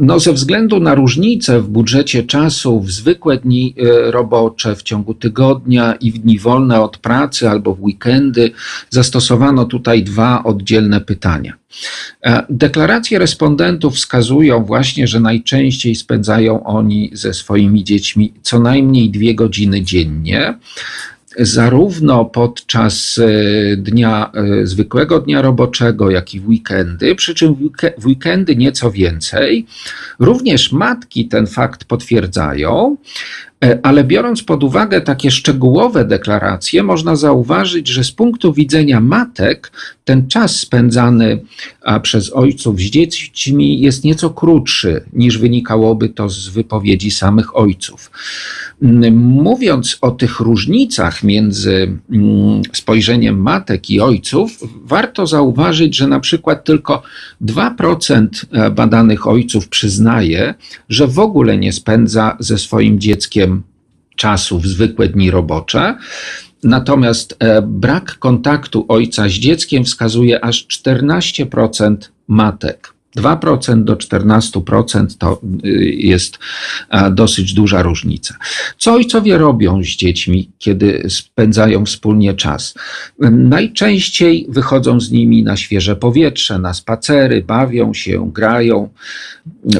No, 0.00 0.20
ze 0.20 0.32
względu 0.32 0.80
na 0.80 0.94
różnice 0.94 1.60
w 1.60 1.68
budżecie 1.68 2.22
czasu, 2.22 2.80
w 2.80 2.90
zwykłe 2.90 3.36
dni 3.36 3.74
e, 3.78 4.10
robocze, 4.10 4.76
w 4.76 4.82
ciągu 4.82 5.14
tygodnia 5.14 5.94
i 5.94 6.12
w 6.12 6.18
dni 6.18 6.38
wolne 6.38 6.80
od 6.80 6.98
pracy 6.98 7.50
albo 7.50 7.74
w 7.74 7.82
weekendy, 7.82 8.50
zastosowano 8.90 9.64
tutaj 9.64 10.02
dwa 10.02 10.42
oddzielne 10.44 11.00
pytania. 11.00 11.52
E, 12.22 12.46
deklaracje 12.50 13.18
respondentów 13.18 13.94
wskazują 13.94 14.64
właśnie, 14.64 15.06
że 15.06 15.20
najczęściej 15.20 15.94
spędzają 15.94 16.64
oni 16.64 17.10
ze 17.12 17.34
swoimi 17.34 17.84
dziećmi 17.84 18.32
co 18.42 18.60
najmniej 18.60 19.10
dwie 19.10 19.34
godziny 19.34 19.82
dziennie 19.82 20.54
zarówno 21.38 22.24
podczas 22.24 23.18
e, 23.18 23.76
dnia, 23.76 24.30
e, 24.34 24.66
zwykłego 24.66 25.20
dnia 25.20 25.42
roboczego, 25.42 26.10
jak 26.10 26.34
i 26.34 26.40
w 26.40 26.48
weekendy, 26.48 27.14
przy 27.14 27.34
czym 27.34 27.54
w 27.98 28.06
weekendy 28.06 28.56
nieco 28.56 28.90
więcej. 28.90 29.66
Również 30.18 30.72
matki 30.72 31.28
ten 31.28 31.46
fakt 31.46 31.84
potwierdzają, 31.84 32.96
ale 33.82 34.04
biorąc 34.04 34.42
pod 34.42 34.64
uwagę 34.64 35.00
takie 35.00 35.30
szczegółowe 35.30 36.04
deklaracje, 36.04 36.82
można 36.82 37.16
zauważyć, 37.16 37.88
że 37.88 38.04
z 38.04 38.12
punktu 38.12 38.52
widzenia 38.52 39.00
matek 39.00 39.72
ten 40.04 40.28
czas 40.28 40.56
spędzany 40.56 41.40
przez 42.02 42.32
ojców 42.32 42.80
z 42.80 42.82
dziećmi 42.82 43.80
jest 43.80 44.04
nieco 44.04 44.30
krótszy 44.30 45.04
niż 45.12 45.38
wynikałoby 45.38 46.08
to 46.08 46.28
z 46.28 46.48
wypowiedzi 46.48 47.10
samych 47.10 47.56
ojców. 47.56 48.10
Mówiąc 49.12 49.98
o 50.00 50.10
tych 50.10 50.40
różnicach 50.40 51.22
między 51.22 51.98
mm, 52.10 52.62
spojrzeniem 52.72 53.42
matek 53.42 53.90
i 53.90 54.00
ojców, 54.00 54.60
warto 54.84 55.26
zauważyć, 55.26 55.96
że 55.96 56.06
na 56.06 56.20
przykład 56.20 56.64
tylko 56.64 57.02
2% 57.42 58.26
e, 58.52 58.70
badanych 58.70 59.26
ojców 59.26 59.68
przyznaje, 59.68 60.54
że 60.88 61.06
w 61.06 61.18
ogóle 61.18 61.58
nie 61.58 61.72
spędza 61.72 62.36
ze 62.40 62.58
swoim 62.58 63.00
dzieckiem 63.00 63.53
czasu 64.16 64.58
w 64.58 64.66
zwykłe 64.66 65.08
dni 65.08 65.30
robocze. 65.30 65.96
Natomiast 66.62 67.36
e, 67.38 67.62
brak 67.62 68.18
kontaktu 68.18 68.84
ojca 68.88 69.28
z 69.28 69.32
dzieckiem 69.32 69.84
wskazuje 69.84 70.44
aż 70.44 70.66
14% 70.66 71.96
matek. 72.28 72.93
2% 73.16 73.84
do 73.84 73.96
14% 73.96 75.06
to 75.18 75.40
y, 75.64 75.68
jest 75.84 76.38
dosyć 77.10 77.54
duża 77.54 77.82
różnica. 77.82 78.34
Co 78.78 78.92
ojcowie 78.92 79.38
robią 79.38 79.82
z 79.82 79.86
dziećmi, 79.86 80.50
kiedy 80.58 81.06
spędzają 81.08 81.84
wspólnie 81.84 82.34
czas? 82.34 82.74
Najczęściej 83.30 84.46
wychodzą 84.48 85.00
z 85.00 85.10
nimi 85.10 85.42
na 85.42 85.56
świeże 85.56 85.96
powietrze, 85.96 86.58
na 86.58 86.74
spacery, 86.74 87.42
bawią 87.42 87.94
się, 87.94 88.30
grają, 88.32 88.88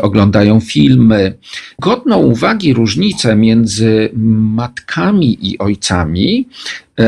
oglądają 0.03 0.61
filmy. 0.61 1.39
Godną 1.79 2.19
uwagi 2.19 2.75
różnicę 2.75 3.37
między 3.37 4.11
matkami 4.57 5.51
i 5.51 5.59
ojcami 5.59 6.49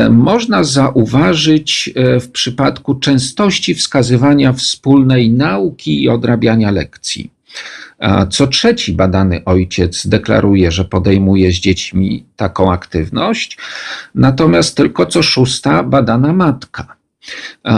można 0.09 0.63
zauważyć 0.63 1.89
e, 1.95 2.19
w 2.19 2.31
przypadku 2.31 2.95
częstości 2.95 3.75
wskazywania 3.75 4.53
wspólnej 4.53 5.29
nauki 5.29 6.03
i 6.03 6.09
odrabiania 6.09 6.71
lekcji. 6.71 7.31
Co 8.29 8.47
trzeci 8.47 8.93
badany 8.93 9.43
ojciec 9.45 10.07
deklaruje, 10.07 10.71
że 10.71 10.85
podejmuje 10.85 11.51
z 11.51 11.55
dziećmi 11.55 12.25
taką 12.35 12.71
aktywność, 12.71 13.57
natomiast 14.15 14.77
tylko 14.77 15.05
co 15.05 15.23
szósta 15.23 15.83
badana 15.83 16.33
matka. 16.33 16.95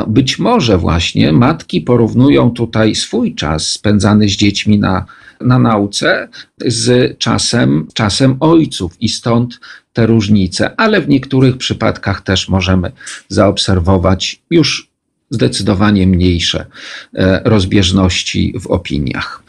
Być 0.07 0.39
może 0.39 0.77
właśnie 0.77 1.31
matki 1.33 1.81
porównują 1.81 2.51
tutaj 2.51 2.95
swój 2.95 3.35
czas 3.35 3.67
spędzany 3.67 4.29
z 4.29 4.31
dziećmi 4.31 4.79
na, 4.79 5.05
na 5.41 5.59
nauce 5.59 6.27
z 6.65 7.17
czasem, 7.17 7.87
czasem 7.93 8.37
ojców 8.39 9.01
i 9.01 9.09
stąd 9.09 9.59
te 9.93 10.05
różnice, 10.05 10.75
ale 10.77 11.01
w 11.01 11.09
niektórych 11.09 11.57
przypadkach 11.57 12.21
też 12.21 12.49
możemy 12.49 12.91
zaobserwować 13.27 14.41
już 14.49 14.89
zdecydowanie 15.29 16.07
mniejsze 16.07 16.65
e, 17.13 17.41
rozbieżności 17.43 18.53
w 18.59 18.67
opiniach. 18.67 19.43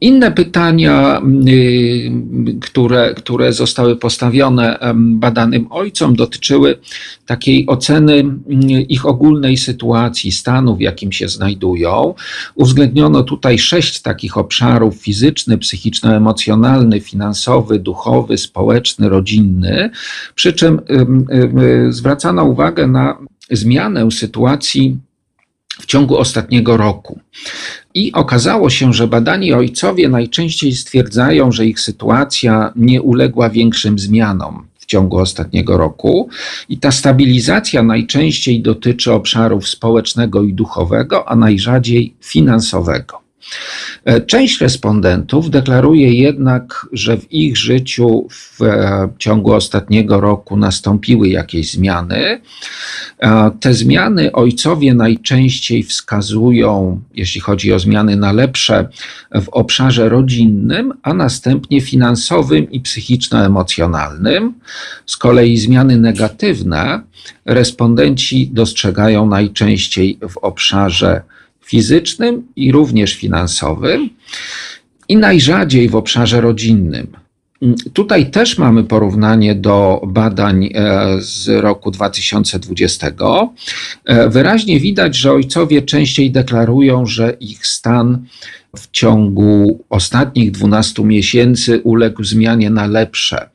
Inne 0.00 0.32
pytania, 0.32 1.22
y, 1.48 2.12
które, 2.60 3.14
które 3.14 3.52
zostały 3.52 3.96
postawione 3.96 4.78
badanym 4.96 5.66
ojcom, 5.70 6.16
dotyczyły 6.16 6.78
takiej 7.26 7.66
oceny 7.66 8.12
y, 8.14 8.82
ich 8.82 9.06
ogólnej 9.06 9.56
sytuacji, 9.56 10.32
stanu, 10.32 10.76
w 10.76 10.80
jakim 10.80 11.12
się 11.12 11.28
znajdują. 11.28 12.14
Uwzględniono 12.54 13.22
tutaj 13.22 13.58
sześć 13.58 14.02
takich 14.02 14.36
obszarów: 14.36 14.96
fizyczny, 14.96 15.58
psychiczno-emocjonalny, 15.58 17.00
finansowy, 17.00 17.78
duchowy, 17.78 18.38
społeczny, 18.38 19.08
rodzinny. 19.08 19.90
Przy 20.34 20.52
czym 20.52 20.80
zwracano 21.88 22.44
uwagę 22.44 22.86
na 22.86 23.18
zmianę 23.50 24.10
sytuacji 24.10 24.98
w 25.80 25.86
ciągu 25.86 26.16
ostatniego 26.18 26.76
roku. 26.76 27.20
I 27.94 28.12
okazało 28.12 28.70
się, 28.70 28.92
że 28.92 29.06
badani 29.06 29.52
ojcowie 29.52 30.08
najczęściej 30.08 30.72
stwierdzają, 30.72 31.52
że 31.52 31.66
ich 31.66 31.80
sytuacja 31.80 32.72
nie 32.76 33.02
uległa 33.02 33.50
większym 33.50 33.98
zmianom 33.98 34.66
w 34.78 34.86
ciągu 34.86 35.18
ostatniego 35.18 35.76
roku, 35.76 36.28
i 36.68 36.78
ta 36.78 36.90
stabilizacja 36.90 37.82
najczęściej 37.82 38.62
dotyczy 38.62 39.12
obszarów 39.12 39.68
społecznego 39.68 40.42
i 40.42 40.54
duchowego, 40.54 41.28
a 41.28 41.36
najrzadziej 41.36 42.14
finansowego. 42.20 43.23
E, 44.04 44.20
część 44.20 44.60
respondentów 44.60 45.50
deklaruje 45.50 46.12
jednak, 46.12 46.86
że 46.92 47.16
w 47.16 47.32
ich 47.32 47.56
życiu 47.56 48.26
w 48.30 48.62
e, 48.62 49.08
ciągu 49.18 49.52
ostatniego 49.52 50.20
roku 50.20 50.56
nastąpiły 50.56 51.28
jakieś 51.28 51.70
zmiany. 51.70 52.40
E, 53.18 53.50
te 53.60 53.74
zmiany 53.74 54.32
ojcowie 54.32 54.94
najczęściej 54.94 55.82
wskazują, 55.82 57.00
jeśli 57.14 57.40
chodzi 57.40 57.72
o 57.72 57.78
zmiany 57.78 58.16
na 58.16 58.32
lepsze, 58.32 58.88
w 59.34 59.48
obszarze 59.48 60.08
rodzinnym, 60.08 60.92
a 61.02 61.14
następnie 61.14 61.80
finansowym 61.80 62.70
i 62.70 62.80
psychiczno-emocjonalnym. 62.80 64.52
Z 65.06 65.16
kolei 65.16 65.56
zmiany 65.56 65.96
negatywne 65.96 67.00
respondenci 67.44 68.50
dostrzegają 68.52 69.26
najczęściej 69.26 70.18
w 70.28 70.36
obszarze 70.38 71.22
fizycznym 71.64 72.46
i 72.56 72.72
również 72.72 73.14
finansowym, 73.14 74.10
i 75.08 75.16
najrzadziej 75.16 75.88
w 75.88 75.96
obszarze 75.96 76.40
rodzinnym. 76.40 77.06
Tutaj 77.92 78.30
też 78.30 78.58
mamy 78.58 78.84
porównanie 78.84 79.54
do 79.54 80.00
badań 80.06 80.70
z 81.18 81.48
roku 81.48 81.90
2020. 81.90 83.10
Wyraźnie 84.28 84.80
widać, 84.80 85.16
że 85.16 85.32
ojcowie 85.32 85.82
częściej 85.82 86.30
deklarują, 86.30 87.06
że 87.06 87.36
ich 87.40 87.66
stan 87.66 88.26
w 88.76 88.90
ciągu 88.90 89.84
ostatnich 89.90 90.50
12 90.50 91.04
miesięcy 91.04 91.80
uległ 91.80 92.24
zmianie 92.24 92.70
na 92.70 92.86
lepsze 92.86 93.50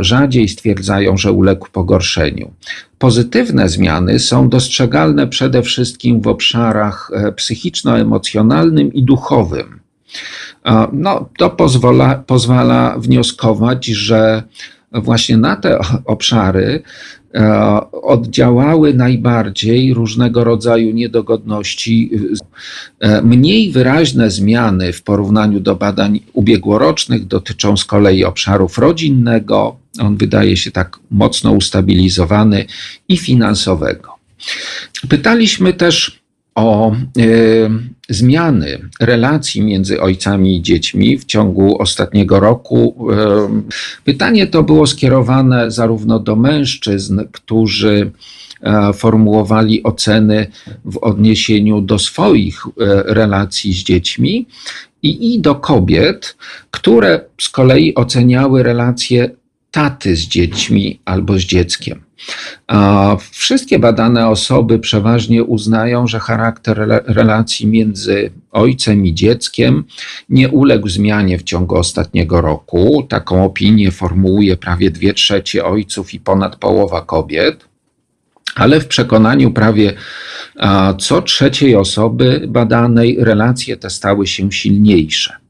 rzadziej 0.00 0.48
stwierdzają, 0.48 1.16
że 1.16 1.32
uległ 1.32 1.68
pogorszeniu. 1.72 2.52
Pozytywne 2.98 3.68
zmiany 3.68 4.18
są 4.18 4.48
dostrzegalne 4.48 5.26
przede 5.26 5.62
wszystkim 5.62 6.20
w 6.20 6.26
obszarach 6.26 7.10
e, 7.14 7.32
psychiczno-emocjonalnym 7.32 8.92
i 8.92 9.02
duchowym. 9.02 9.80
No, 10.92 11.28
to 11.38 11.50
pozwala, 11.50 12.14
pozwala 12.14 12.98
wnioskować, 12.98 13.86
że 13.86 14.42
właśnie 14.92 15.36
na 15.36 15.56
te 15.56 15.78
obszary 16.04 16.82
oddziałały 17.92 18.94
najbardziej 18.94 19.94
różnego 19.94 20.44
rodzaju 20.44 20.90
niedogodności. 20.90 22.10
E, 23.00 23.22
mniej 23.22 23.70
wyraźne 23.70 24.30
zmiany 24.30 24.92
w 24.92 25.02
porównaniu 25.02 25.60
do 25.60 25.76
badań 25.76 26.20
ubiegłorocznych 26.32 27.26
dotyczą 27.26 27.76
z 27.76 27.84
kolei 27.84 28.24
obszarów 28.24 28.78
rodzinnego, 28.78 29.76
on 30.00 30.16
wydaje 30.16 30.56
się 30.56 30.70
tak 30.70 30.98
mocno 31.10 31.52
ustabilizowany, 31.52 32.64
i 33.08 33.16
finansowego. 33.16 34.14
Pytaliśmy 35.08 35.72
też 35.72 36.23
o 36.54 36.92
y, 37.18 37.70
zmiany 38.08 38.78
relacji 39.00 39.62
między 39.62 40.00
ojcami 40.00 40.56
i 40.56 40.62
dziećmi 40.62 41.18
w 41.18 41.24
ciągu 41.24 41.82
ostatniego 41.82 42.40
roku. 42.40 43.08
Y, 43.98 44.02
pytanie 44.04 44.46
to 44.46 44.62
było 44.62 44.86
skierowane 44.86 45.70
zarówno 45.70 46.18
do 46.18 46.36
mężczyzn, 46.36 47.20
którzy 47.32 48.10
y, 48.90 48.92
formułowali 48.92 49.82
oceny 49.82 50.46
w 50.84 50.96
odniesieniu 50.98 51.80
do 51.80 51.98
swoich 51.98 52.62
relacji 53.06 53.72
z 53.72 53.76
dziećmi, 53.76 54.46
i, 55.04 55.34
i 55.34 55.40
do 55.40 55.54
kobiet, 55.54 56.36
które 56.70 57.20
z 57.40 57.48
kolei 57.48 57.94
oceniały 57.94 58.62
relacje 58.62 59.30
taty 59.70 60.16
z 60.16 60.20
dziećmi 60.20 61.00
albo 61.04 61.38
z 61.38 61.42
dzieckiem. 61.42 62.03
Wszystkie 63.30 63.78
badane 63.78 64.28
osoby 64.28 64.78
przeważnie 64.78 65.44
uznają, 65.44 66.06
że 66.06 66.20
charakter 66.20 67.02
relacji 67.06 67.66
między 67.66 68.30
ojcem 68.52 69.06
i 69.06 69.14
dzieckiem 69.14 69.84
nie 70.28 70.48
uległ 70.48 70.88
zmianie 70.88 71.38
w 71.38 71.42
ciągu 71.42 71.76
ostatniego 71.76 72.40
roku. 72.40 73.06
Taką 73.08 73.44
opinię 73.44 73.90
formułuje 73.90 74.56
prawie 74.56 74.90
dwie 74.90 75.14
trzecie 75.14 75.64
ojców 75.64 76.14
i 76.14 76.20
ponad 76.20 76.56
połowa 76.56 77.02
kobiet. 77.02 77.64
Ale 78.54 78.80
w 78.80 78.88
przekonaniu 78.88 79.50
prawie 79.50 79.92
co 80.98 81.22
trzeciej 81.22 81.76
osoby 81.76 82.44
badanej 82.48 83.16
relacje 83.20 83.76
te 83.76 83.90
stały 83.90 84.26
się 84.26 84.52
silniejsze. 84.52 85.43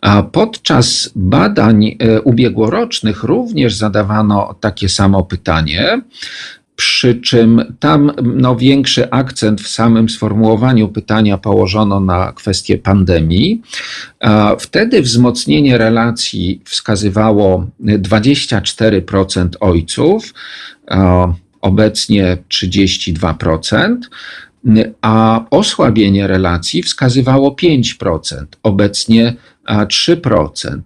A 0.00 0.22
podczas 0.22 1.10
badań 1.16 1.96
e, 1.98 2.22
ubiegłorocznych 2.22 3.22
również 3.22 3.74
zadawano 3.74 4.54
takie 4.60 4.88
samo 4.88 5.24
pytanie, 5.24 6.00
przy 6.76 7.14
czym 7.14 7.76
tam 7.80 8.12
no, 8.22 8.56
większy 8.56 9.10
akcent 9.10 9.60
w 9.60 9.68
samym 9.68 10.08
sformułowaniu 10.08 10.88
pytania 10.88 11.38
położono 11.38 12.00
na 12.00 12.32
kwestię 12.32 12.78
pandemii. 12.78 13.62
Wtedy 14.58 15.02
wzmocnienie 15.02 15.78
relacji 15.78 16.60
wskazywało 16.64 17.66
24% 17.80 19.48
ojców, 19.60 20.34
obecnie 21.60 22.38
32% 22.48 23.96
a 25.02 25.44
osłabienie 25.50 26.26
relacji 26.26 26.82
wskazywało 26.82 27.50
5%, 27.50 28.44
obecnie 28.62 29.36
3%. 29.68 30.78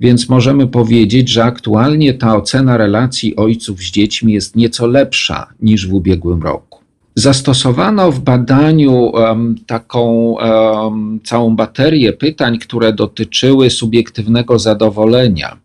Więc 0.00 0.28
możemy 0.28 0.66
powiedzieć, 0.66 1.28
że 1.28 1.44
aktualnie 1.44 2.14
ta 2.14 2.36
ocena 2.36 2.76
relacji 2.76 3.36
ojców 3.36 3.80
z 3.80 3.90
dziećmi 3.90 4.32
jest 4.32 4.56
nieco 4.56 4.86
lepsza 4.86 5.46
niż 5.60 5.88
w 5.88 5.94
ubiegłym 5.94 6.42
roku. 6.42 6.78
Zastosowano 7.14 8.12
w 8.12 8.20
badaniu 8.20 8.92
um, 8.92 9.56
taką 9.66 10.10
um, 10.12 11.20
całą 11.24 11.56
baterię 11.56 12.12
pytań, 12.12 12.58
które 12.58 12.92
dotyczyły 12.92 13.70
subiektywnego 13.70 14.58
zadowolenia 14.58 15.56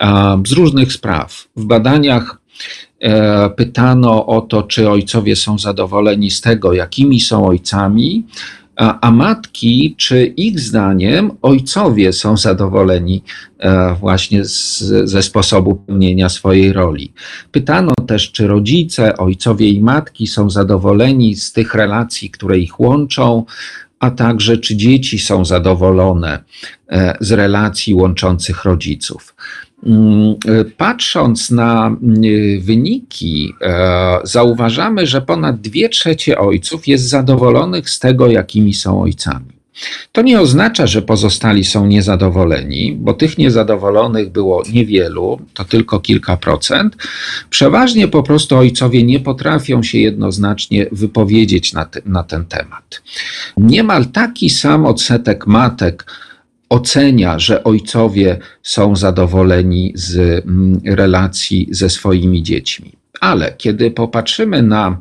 um, 0.00 0.46
z 0.46 0.52
różnych 0.52 0.92
spraw. 0.92 1.48
W 1.56 1.64
badaniach 1.64 2.40
pytano 3.56 4.26
o 4.26 4.40
to, 4.40 4.62
czy 4.62 4.90
ojcowie 4.90 5.36
są 5.36 5.58
zadowoleni 5.58 6.30
z 6.30 6.40
tego, 6.40 6.72
jakimi 6.72 7.20
są 7.20 7.46
ojcami, 7.46 8.24
a, 8.76 9.00
a, 9.00 9.10
matki, 9.10 9.94
czy 9.98 10.26
ich 10.26 10.60
zdaniem 10.60 11.30
ojcowie 11.42 12.12
są 12.12 12.36
zadowoleni 12.36 13.22
e, 13.58 13.94
właśnie 13.94 14.44
z, 14.44 14.78
ze 15.04 15.22
sposobu 15.22 15.74
pełnienia 15.74 16.28
swojej 16.28 16.72
roli. 16.72 17.12
Pytano 17.52 17.92
też, 18.06 18.32
czy 18.32 18.46
rodzice, 18.46 19.16
ojcowie 19.16 19.68
i 19.68 19.80
matki 19.80 20.26
są 20.26 20.50
zadowoleni 20.50 21.36
z 21.36 21.52
tych 21.52 21.74
relacji, 21.74 22.30
które 22.30 22.58
ich 22.58 22.80
łączą, 22.80 23.44
a 24.00 24.10
także 24.10 24.58
czy 24.58 24.76
dzieci 24.76 25.18
są 25.18 25.44
zadowolone 25.44 26.44
e, 26.88 27.16
z 27.20 27.32
relacji 27.32 27.94
łączących 27.94 28.64
rodziców. 28.64 29.34
Mm, 29.84 30.34
patrząc 30.76 31.50
na 31.50 31.86
mm, 31.86 32.22
wyniki, 32.60 33.54
e, 33.62 34.18
zauważamy, 34.24 35.06
że 35.06 35.22
ponad 35.22 35.60
dwie 35.60 35.88
trzecie 35.88 36.38
ojców 36.38 36.88
jest 36.88 37.08
zadowolonych 37.08 37.90
z 37.90 37.98
tego, 37.98 38.26
jakimi 38.26 38.74
są 38.74 39.02
ojcami. 39.02 39.56
To 40.12 40.22
nie 40.22 40.40
oznacza, 40.40 40.86
że 40.86 41.02
pozostali 41.02 41.64
są 41.64 41.86
niezadowoleni, 41.86 42.92
bo 42.92 43.14
tych 43.14 43.38
niezadowolonych 43.38 44.32
było 44.32 44.62
niewielu, 44.72 45.40
to 45.54 45.64
tylko 45.64 46.00
kilka 46.00 46.36
procent. 46.36 46.96
Przeważnie 47.50 48.08
po 48.08 48.22
prostu 48.22 48.56
ojcowie 48.56 49.02
nie 49.02 49.20
potrafią 49.20 49.82
się 49.82 49.98
jednoznacznie 49.98 50.86
wypowiedzieć 50.92 51.72
na, 51.72 51.84
te, 51.84 52.00
na 52.06 52.22
ten 52.22 52.44
temat. 52.44 53.02
Niemal 53.56 54.06
taki 54.06 54.50
sam 54.50 54.86
odsetek 54.86 55.46
matek 55.46 56.06
ocenia, 56.68 57.38
że 57.38 57.64
ojcowie 57.64 58.38
są 58.62 58.96
zadowoleni 58.96 59.92
z 59.94 60.16
mm, 60.46 60.80
relacji 60.84 61.68
ze 61.70 61.90
swoimi 61.90 62.42
dziećmi. 62.42 62.92
Ale 63.20 63.54
kiedy 63.58 63.90
popatrzymy 63.90 64.62
na 64.62 65.00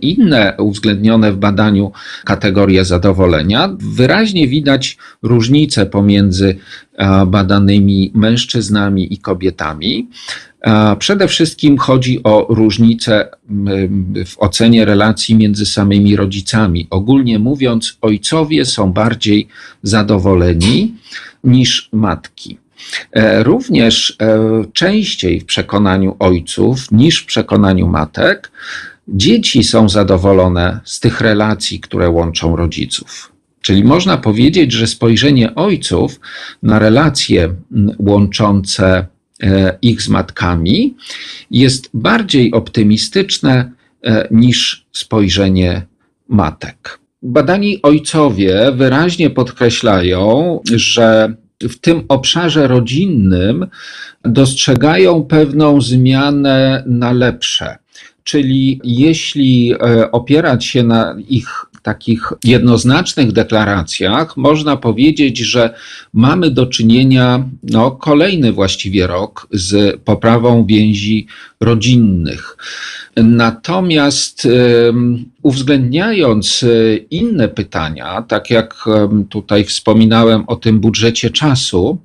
inne 0.00 0.54
uwzględnione 0.58 1.32
w 1.32 1.36
badaniu 1.36 1.92
kategorie 2.24 2.84
zadowolenia, 2.84 3.76
wyraźnie 3.78 4.48
widać 4.48 4.98
różnice 5.22 5.86
pomiędzy 5.86 6.56
e, 6.96 7.26
badanymi 7.26 8.12
mężczyznami 8.14 9.14
i 9.14 9.18
kobietami. 9.18 10.08
Przede 10.98 11.28
wszystkim 11.28 11.78
chodzi 11.78 12.22
o 12.22 12.46
różnice 12.48 13.28
w 14.26 14.38
ocenie 14.38 14.84
relacji 14.84 15.34
między 15.34 15.66
samymi 15.66 16.16
rodzicami. 16.16 16.86
Ogólnie 16.90 17.38
mówiąc, 17.38 17.98
ojcowie 18.00 18.64
są 18.64 18.92
bardziej 18.92 19.48
zadowoleni 19.82 20.94
niż 21.44 21.88
matki. 21.92 22.58
E, 23.12 23.42
również 23.42 24.16
e, 24.20 24.38
częściej 24.72 25.40
w 25.40 25.44
przekonaniu 25.44 26.16
ojców 26.18 26.90
niż 26.92 27.22
w 27.22 27.26
przekonaniu 27.26 27.88
matek, 27.88 28.52
dzieci 29.12 29.64
są 29.64 29.88
zadowolone 29.88 30.80
z 30.84 31.00
tych 31.00 31.20
relacji, 31.20 31.80
które 31.80 32.10
łączą 32.10 32.56
rodziców. 32.56 33.32
Czyli 33.60 33.84
można 33.84 34.16
powiedzieć, 34.16 34.72
że 34.72 34.86
spojrzenie 34.86 35.54
ojców 35.54 36.20
na 36.62 36.78
relacje 36.78 37.54
łączące 37.98 39.06
E, 39.42 39.78
ich 39.82 40.02
z 40.02 40.08
matkami 40.08 40.94
jest 41.50 41.90
bardziej 41.94 42.52
optymistyczne 42.52 43.72
e, 44.02 44.28
niż 44.30 44.86
spojrzenie 44.92 45.82
matek. 46.28 46.98
Badani 47.22 47.82
ojcowie 47.82 48.72
wyraźnie 48.72 49.30
podkreślają, 49.30 50.60
że 50.74 51.34
w 51.60 51.78
tym 51.78 52.04
obszarze 52.08 52.68
rodzinnym 52.68 53.66
dostrzegają 54.24 55.24
pewną 55.24 55.80
zmianę 55.80 56.84
na 56.86 57.12
lepsze. 57.12 57.78
Czyli 58.24 58.80
jeśli 58.84 59.72
e, 59.72 60.10
opierać 60.10 60.64
się 60.64 60.82
na 60.82 61.16
ich 61.28 61.66
takich 61.82 62.32
jednoznacznych 62.44 63.32
deklaracjach 63.32 64.36
można 64.36 64.76
powiedzieć, 64.76 65.38
że 65.38 65.74
mamy 66.12 66.50
do 66.50 66.66
czynienia 66.66 67.48
no, 67.62 67.90
kolejny 67.90 68.52
właściwie 68.52 69.06
rok 69.06 69.48
z 69.52 70.00
poprawą 70.00 70.66
więzi 70.66 71.26
rodzinnych. 71.60 72.56
Natomiast 73.16 74.48
uwzględniając 75.42 76.62
e, 76.62 76.96
inne 76.96 77.48
pytania, 77.48 78.22
tak 78.28 78.50
jak 78.50 78.84
tutaj 79.30 79.64
wspominałem 79.64 80.44
o 80.46 80.56
tym 80.56 80.80
budżecie 80.80 81.30
czasu, 81.30 81.98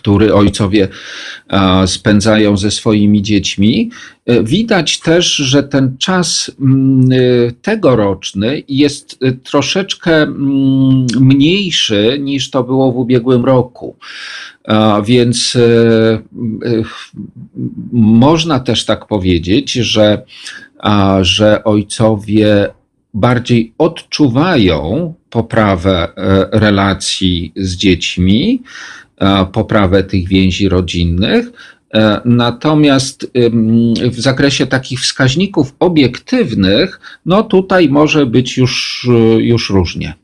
który 0.00 0.34
ojcowie 0.34 0.88
spędzają 1.86 2.56
ze 2.56 2.70
swoimi 2.70 3.22
dziećmi. 3.22 3.90
Widać 4.42 5.00
też, 5.00 5.26
że 5.26 5.62
ten 5.62 5.96
czas 5.98 6.50
mm, 6.60 7.08
tegoroczny 7.62 8.62
jest 8.68 9.18
troszeczkę 9.44 10.22
mm, 10.22 11.06
mniejszy 11.20 12.18
niż 12.20 12.50
to 12.50 12.64
było 12.64 12.92
w 12.92 12.96
ubiegłym 12.96 13.44
roku. 13.44 13.96
Więc 15.04 15.58
można 17.92 18.60
też 18.60 18.84
tak 18.84 19.06
powiedzieć, 19.06 19.72
że, 19.72 20.22
że 21.22 21.64
ojcowie 21.64 22.68
bardziej 23.14 23.72
odczuwają 23.78 25.14
poprawę 25.30 26.08
e, 26.16 26.48
relacji 26.52 27.52
z 27.56 27.76
dziećmi, 27.76 28.62
e, 28.62 28.99
poprawę 29.52 30.04
tych 30.04 30.28
więzi 30.28 30.68
rodzinnych. 30.68 31.46
E, 31.94 32.20
natomiast 32.24 33.30
w 34.10 34.20
zakresie 34.20 34.66
takich 34.66 35.00
wskaźników 35.00 35.74
obiektywnych, 35.80 37.00
no 37.26 37.42
tutaj 37.42 37.88
może 37.88 38.26
być 38.26 38.56
już, 38.56 39.06
już 39.38 39.70
różnie. 39.70 40.14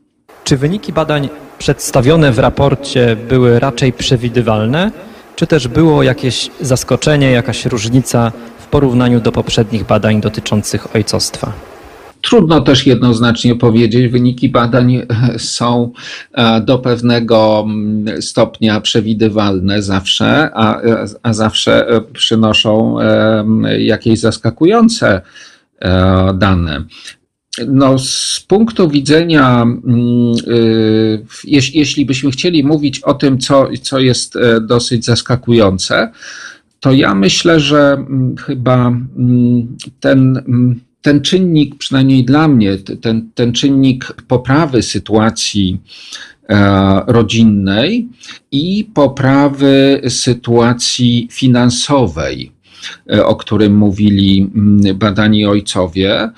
Czy 0.43 0.57
wyniki 0.57 0.93
badań 0.93 1.29
przedstawione 1.57 2.31
w 2.31 2.39
raporcie 2.39 3.17
były 3.29 3.59
raczej 3.59 3.93
przewidywalne, 3.93 4.91
czy 5.35 5.47
też 5.47 5.67
było 5.67 6.03
jakieś 6.03 6.49
zaskoczenie, 6.61 7.31
jakaś 7.31 7.65
różnica 7.65 8.31
w 8.59 8.67
porównaniu 8.67 9.19
do 9.19 9.31
poprzednich 9.31 9.83
badań 9.83 10.21
dotyczących 10.21 10.95
ojcostwa? 10.95 11.66
Trudno 12.27 12.61
też 12.61 12.87
jednoznacznie 12.87 13.55
powiedzieć. 13.55 14.11
Wyniki 14.11 14.49
badań 14.49 15.01
są 15.37 15.91
e, 16.33 16.61
do 16.61 16.79
pewnego 16.79 17.65
mm, 17.65 18.21
stopnia 18.21 18.81
przewidywalne 18.81 19.81
zawsze, 19.81 20.49
a, 20.53 20.81
a 21.23 21.33
zawsze 21.33 21.87
e, 21.87 22.01
przynoszą 22.01 23.01
e, 23.01 23.45
jakieś 23.79 24.19
zaskakujące 24.19 25.21
dane. 26.33 26.83
No, 27.67 27.99
z 27.99 28.45
punktu 28.47 28.89
widzenia, 28.89 29.61
mm, 29.61 30.33
jeśli 31.73 32.05
byśmy 32.05 32.31
chcieli 32.31 32.63
mówić 32.63 32.99
o 32.99 33.13
tym, 33.13 33.39
co, 33.39 33.67
co 33.81 33.99
jest 33.99 34.37
dosyć 34.61 35.05
zaskakujące, 35.05 36.11
to 36.79 36.91
ja 36.91 37.15
myślę, 37.15 37.59
że 37.59 37.93
mm, 37.93 38.35
chyba 38.37 38.91
ten 39.99 40.43
ten 41.07 41.21
czynnik, 41.21 41.75
przynajmniej 41.75 42.25
dla 42.25 42.47
mnie, 42.47 42.77
ten, 42.77 43.29
ten 43.35 43.53
czynnik 43.53 44.13
poprawy 44.27 44.83
sytuacji 44.83 45.79
e, 46.49 47.01
rodzinnej 47.07 48.07
i 48.51 48.89
poprawy 48.93 50.01
sytuacji 50.09 51.27
finansowej, 51.31 52.51
e, 53.11 53.25
o 53.25 53.35
którym 53.35 53.75
mówili 53.75 54.49
badani 54.95 55.45
ojcowie, 55.45 56.29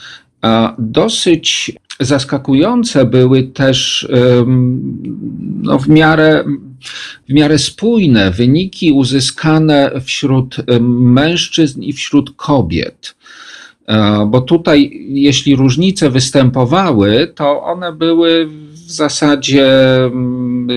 dosyć 0.79 1.71
zaskakujące 1.99 3.05
były 3.05 3.43
też 3.43 4.07
no, 5.61 5.79
w, 5.79 5.87
miarę, 5.87 6.43
w 7.29 7.33
miarę 7.33 7.57
spójne 7.57 8.31
wyniki 8.31 8.91
uzyskane 8.91 9.91
wśród 10.05 10.55
mężczyzn 10.89 11.81
i 11.81 11.93
wśród 11.93 12.35
kobiet. 12.35 13.18
E, 13.89 14.25
bo 14.27 14.41
tutaj, 14.41 15.05
jeśli 15.09 15.55
różnice 15.55 16.09
występowały, 16.09 17.31
to 17.35 17.63
one 17.63 17.93
były 17.93 18.47
w 18.73 18.91
zasadzie 18.91 19.95
mm, 20.05 20.67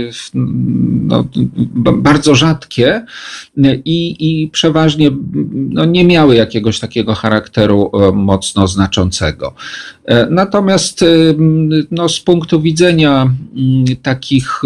no, 1.05 1.25
bardzo 1.93 2.35
rzadkie 2.35 3.05
i, 3.85 4.17
i 4.21 4.49
przeważnie 4.49 5.11
no, 5.53 5.85
nie 5.85 6.05
miały 6.05 6.35
jakiegoś 6.35 6.81
takiego 6.81 7.15
charakteru 7.15 7.91
e, 7.95 8.13
mocno 8.13 8.69
znaczącego. 8.69 9.55
E, 10.05 10.27
natomiast 10.31 11.05
no, 11.91 12.09
z 12.09 12.21
punktu 12.21 12.61
widzenia 12.61 13.23
mm, 13.23 13.85
takich 14.03 14.63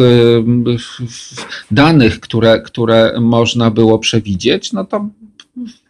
danych, 1.70 2.20
które, 2.20 2.61
które 2.61 3.20
można 3.20 3.70
było 3.70 3.99
przewidzieć, 3.99 4.72
no 4.72 4.84
to 4.84 5.09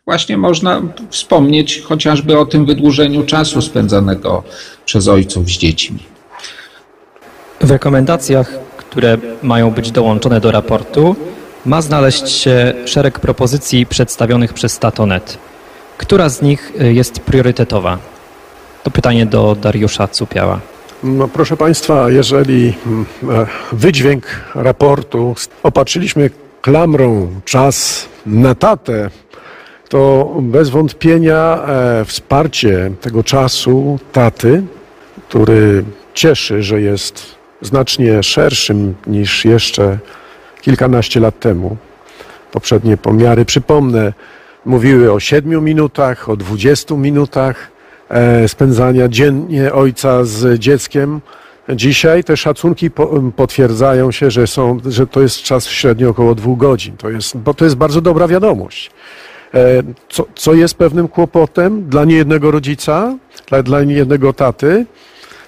właśnie 0.07 0.37
można 0.37 0.83
wspomnieć 1.11 1.83
chociażby 1.83 2.39
o 2.39 2.47
tym 2.47 2.67
wydłużeniu 2.67 3.25
czasu 3.25 3.63
spędzanego 3.63 4.43
przez 4.85 5.09
ojców 5.09 5.47
z 5.47 5.59
dziećmi. 5.59 5.99
W 7.61 7.71
rekomendacjach, 7.71 8.53
które 8.77 9.19
mają 9.43 9.71
być 9.71 9.91
dołączone 9.91 10.41
do 10.41 10.51
raportu, 10.51 11.17
ma 11.65 11.83
znaleźć 11.83 12.29
się 12.29 12.75
szereg 12.85 13.21
propozycji 13.21 13.87
przedstawionych 13.87 14.53
przez 14.53 14.79
Tatonet. 14.79 15.39
Która 15.99 16.29
z 16.29 16.43
nich 16.43 16.73
y, 16.81 16.93
jest 16.93 17.21
priorytetowa? 17.21 17.99
To 18.83 18.91
pytanie 18.91 19.27
do 19.27 19.57
Dariusza 19.61 20.09
Cupiała. 20.09 20.61
No, 21.03 21.29
proszę 21.29 21.57
Państwa, 21.57 22.11
jeżeli 22.11 22.75
mm, 22.87 23.07
e, 23.31 23.47
wydźwięk 23.73 24.27
raportu 24.55 25.35
opatrzyliśmy 25.63 26.31
klamrą 26.63 27.29
czas 27.45 28.09
na 28.27 28.55
tatę, 28.55 29.11
to 29.89 30.35
bez 30.43 30.69
wątpienia 30.69 31.63
e, 31.67 32.05
wsparcie 32.05 32.91
tego 33.01 33.25
czasu 33.25 33.99
taty, 34.13 34.63
który 35.29 35.85
cieszy, 36.15 36.63
że 36.63 36.81
jest 36.81 37.37
znacznie 37.61 38.23
szerszym 38.23 38.95
niż 39.07 39.45
jeszcze 39.45 39.99
kilkanaście 40.61 41.21
lat 41.21 41.41
temu. 41.41 41.77
Poprzednie 42.53 42.97
pomiary, 42.97 43.45
przypomnę, 43.45 44.13
mówiły 44.65 45.13
o 45.13 45.21
siedmiu 45.21 45.61
minutach, 45.61 46.29
o 46.29 46.37
dwudziestu 46.37 46.97
minutach 46.97 47.71
e, 48.09 48.49
spędzania 48.49 49.09
dziennie 49.09 49.73
ojca 49.73 50.25
z 50.25 50.59
dzieckiem. 50.59 51.21
Dzisiaj 51.69 52.25
te 52.25 52.37
szacunki 52.37 52.91
potwierdzają 53.37 54.11
się, 54.11 54.31
że, 54.31 54.47
są, 54.47 54.79
że 54.89 55.07
to 55.07 55.21
jest 55.21 55.43
czas 55.43 55.67
średnio 55.67 56.09
około 56.09 56.35
dwóch 56.35 56.59
godzin. 56.59 56.97
To 56.97 57.11
jest, 57.11 57.37
bo 57.37 57.55
to 57.55 57.65
jest 57.65 57.77
bardzo 57.77 58.01
dobra 58.01 58.29
wiadomość. 58.29 58.91
E, 59.57 59.83
co, 60.09 60.27
co 60.35 60.55
jest 60.55 60.75
pewnym 60.75 61.09
kłopotem 61.09 61.89
dla 61.89 62.05
niejednego 62.05 62.51
rodzica, 62.51 63.19
dla, 63.49 63.63
dla 63.63 63.85
niejednego 63.85 64.33
taty, 64.33 64.87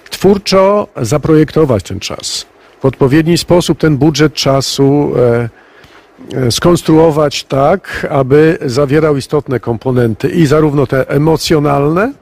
twórczo 0.09 0.87
zaprojektować 1.01 1.83
ten 1.83 1.99
czas. 1.99 2.45
W 2.81 2.85
odpowiedni 2.85 3.37
sposób 3.37 3.79
ten 3.79 3.97
budżet 3.97 4.33
czasu 4.33 5.11
e, 5.17 5.49
e, 6.37 6.51
skonstruować 6.51 7.43
tak, 7.43 8.07
aby 8.09 8.57
zawierał 8.65 9.17
istotne 9.17 9.59
komponenty 9.59 10.29
i 10.29 10.45
zarówno 10.45 10.87
te 10.87 11.09
emocjonalne, 11.09 12.13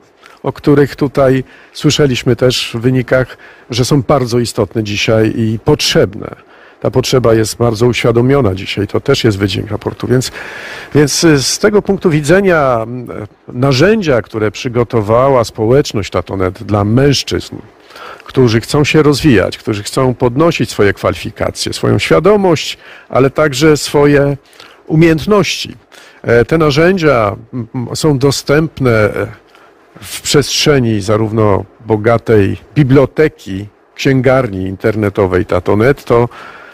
o 0.43 0.53
których 0.53 0.95
tutaj 0.95 1.43
słyszeliśmy 1.73 2.35
też 2.35 2.71
w 2.73 2.79
wynikach, 2.79 3.37
że 3.69 3.85
są 3.85 4.01
bardzo 4.01 4.39
istotne 4.39 4.83
dzisiaj 4.83 5.33
i 5.35 5.59
potrzebne 5.65 6.35
ta 6.79 6.91
potrzeba 6.91 7.33
jest 7.33 7.57
bardzo 7.57 7.87
uświadomiona 7.87 8.55
dzisiaj. 8.55 8.87
To 8.87 8.99
też 8.99 9.23
jest 9.23 9.37
wydźwięk 9.37 9.71
raportu. 9.71 10.07
Więc, 10.07 10.31
więc 10.95 11.25
z 11.37 11.59
tego 11.59 11.81
punktu 11.81 12.09
widzenia 12.09 12.85
narzędzia, 13.47 14.21
które 14.21 14.51
przygotowała 14.51 15.43
społeczność 15.43 16.11
Tatonet 16.11 16.63
dla 16.63 16.83
mężczyzn, 16.83 17.55
którzy 18.23 18.61
chcą 18.61 18.83
się 18.83 19.03
rozwijać, 19.03 19.57
którzy 19.57 19.83
chcą 19.83 20.13
podnosić 20.13 20.69
swoje 20.69 20.93
kwalifikacje, 20.93 21.73
swoją 21.73 21.99
świadomość, 21.99 22.77
ale 23.09 23.29
także 23.29 23.77
swoje 23.77 24.37
umiejętności. 24.87 25.75
E, 26.21 26.45
te 26.45 26.57
narzędzia 26.57 27.35
są 27.95 28.17
dostępne 28.17 29.09
w 30.01 30.21
przestrzeni 30.21 31.01
zarówno 31.01 31.65
bogatej 31.85 32.57
biblioteki, 32.75 33.65
księgarni 33.95 34.61
internetowej 34.61 35.45
Tatonet, 35.45 36.05
to 36.05 36.29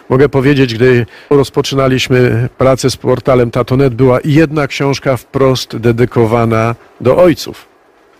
Mogę 0.09 0.29
powiedzieć, 0.29 0.73
gdy 0.73 1.05
rozpoczynaliśmy 1.29 2.49
pracę 2.57 2.89
z 2.89 2.97
portalem 2.97 3.51
Tatonet, 3.51 3.93
była 3.93 4.19
jedna 4.25 4.67
książka 4.67 5.17
wprost 5.17 5.77
dedykowana 5.77 6.75
do 7.01 7.17
ojców. 7.17 7.65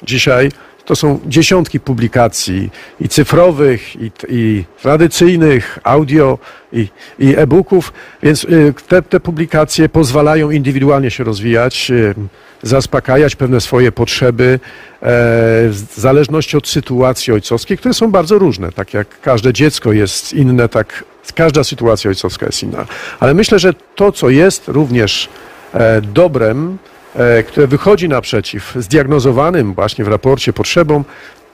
Dzisiaj 0.03 0.49
to 0.85 0.95
są 0.95 1.19
dziesiątki 1.25 1.79
publikacji 1.79 2.69
i 2.99 3.09
cyfrowych, 3.09 3.95
i, 3.95 4.11
i 4.29 4.63
tradycyjnych, 4.81 5.79
audio 5.83 6.37
i, 6.73 6.87
i 7.19 7.35
e-booków, 7.37 7.93
więc 8.23 8.43
y, 8.43 8.73
te, 8.87 9.01
te 9.01 9.19
publikacje 9.19 9.89
pozwalają 9.89 10.51
indywidualnie 10.51 11.11
się 11.11 11.23
rozwijać, 11.23 11.91
y, 11.91 12.15
zaspokajać 12.63 13.35
pewne 13.35 13.61
swoje 13.61 13.91
potrzeby 13.91 14.43
e, 14.43 14.59
w 15.69 15.85
zależności 15.95 16.57
od 16.57 16.67
sytuacji 16.67 17.33
ojcowskiej, 17.33 17.77
które 17.77 17.93
są 17.93 18.11
bardzo 18.11 18.39
różne. 18.39 18.71
Tak 18.71 18.93
jak 18.93 19.21
każde 19.21 19.53
dziecko 19.53 19.91
jest 19.91 20.33
inne, 20.33 20.69
tak 20.69 21.03
każda 21.31 21.63
sytuacja 21.63 22.09
ojcowska 22.09 22.45
jest 22.45 22.63
inna. 22.63 22.85
Ale 23.19 23.33
myślę, 23.33 23.59
że 23.59 23.73
to, 23.95 24.11
co 24.11 24.29
jest 24.29 24.67
również 24.67 25.29
e, 25.73 26.01
dobrem, 26.01 26.77
e, 27.15 27.43
które 27.43 27.67
wychodzi 27.67 28.09
naprzeciw 28.09 28.73
zdiagnozowanym 28.75 29.73
właśnie 29.73 30.05
w 30.05 30.07
raporcie 30.07 30.53
potrzebom, 30.53 31.05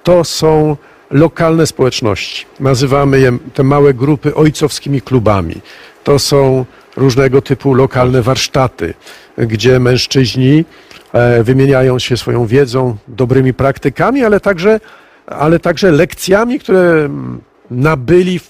to 0.03 0.23
są 0.23 0.77
lokalne 1.11 1.67
społeczności. 1.67 2.45
Nazywamy 2.59 3.19
je 3.19 3.37
te 3.53 3.63
małe 3.63 3.93
grupy 3.93 4.35
ojcowskimi 4.35 5.01
klubami. 5.01 5.55
To 6.03 6.19
są 6.19 6.65
różnego 6.95 7.41
typu 7.41 7.73
lokalne 7.73 8.21
warsztaty, 8.21 8.93
gdzie 9.37 9.79
mężczyźni 9.79 10.65
e, 11.13 11.43
wymieniają 11.43 11.99
się 11.99 12.17
swoją 12.17 12.45
wiedzą, 12.45 12.97
dobrymi 13.07 13.53
praktykami, 13.53 14.23
ale 14.23 14.39
także, 14.39 14.79
ale 15.27 15.59
także 15.59 15.91
lekcjami, 15.91 16.59
które 16.59 16.81
mm, 16.81 17.41
nabyli 17.71 18.39
w, 18.39 18.49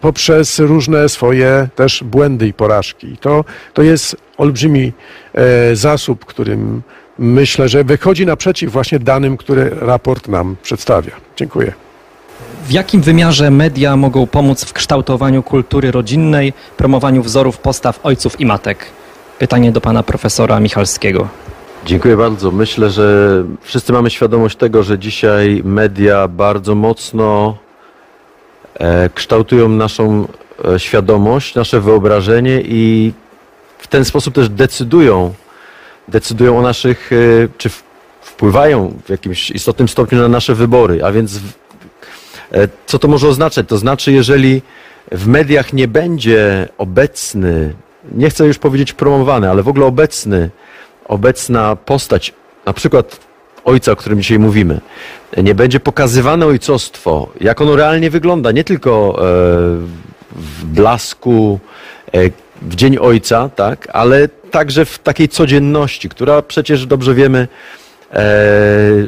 poprzez 0.00 0.58
różne 0.58 1.08
swoje 1.08 1.68
też 1.76 2.04
błędy 2.04 2.46
i 2.46 2.52
porażki. 2.52 3.06
I 3.06 3.16
to, 3.16 3.44
to 3.74 3.82
jest 3.82 4.16
olbrzymi 4.38 4.92
e, 5.34 5.76
zasób, 5.76 6.24
którym 6.24 6.82
myślę, 7.18 7.68
że 7.68 7.84
wychodzi 7.84 8.26
naprzeciw 8.26 8.72
właśnie 8.72 8.98
danym, 8.98 9.36
które 9.36 9.70
raport 9.70 10.28
nam 10.28 10.56
przedstawia. 10.62 11.12
Dziękuję. 11.36 11.72
W 12.66 12.70
jakim 12.70 13.00
wymiarze 13.00 13.50
media 13.50 13.96
mogą 13.96 14.26
pomóc 14.26 14.64
w 14.64 14.72
kształtowaniu 14.72 15.42
kultury 15.42 15.90
rodzinnej, 15.90 16.52
promowaniu 16.76 17.22
wzorów 17.22 17.58
postaw 17.58 18.00
ojców 18.02 18.40
i 18.40 18.46
matek? 18.46 18.86
Pytanie 19.38 19.72
do 19.72 19.80
pana 19.80 20.02
profesora 20.02 20.60
Michalskiego. 20.60 21.28
Dziękuję 21.86 22.16
bardzo. 22.16 22.50
Myślę, 22.50 22.90
że 22.90 23.44
wszyscy 23.60 23.92
mamy 23.92 24.10
świadomość 24.10 24.56
tego, 24.56 24.82
że 24.82 24.98
dzisiaj 24.98 25.62
media 25.64 26.28
bardzo 26.28 26.74
mocno 26.74 27.56
kształtują 29.14 29.68
naszą 29.68 30.28
e, 30.64 30.78
świadomość, 30.78 31.54
nasze 31.54 31.80
wyobrażenie 31.80 32.62
i 32.64 33.12
w 33.78 33.86
ten 33.86 34.04
sposób 34.04 34.34
też 34.34 34.48
decydują, 34.48 35.34
decydują 36.08 36.58
o 36.58 36.62
naszych, 36.62 37.10
e, 37.12 37.16
czy 37.58 37.70
wpływają 38.20 38.98
w 39.04 39.08
jakimś 39.10 39.50
istotnym 39.50 39.88
stopniu 39.88 40.18
na 40.18 40.28
nasze 40.28 40.54
wybory. 40.54 41.04
A 41.04 41.12
więc 41.12 41.40
co 42.86 42.98
to 42.98 43.08
może 43.08 43.28
oznaczać? 43.28 43.68
To 43.68 43.78
znaczy, 43.78 44.12
jeżeli 44.12 44.62
w 45.12 45.26
mediach 45.26 45.72
nie 45.72 45.88
będzie 45.88 46.68
obecny, 46.78 47.74
nie 48.12 48.30
chcę 48.30 48.46
już 48.46 48.58
powiedzieć 48.58 48.92
promowany, 48.92 49.50
ale 49.50 49.62
w 49.62 49.68
ogóle 49.68 49.86
obecny, 49.86 50.50
obecna 51.04 51.76
postać, 51.76 52.34
na 52.66 52.72
przykład 52.72 53.20
ojca, 53.64 53.92
o 53.92 53.96
którym 53.96 54.22
dzisiaj 54.22 54.38
mówimy, 54.38 54.80
nie 55.42 55.54
będzie 55.54 55.80
pokazywane 55.80 56.46
ojcostwo, 56.46 57.28
jak 57.40 57.60
ono 57.60 57.76
realnie 57.76 58.10
wygląda, 58.10 58.52
nie 58.52 58.64
tylko 58.64 59.16
e, 59.18 59.22
w 60.32 60.64
blasku, 60.64 61.60
e, 62.12 62.30
w 62.62 62.74
Dzień 62.74 62.98
Ojca, 62.98 63.48
tak, 63.48 63.88
ale 63.92 64.28
także 64.28 64.84
w 64.84 64.98
takiej 64.98 65.28
codzienności, 65.28 66.08
która 66.08 66.42
przecież 66.42 66.86
dobrze 66.86 67.14
wiemy, 67.14 67.48
e, 68.12 68.18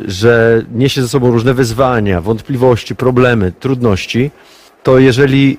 że 0.06 0.62
niesie 0.72 1.02
ze 1.02 1.08
sobą 1.08 1.30
różne 1.30 1.54
wyzwania, 1.54 2.20
wątpliwości, 2.20 2.96
problemy, 2.96 3.52
trudności, 3.60 4.30
to 4.82 4.98
jeżeli 4.98 5.58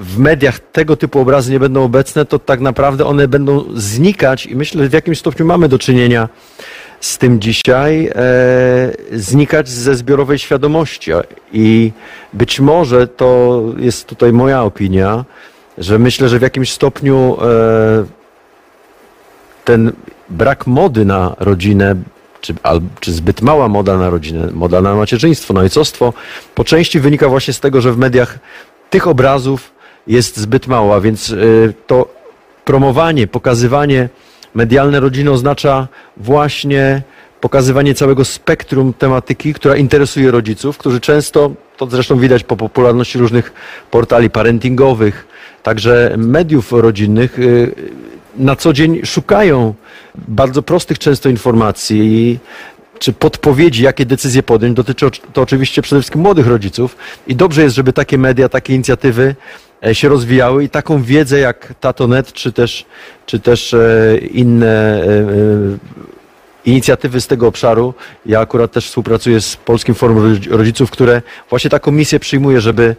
w 0.00 0.18
mediach 0.18 0.58
tego 0.58 0.96
typu 0.96 1.20
obrazy 1.20 1.52
nie 1.52 1.60
będą 1.60 1.84
obecne, 1.84 2.24
to 2.24 2.38
tak 2.38 2.60
naprawdę 2.60 3.06
one 3.06 3.28
będą 3.28 3.64
znikać 3.74 4.46
i 4.46 4.56
myślę, 4.56 4.82
że 4.82 4.88
w 4.88 4.92
jakimś 4.92 5.18
stopniu 5.18 5.46
mamy 5.46 5.68
do 5.68 5.78
czynienia 5.78 6.28
z 7.02 7.18
tym 7.18 7.40
dzisiaj, 7.40 8.06
e, 8.06 8.12
znikać 9.12 9.68
ze 9.68 9.94
zbiorowej 9.94 10.38
świadomości. 10.38 11.10
I 11.52 11.92
być 12.32 12.60
może 12.60 13.06
to 13.06 13.62
jest 13.76 14.06
tutaj 14.06 14.32
moja 14.32 14.62
opinia, 14.62 15.24
że 15.78 15.98
myślę, 15.98 16.28
że 16.28 16.38
w 16.38 16.42
jakimś 16.42 16.72
stopniu 16.72 17.36
e, 17.42 18.04
ten 19.64 19.92
brak 20.28 20.66
mody 20.66 21.04
na 21.04 21.36
rodzinę, 21.40 21.94
czy, 22.40 22.54
al, 22.62 22.80
czy 23.00 23.12
zbyt 23.12 23.42
mała 23.42 23.68
moda 23.68 23.98
na 23.98 24.10
rodzinę, 24.10 24.48
moda 24.52 24.80
na 24.80 24.94
macierzyństwo, 24.94 25.54
na 25.54 25.60
ojcostwo, 25.60 26.12
po 26.54 26.64
części 26.64 27.00
wynika 27.00 27.28
właśnie 27.28 27.54
z 27.54 27.60
tego, 27.60 27.80
że 27.80 27.92
w 27.92 27.98
mediach 27.98 28.38
tych 28.90 29.06
obrazów 29.06 29.70
jest 30.06 30.36
zbyt 30.36 30.66
mało, 30.66 30.94
a 30.94 31.00
więc 31.00 31.30
y, 31.30 31.74
to 31.86 32.08
promowanie, 32.64 33.26
pokazywanie 33.26 34.08
medialne 34.54 35.00
rodziny 35.00 35.30
oznacza 35.30 35.88
właśnie 36.16 37.02
pokazywanie 37.40 37.94
całego 37.94 38.24
spektrum 38.24 38.92
tematyki, 38.92 39.54
która 39.54 39.76
interesuje 39.76 40.30
rodziców, 40.30 40.78
którzy 40.78 41.00
często, 41.00 41.50
to 41.76 41.86
zresztą 41.86 42.18
widać 42.18 42.44
po 42.44 42.56
popularności 42.56 43.18
różnych 43.18 43.52
portali 43.90 44.30
parentingowych, 44.30 45.26
także 45.62 46.14
mediów 46.18 46.72
rodzinnych, 46.72 47.38
y, 47.38 47.74
na 48.36 48.56
co 48.56 48.72
dzień 48.72 49.00
szukają 49.04 49.74
bardzo 50.14 50.62
prostych 50.62 50.98
często 50.98 51.28
informacji 51.28 52.38
czy 52.98 53.12
podpowiedzi, 53.12 53.82
jakie 53.82 54.06
decyzje 54.06 54.42
podjąć. 54.42 54.76
Dotyczy 54.76 55.10
to 55.32 55.42
oczywiście 55.42 55.82
przede 55.82 56.00
wszystkim 56.00 56.20
młodych 56.20 56.46
rodziców 56.46 56.96
i 57.26 57.36
dobrze 57.36 57.62
jest, 57.62 57.76
żeby 57.76 57.92
takie 57.92 58.18
media, 58.18 58.48
takie 58.48 58.74
inicjatywy 58.74 59.34
się 59.92 60.08
rozwijały 60.08 60.64
i 60.64 60.68
taką 60.68 61.02
wiedzę 61.02 61.38
jak 61.38 61.74
Tatonet, 61.80 62.32
czy 62.32 62.52
też, 62.52 62.84
czy 63.26 63.40
też 63.40 63.74
e, 63.74 64.18
inne 64.30 65.02
e, 65.02 65.08
inicjatywy 66.64 67.20
z 67.20 67.26
tego 67.26 67.46
obszaru. 67.46 67.94
Ja 68.26 68.40
akurat 68.40 68.72
też 68.72 68.86
współpracuję 68.86 69.40
z 69.40 69.56
Polskim 69.56 69.94
Forum 69.94 70.40
Rodziców, 70.50 70.90
które 70.90 71.22
właśnie 71.50 71.70
taką 71.70 71.92
misję 71.92 72.20
przyjmuje, 72.20 72.60
żeby 72.60 72.96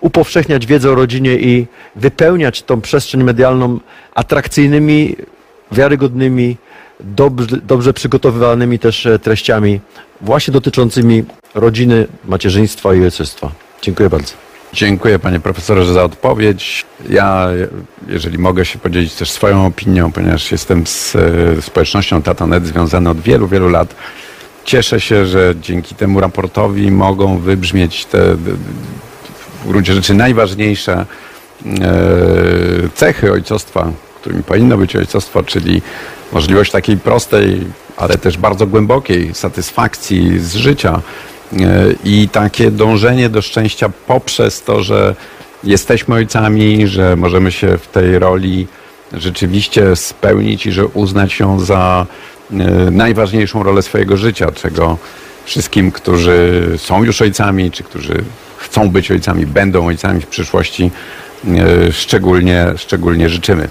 upowszechniać 0.00 0.66
wiedzę 0.66 0.90
o 0.90 0.94
rodzinie 0.94 1.34
i 1.34 1.66
wypełniać 1.96 2.62
tą 2.62 2.80
przestrzeń 2.80 3.22
medialną 3.22 3.80
atrakcyjnymi, 4.14 5.16
wiarygodnymi, 5.72 6.56
dobrze, 7.00 7.56
dobrze 7.56 7.92
przygotowywanymi 7.92 8.78
też 8.78 9.08
treściami 9.22 9.80
właśnie 10.20 10.52
dotyczącymi 10.52 11.24
rodziny, 11.54 12.06
macierzyństwa 12.24 12.94
i 12.94 13.02
ojcostwa. 13.02 13.52
Dziękuję 13.82 14.10
bardzo. 14.10 14.51
Dziękuję 14.72 15.18
panie 15.18 15.40
profesorze 15.40 15.92
za 15.92 16.04
odpowiedź. 16.04 16.84
Ja, 17.08 17.48
jeżeli 18.08 18.38
mogę 18.38 18.64
się 18.64 18.78
podzielić 18.78 19.14
też 19.14 19.30
swoją 19.30 19.66
opinią, 19.66 20.12
ponieważ 20.12 20.52
jestem 20.52 20.86
z 20.86 21.16
społecznością 21.64 22.22
Tatanet 22.22 22.66
związany 22.66 23.10
od 23.10 23.20
wielu, 23.20 23.48
wielu 23.48 23.68
lat. 23.68 23.94
Cieszę 24.64 25.00
się, 25.00 25.26
że 25.26 25.54
dzięki 25.60 25.94
temu 25.94 26.20
raportowi 26.20 26.90
mogą 26.90 27.38
wybrzmieć 27.38 28.04
te 28.04 28.34
w 28.34 29.68
gruncie 29.68 29.94
rzeczy 29.94 30.14
najważniejsze 30.14 30.92
e, 30.92 31.06
cechy 32.94 33.32
ojcostwa, 33.32 33.92
którymi 34.20 34.42
powinno 34.42 34.76
być 34.78 34.96
ojcostwo, 34.96 35.42
czyli 35.42 35.82
możliwość 36.32 36.70
takiej 36.70 36.96
prostej, 36.96 37.66
ale 37.96 38.18
też 38.18 38.38
bardzo 38.38 38.66
głębokiej 38.66 39.34
satysfakcji 39.34 40.38
z 40.38 40.54
życia, 40.54 41.00
i 42.04 42.28
takie 42.28 42.70
dążenie 42.70 43.28
do 43.28 43.42
szczęścia 43.42 43.90
poprzez 44.06 44.62
to, 44.62 44.82
że 44.82 45.14
jesteśmy 45.64 46.14
ojcami, 46.14 46.86
że 46.86 47.16
możemy 47.16 47.52
się 47.52 47.78
w 47.78 47.86
tej 47.86 48.18
roli 48.18 48.66
rzeczywiście 49.12 49.96
spełnić 49.96 50.66
i 50.66 50.72
że 50.72 50.86
uznać 50.86 51.40
ją 51.40 51.60
za 51.60 52.06
e, 52.50 52.54
najważniejszą 52.90 53.62
rolę 53.62 53.82
swojego 53.82 54.16
życia, 54.16 54.52
czego 54.52 54.98
wszystkim, 55.44 55.92
którzy 55.92 56.62
są 56.76 57.04
już 57.04 57.22
ojcami, 57.22 57.70
czy 57.70 57.82
którzy 57.82 58.24
chcą 58.56 58.90
być 58.90 59.10
ojcami, 59.10 59.46
będą 59.46 59.86
ojcami 59.86 60.20
w 60.20 60.26
przyszłości, 60.26 60.90
e, 61.48 61.92
szczególnie, 61.92 62.66
szczególnie 62.76 63.28
życzymy. 63.28 63.68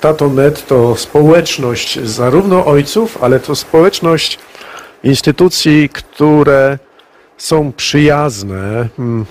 Tato.net 0.00 0.66
to 0.66 0.96
społeczność 0.96 2.00
zarówno 2.00 2.66
ojców, 2.66 3.18
ale 3.22 3.40
to 3.40 3.54
społeczność 3.54 4.38
instytucji, 5.04 5.88
które 5.88 6.78
są 7.36 7.72
przyjazne 7.72 8.88
hmm, 8.96 9.26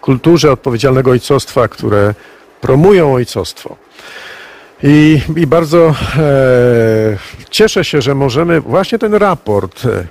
kulturze 0.00 0.52
odpowiedzialnego 0.52 1.10
ojcostwa, 1.10 1.68
które 1.68 2.14
promują 2.60 3.14
ojcostwo. 3.14 3.76
I, 4.82 5.20
i 5.36 5.46
bardzo 5.46 5.88
e, 5.88 5.94
cieszę 7.50 7.84
się, 7.84 8.02
że 8.02 8.14
możemy 8.14 8.60
właśnie 8.60 8.98
ten 8.98 9.14
raport 9.14 9.86
e, 9.86 10.06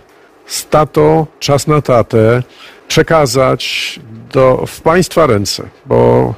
z 0.46 0.68
tato, 0.68 1.28
czas 1.40 1.68
na 1.68 1.82
tatę 1.82 2.44
przekazać 2.88 4.00
do, 4.32 4.66
w 4.68 4.82
Państwa 4.82 5.28
ręce, 5.28 5.64
bo, 5.86 6.34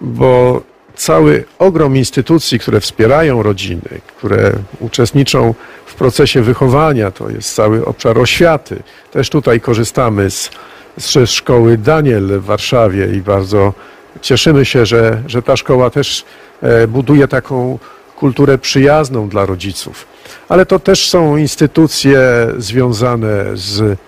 bo 0.00 0.60
cały 1.00 1.44
ogrom 1.58 1.96
instytucji, 1.96 2.58
które 2.58 2.80
wspierają 2.80 3.42
rodziny, 3.42 4.00
które 4.16 4.52
uczestniczą 4.80 5.54
w 5.86 5.94
procesie 5.94 6.42
wychowania, 6.42 7.10
to 7.10 7.30
jest 7.30 7.54
cały 7.54 7.84
obszar 7.84 8.18
oświaty. 8.18 8.82
Też 9.10 9.30
tutaj 9.30 9.60
korzystamy 9.60 10.30
z, 10.30 10.50
z 10.98 11.30
szkoły 11.30 11.78
Daniel 11.78 12.40
w 12.40 12.44
Warszawie 12.44 13.06
i 13.16 13.20
bardzo 13.20 13.72
cieszymy 14.20 14.64
się, 14.64 14.86
że, 14.86 15.22
że 15.26 15.42
ta 15.42 15.56
szkoła 15.56 15.90
też 15.90 16.24
e, 16.62 16.86
buduje 16.86 17.28
taką 17.28 17.78
kulturę 18.16 18.58
przyjazną 18.58 19.28
dla 19.28 19.46
rodziców. 19.46 20.06
Ale 20.48 20.66
to 20.66 20.78
też 20.78 21.08
są 21.08 21.36
instytucje 21.36 22.20
związane 22.58 23.44
z 23.54 23.98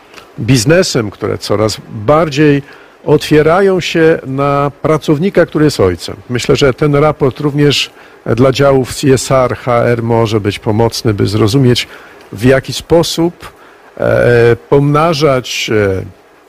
biznesem, 0.41 1.11
które 1.11 1.39
coraz 1.39 1.77
bardziej 1.91 2.63
otwierają 3.05 3.81
się 3.81 4.19
na 4.27 4.71
pracownika, 4.83 5.47
który 5.47 5.65
jest 5.65 5.81
ojcem. 5.81 6.17
Myślę, 6.31 6.57
że 6.57 6.75
ten 6.75 6.95
raport 6.95 7.41
również 7.41 7.91
dla 8.27 8.53
działów 8.53 8.95
CSR, 8.95 9.57
HR 9.57 10.03
może 10.03 10.41
być 10.41 10.59
pomocny, 10.59 11.15
by 11.15 11.27
zrozumieć 11.27 11.89
w 12.33 12.45
jaki 12.45 12.73
sposób 12.73 13.53
e, 13.97 14.57
pomnażać 14.69 15.71
e, 15.73 16.03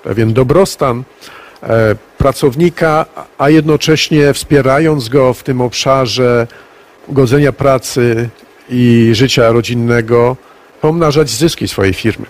pewien 0.03 0.33
dobrostan 0.33 1.03
e, 1.63 1.95
pracownika, 2.17 3.05
a 3.37 3.49
jednocześnie 3.49 4.33
wspierając 4.33 5.09
go 5.09 5.33
w 5.33 5.43
tym 5.43 5.61
obszarze 5.61 6.47
godzenia 7.09 7.51
pracy 7.51 8.29
i 8.69 9.09
życia 9.13 9.51
rodzinnego, 9.51 10.37
pomnażać 10.81 11.29
zyski 11.29 11.67
swojej 11.67 11.93
firmy. 11.93 12.25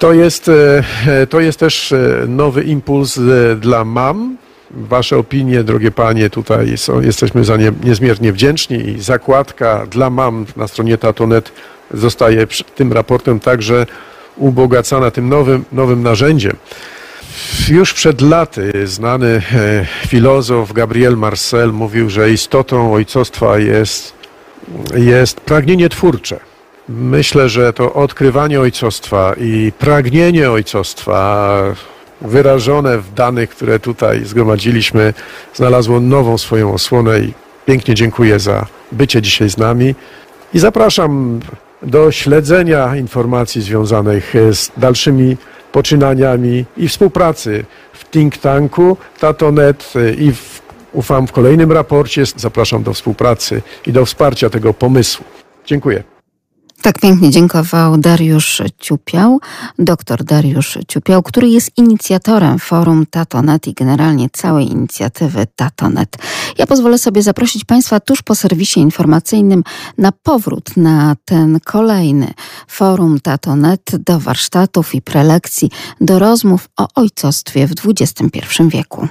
To 0.00 0.12
jest, 0.12 0.48
e, 0.48 1.26
to 1.26 1.40
jest 1.40 1.58
też 1.58 1.92
e, 1.92 2.24
nowy 2.28 2.62
impuls 2.62 3.18
e, 3.18 3.56
dla 3.56 3.84
mam. 3.84 4.36
Wasze 4.70 5.18
opinie, 5.18 5.64
drogie 5.64 5.90
panie, 5.90 6.30
tutaj 6.30 6.78
są, 6.78 7.00
jesteśmy 7.00 7.44
za 7.44 7.56
nie 7.56 7.72
niezmiernie 7.84 8.32
wdzięczni 8.32 8.88
i 8.88 9.00
zakładka 9.00 9.86
dla 9.86 10.10
mam 10.10 10.46
na 10.56 10.68
stronie 10.68 10.98
Tatonet 10.98 11.52
zostaje 11.90 12.46
tym 12.76 12.92
raportem 12.92 13.40
także 13.40 13.86
ubogacana 14.36 15.10
tym 15.10 15.28
nowym, 15.28 15.64
nowym 15.72 16.02
narzędziem. 16.02 16.56
Już 17.68 17.94
przed 17.94 18.20
laty 18.20 18.86
znany 18.86 19.42
filozof 20.06 20.72
Gabriel 20.72 21.16
Marcel 21.16 21.72
mówił, 21.72 22.10
że 22.10 22.30
istotą 22.30 22.94
ojcostwa 22.94 23.58
jest, 23.58 24.12
jest 24.94 25.40
pragnienie 25.40 25.88
twórcze. 25.88 26.49
Myślę, 26.92 27.48
że 27.48 27.72
to 27.72 27.92
odkrywanie 27.94 28.60
ojcostwa 28.60 29.34
i 29.40 29.72
pragnienie 29.78 30.50
ojcostwa 30.50 31.62
wyrażone 32.20 32.98
w 32.98 33.14
danych, 33.14 33.50
które 33.50 33.78
tutaj 33.78 34.24
zgromadziliśmy, 34.24 35.14
znalazło 35.54 36.00
nową 36.00 36.38
swoją 36.38 36.74
osłonę 36.74 37.20
i 37.20 37.32
pięknie 37.66 37.94
dziękuję 37.94 38.38
za 38.38 38.66
bycie 38.92 39.22
dzisiaj 39.22 39.50
z 39.50 39.58
nami 39.58 39.94
i 40.54 40.58
zapraszam 40.58 41.40
do 41.82 42.12
śledzenia 42.12 42.96
informacji 42.96 43.62
związanych 43.62 44.34
z 44.52 44.70
dalszymi 44.76 45.36
poczynaniami 45.72 46.64
i 46.76 46.88
współpracy 46.88 47.64
w 47.92 48.10
think 48.10 48.38
tanku 48.38 48.96
Tatonet 49.20 49.92
i 50.18 50.32
w, 50.32 50.62
ufam 50.92 51.26
w 51.26 51.32
kolejnym 51.32 51.72
raporcie. 51.72 52.22
Zapraszam 52.36 52.82
do 52.82 52.94
współpracy 52.94 53.62
i 53.86 53.92
do 53.92 54.04
wsparcia 54.06 54.50
tego 54.50 54.74
pomysłu. 54.74 55.24
Dziękuję. 55.66 56.19
Tak 56.82 56.98
pięknie 56.98 57.30
dziękował 57.30 57.98
Dariusz 57.98 58.62
Ciupiał, 58.78 59.40
doktor 59.78 60.24
Dariusz 60.24 60.78
Ciupiał, 60.88 61.22
który 61.22 61.48
jest 61.48 61.70
inicjatorem 61.76 62.58
forum 62.58 63.06
Tatonet 63.10 63.66
i 63.66 63.74
generalnie 63.74 64.30
całej 64.32 64.72
inicjatywy 64.72 65.46
Tatonet. 65.56 66.16
Ja 66.58 66.66
pozwolę 66.66 66.98
sobie 66.98 67.22
zaprosić 67.22 67.64
Państwa 67.64 68.00
tuż 68.00 68.22
po 68.22 68.34
serwisie 68.34 68.80
informacyjnym 68.80 69.64
na 69.98 70.12
powrót 70.22 70.76
na 70.76 71.16
ten 71.24 71.60
kolejny 71.64 72.32
forum 72.68 73.20
Tatonet 73.20 73.96
do 73.96 74.20
warsztatów 74.20 74.94
i 74.94 75.02
prelekcji, 75.02 75.70
do 76.00 76.18
rozmów 76.18 76.68
o 76.76 76.88
ojcostwie 76.94 77.66
w 77.66 77.72
XXI 77.86 78.62
wieku. 78.68 79.08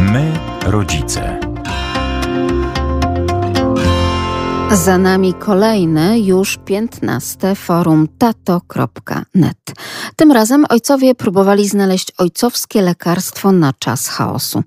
My, 0.00 0.32
rodzice. 0.66 1.45
Za 4.84 4.98
nami 4.98 5.34
kolejne, 5.34 6.18
już 6.18 6.58
piętnaste 6.64 7.54
forum 7.54 8.08
tato.net. 8.18 9.56
Tym 10.16 10.32
razem 10.32 10.64
ojcowie 10.68 11.14
próbowali 11.14 11.68
znaleźć 11.68 12.12
ojcowskie 12.18 12.82
lekarstwo 12.82 13.52
na 13.52 13.72
czas 13.72 14.08
chaosu. 14.08 14.62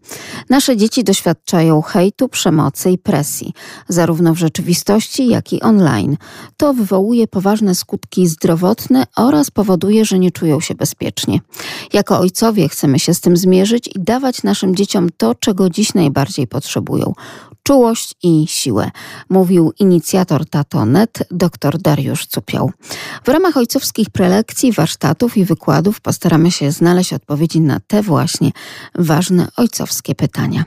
Nasze 0.50 0.78
dzieci 0.78 1.04
doświadczają 1.04 1.82
hejtu, 1.82 2.30
przemocy 2.30 2.92
i 2.92 2.98
presji, 2.98 3.54
zarówno 3.88 4.34
w 4.34 4.38
rzeczywistości, 4.38 5.28
jak 5.28 5.54
i 5.54 5.62
online. 5.62 6.18
To 6.58 6.74
wywołuje 6.74 7.28
poważne 7.28 7.76
skutki 7.76 8.28
zdrowotne 8.28 9.04
oraz 9.16 9.52
powoduje, 9.52 10.06
że 10.06 10.20
nie 10.20 10.32
czują 10.32 10.60
się 10.60 10.76
bezpiecznie. 10.76 11.40
Jako 11.94 12.20
ojcowie 12.20 12.70
chcemy 12.70 13.00
się 13.00 13.14
z 13.14 13.22
tym 13.22 13.38
zmierzyć 13.38 13.88
i 13.88 14.00
dawać 14.00 14.44
naszym 14.44 14.76
dzieciom 14.76 15.10
to, 15.18 15.36
czego 15.36 15.70
dziś 15.70 15.94
najbardziej 15.94 16.48
potrzebują 16.48 17.14
czułość 17.64 18.16
i 18.24 18.46
siłę, 18.48 18.92
mówił 19.30 19.74
inicjator 19.80 20.50
Tatonet 20.50 21.28
dr 21.32 21.78
Dariusz 21.78 22.26
Cupiał. 22.26 22.72
W 23.24 23.28
ramach 23.28 23.58
ojcowskich 23.58 24.10
prelekcji, 24.10 24.72
warsztatów 24.72 25.38
i 25.38 25.46
wykładów 25.46 26.02
postaramy 26.02 26.52
się 26.52 26.72
znaleźć 26.72 27.14
odpowiedzi 27.14 27.62
na 27.62 27.80
te 27.88 28.02
właśnie 28.02 28.52
ważne 28.96 29.48
ojcowskie 29.58 30.16
pytania. 30.16 30.64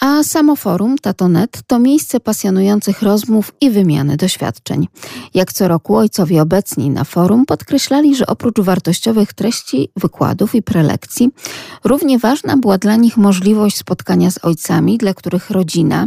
A 0.00 0.22
samo 0.22 0.56
forum 0.56 0.98
Tatonet 0.98 1.62
to 1.66 1.78
miejsce 1.78 2.20
pasjonujących 2.20 3.02
rozmów 3.02 3.52
i 3.60 3.70
wymiany 3.70 4.16
doświadczeń. 4.16 4.88
Jak 5.34 5.52
co 5.52 5.68
roku 5.68 5.96
ojcowie 5.96 6.42
obecni 6.42 6.90
na 6.90 7.04
forum 7.04 7.46
podkreślali, 7.46 8.16
że 8.16 8.26
oprócz 8.26 8.60
wartościowych 8.60 9.32
treści, 9.32 9.88
wykładów 9.96 10.54
i 10.54 10.62
prelekcji, 10.62 11.30
równie 11.84 12.18
ważna 12.18 12.56
była 12.56 12.78
dla 12.78 12.96
nich 12.96 13.16
możliwość 13.16 13.76
spotkania 13.76 14.30
z 14.30 14.44
ojcami, 14.44 14.98
dla 14.98 15.14
których 15.14 15.50
rodzina 15.50 16.06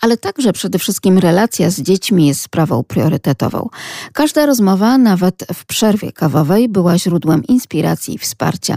ale 0.00 0.16
także 0.16 0.52
przede 0.52 0.78
wszystkim 0.78 1.18
relacja 1.18 1.70
z 1.70 1.80
dziećmi 1.80 2.26
jest 2.26 2.40
sprawą 2.40 2.82
priorytetową. 2.82 3.68
Każda 4.12 4.46
rozmowa, 4.46 4.98
nawet 4.98 5.46
w 5.54 5.64
przerwie 5.66 6.12
kawowej, 6.12 6.68
była 6.68 6.98
źródłem 6.98 7.44
inspiracji 7.44 8.14
i 8.14 8.18
wsparcia. 8.18 8.76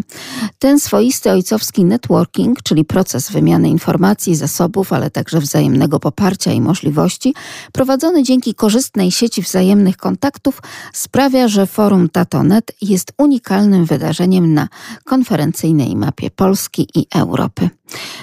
Ten 0.59 0.79
swoisty 0.79 1.31
ojcowski 1.31 1.85
networking, 1.85 2.63
czyli 2.63 2.85
proces 2.85 3.31
wymiany 3.31 3.69
informacji, 3.69 4.35
zasobów, 4.35 4.93
ale 4.93 5.09
także 5.09 5.39
wzajemnego 5.39 5.99
poparcia 5.99 6.51
i 6.51 6.61
możliwości, 6.61 7.33
prowadzony 7.71 8.23
dzięki 8.23 8.53
korzystnej 8.53 9.11
sieci 9.11 9.41
wzajemnych 9.41 9.97
kontaktów, 9.97 10.61
sprawia, 10.93 11.47
że 11.47 11.67
forum 11.67 12.09
Tatonet 12.09 12.71
jest 12.81 13.13
unikalnym 13.17 13.85
wydarzeniem 13.85 14.53
na 14.53 14.67
konferencyjnej 15.05 15.95
mapie 15.95 16.31
Polski 16.31 16.87
i 16.95 17.05
Europy. 17.15 17.69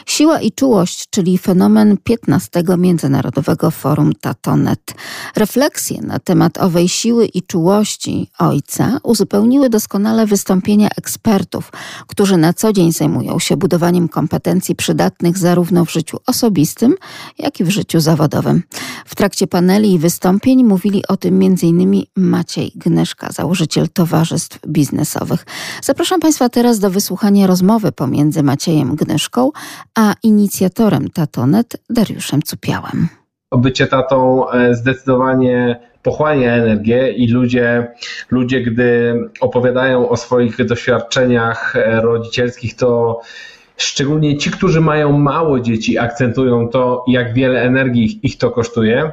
Siła 0.06 0.40
i 0.40 0.52
czułość, 0.52 1.06
czyli 1.10 1.38
fenomen 1.38 1.96
15 2.04 2.62
Międzynarodowego 2.78 3.70
Forum 3.70 4.12
Tatonet. 4.20 4.94
Refleksje 5.36 6.02
na 6.02 6.18
temat 6.18 6.58
owej 6.58 6.88
siły 6.88 7.26
i 7.26 7.42
czułości 7.42 8.30
ojca 8.38 8.98
uzupełniły 9.02 9.70
doskonale 9.70 10.26
wystąpienia 10.26 10.88
ekspertów, 10.96 11.72
którzy 12.06 12.36
na 12.36 12.52
co 12.52 12.72
dzień 12.72 12.92
zajmują 12.92 13.38
się 13.38 13.56
budowaniem 13.56 14.08
kompetencji 14.08 14.76
przydatnych 14.76 15.38
zarówno 15.38 15.84
w 15.84 15.92
życiu 15.92 16.18
osobistym, 16.26 16.94
jak 17.38 17.60
i 17.60 17.64
w 17.64 17.70
życiu 17.70 18.00
zawodowym. 18.00 18.62
W 19.06 19.14
trakcie 19.14 19.46
paneli 19.46 19.92
i 19.92 19.98
wystąpień 19.98 20.64
mówili 20.64 21.06
o 21.08 21.16
tym 21.16 21.42
m.in. 21.42 22.02
Maciej 22.16 22.72
Gnyszka, 22.76 23.32
założyciel 23.32 23.88
towarzystw 23.88 24.58
biznesowych. 24.68 25.46
Zapraszam 25.82 26.20
Państwa 26.20 26.48
teraz 26.48 26.78
do 26.78 26.90
wysłuchania 26.90 27.46
rozmowy 27.46 27.92
pomiędzy 27.92 28.42
Maciejem 28.42 28.96
Gnyszką 28.96 29.50
a 29.94 30.14
inicjatorem 30.22 31.08
Tatonet 31.08 31.76
Dariuszem 31.90 32.42
Cupiałem. 32.42 33.08
Bycie 33.52 33.86
tatą 33.86 34.50
e, 34.50 34.74
zdecydowanie 34.74 35.80
pochłania 36.02 36.54
energię 36.54 37.12
i 37.12 37.28
ludzie, 37.28 37.92
ludzie, 38.30 38.62
gdy 38.62 39.14
opowiadają 39.40 40.08
o 40.08 40.16
swoich 40.16 40.64
doświadczeniach 40.64 41.76
e, 41.76 42.00
rodzicielskich, 42.00 42.76
to 42.76 43.20
szczególnie 43.76 44.36
ci, 44.36 44.50
którzy 44.50 44.80
mają 44.80 45.18
mało 45.18 45.60
dzieci, 45.60 45.98
akcentują 45.98 46.68
to, 46.68 47.04
jak 47.08 47.34
wiele 47.34 47.62
energii 47.62 48.20
ich 48.22 48.38
to 48.38 48.50
kosztuje. 48.50 49.12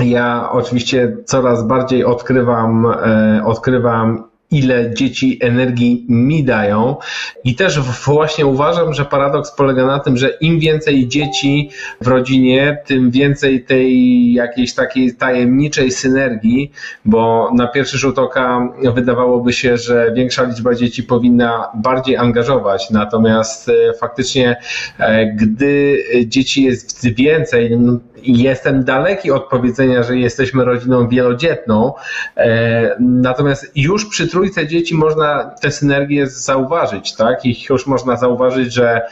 Ja 0.00 0.48
oczywiście 0.52 1.16
coraz 1.24 1.66
bardziej 1.66 2.04
odkrywam, 2.04 2.86
e, 2.86 3.42
odkrywam 3.44 4.24
ile 4.54 4.94
dzieci 4.94 5.38
energii 5.40 6.06
mi 6.08 6.44
dają. 6.44 6.96
I 7.44 7.54
też 7.54 7.80
właśnie 7.80 8.46
uważam, 8.46 8.94
że 8.94 9.04
paradoks 9.04 9.50
polega 9.50 9.86
na 9.86 9.98
tym, 9.98 10.16
że 10.16 10.28
im 10.40 10.60
więcej 10.60 11.08
dzieci 11.08 11.70
w 12.00 12.06
rodzinie, 12.06 12.78
tym 12.86 13.10
więcej 13.10 13.64
tej 13.64 14.32
jakiejś 14.32 14.74
takiej 14.74 15.14
tajemniczej 15.14 15.90
synergii, 15.90 16.72
bo 17.04 17.50
na 17.54 17.66
pierwszy 17.66 17.98
rzut 17.98 18.18
oka 18.18 18.68
wydawałoby 18.94 19.52
się, 19.52 19.76
że 19.76 20.12
większa 20.14 20.42
liczba 20.42 20.74
dzieci 20.74 21.02
powinna 21.02 21.68
bardziej 21.74 22.16
angażować, 22.16 22.90
natomiast 22.90 23.68
e, 23.68 23.72
faktycznie, 24.00 24.56
e, 24.98 25.26
gdy 25.26 26.04
dzieci 26.26 26.62
jest 26.62 27.08
więcej, 27.14 27.78
no, 27.78 27.98
jestem 28.26 28.84
daleki 28.84 29.30
od 29.30 29.48
powiedzenia, 29.48 30.02
że 30.02 30.18
jesteśmy 30.18 30.64
rodziną 30.64 31.08
wielodzietną, 31.08 31.92
e, 32.36 32.96
natomiast 33.00 33.72
już 33.76 34.06
przy 34.06 34.28
trójce 34.28 34.66
dzieci 34.66 34.94
można 34.94 35.54
tę 35.60 35.70
synergię 35.70 36.26
zauważyć, 36.26 37.16
tak? 37.16 37.46
I 37.46 37.64
już 37.70 37.86
można 37.86 38.16
zauważyć, 38.16 38.72
że 38.72 39.02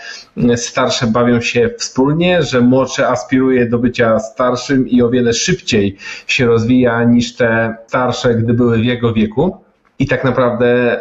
starsze 0.57 1.07
bawią 1.07 1.41
się 1.41 1.71
wspólnie, 1.79 2.43
że 2.43 2.61
młodsze 2.61 3.09
aspiruje 3.09 3.67
do 3.67 3.79
bycia 3.79 4.19
starszym 4.19 4.89
i 4.89 5.03
o 5.03 5.11
wiele 5.11 5.33
szybciej 5.33 5.97
się 6.27 6.47
rozwija 6.47 7.05
niż 7.05 7.37
te 7.37 7.77
starsze, 7.87 8.35
gdy 8.35 8.55
były 8.55 8.79
w 8.79 8.85
jego 8.85 9.13
wieku. 9.13 9.62
I 9.99 10.07
tak 10.07 10.25
naprawdę 10.25 11.01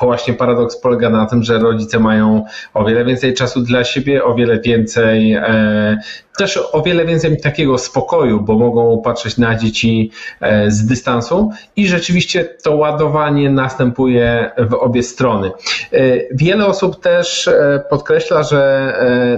właśnie 0.00 0.34
paradoks 0.34 0.76
polega 0.76 1.10
na 1.10 1.26
tym, 1.26 1.42
że 1.42 1.58
rodzice 1.58 1.98
mają 1.98 2.44
o 2.74 2.84
wiele 2.84 3.04
więcej 3.04 3.34
czasu 3.34 3.60
dla 3.60 3.84
siebie, 3.84 4.24
o 4.24 4.34
wiele 4.34 4.60
więcej 4.60 5.38
też 6.38 6.58
o 6.72 6.82
wiele 6.82 7.06
więcej 7.06 7.40
takiego 7.40 7.78
spokoju, 7.78 8.40
bo 8.40 8.58
mogą 8.58 9.02
patrzeć 9.04 9.38
na 9.38 9.54
dzieci 9.54 10.10
e, 10.40 10.70
z 10.70 10.86
dystansu. 10.86 11.50
I 11.76 11.88
rzeczywiście 11.88 12.44
to 12.44 12.76
ładowanie 12.76 13.50
następuje 13.50 14.50
w 14.58 14.74
obie 14.74 15.02
strony. 15.02 15.50
E, 15.92 16.00
wiele 16.34 16.66
osób 16.66 17.00
też 17.00 17.48
e, 17.48 17.84
podkreśla, 17.90 18.42
że 18.42 18.62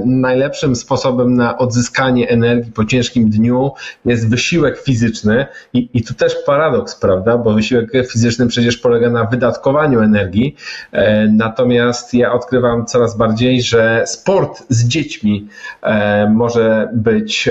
najlepszym 0.04 0.76
sposobem 0.76 1.34
na 1.34 1.58
odzyskanie 1.58 2.28
energii 2.28 2.72
po 2.72 2.84
ciężkim 2.84 3.30
dniu 3.30 3.72
jest 4.04 4.30
wysiłek 4.30 4.78
fizyczny. 4.78 5.46
I, 5.72 5.88
i 5.94 6.02
tu 6.02 6.14
też 6.14 6.36
paradoks, 6.46 6.96
prawda, 6.96 7.38
bo 7.38 7.52
wysiłek 7.52 7.90
fizyczny 8.12 8.46
przecież 8.46 8.76
polega 8.84 9.10
na 9.10 9.24
wydatkowaniu 9.24 10.00
energii, 10.00 10.56
natomiast 11.30 12.14
ja 12.14 12.32
odkrywam 12.32 12.86
coraz 12.86 13.16
bardziej, 13.16 13.62
że 13.62 14.04
sport 14.06 14.62
z 14.68 14.88
dziećmi 14.88 15.48
może 16.30 16.88
być 16.92 17.50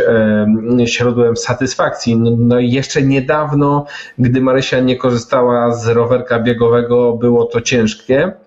źródłem 0.85 1.37
satysfakcji. 1.37 2.15
No, 2.15 2.31
no 2.37 2.59
i 2.59 2.71
jeszcze 2.71 3.01
niedawno, 3.01 3.85
gdy 4.17 4.41
Marysia 4.41 4.79
nie 4.79 4.97
korzystała 4.97 5.75
z 5.75 5.87
rowerka 5.87 6.39
biegowego, 6.39 7.13
było 7.13 7.45
to 7.45 7.61
ciężkie. 7.61 8.42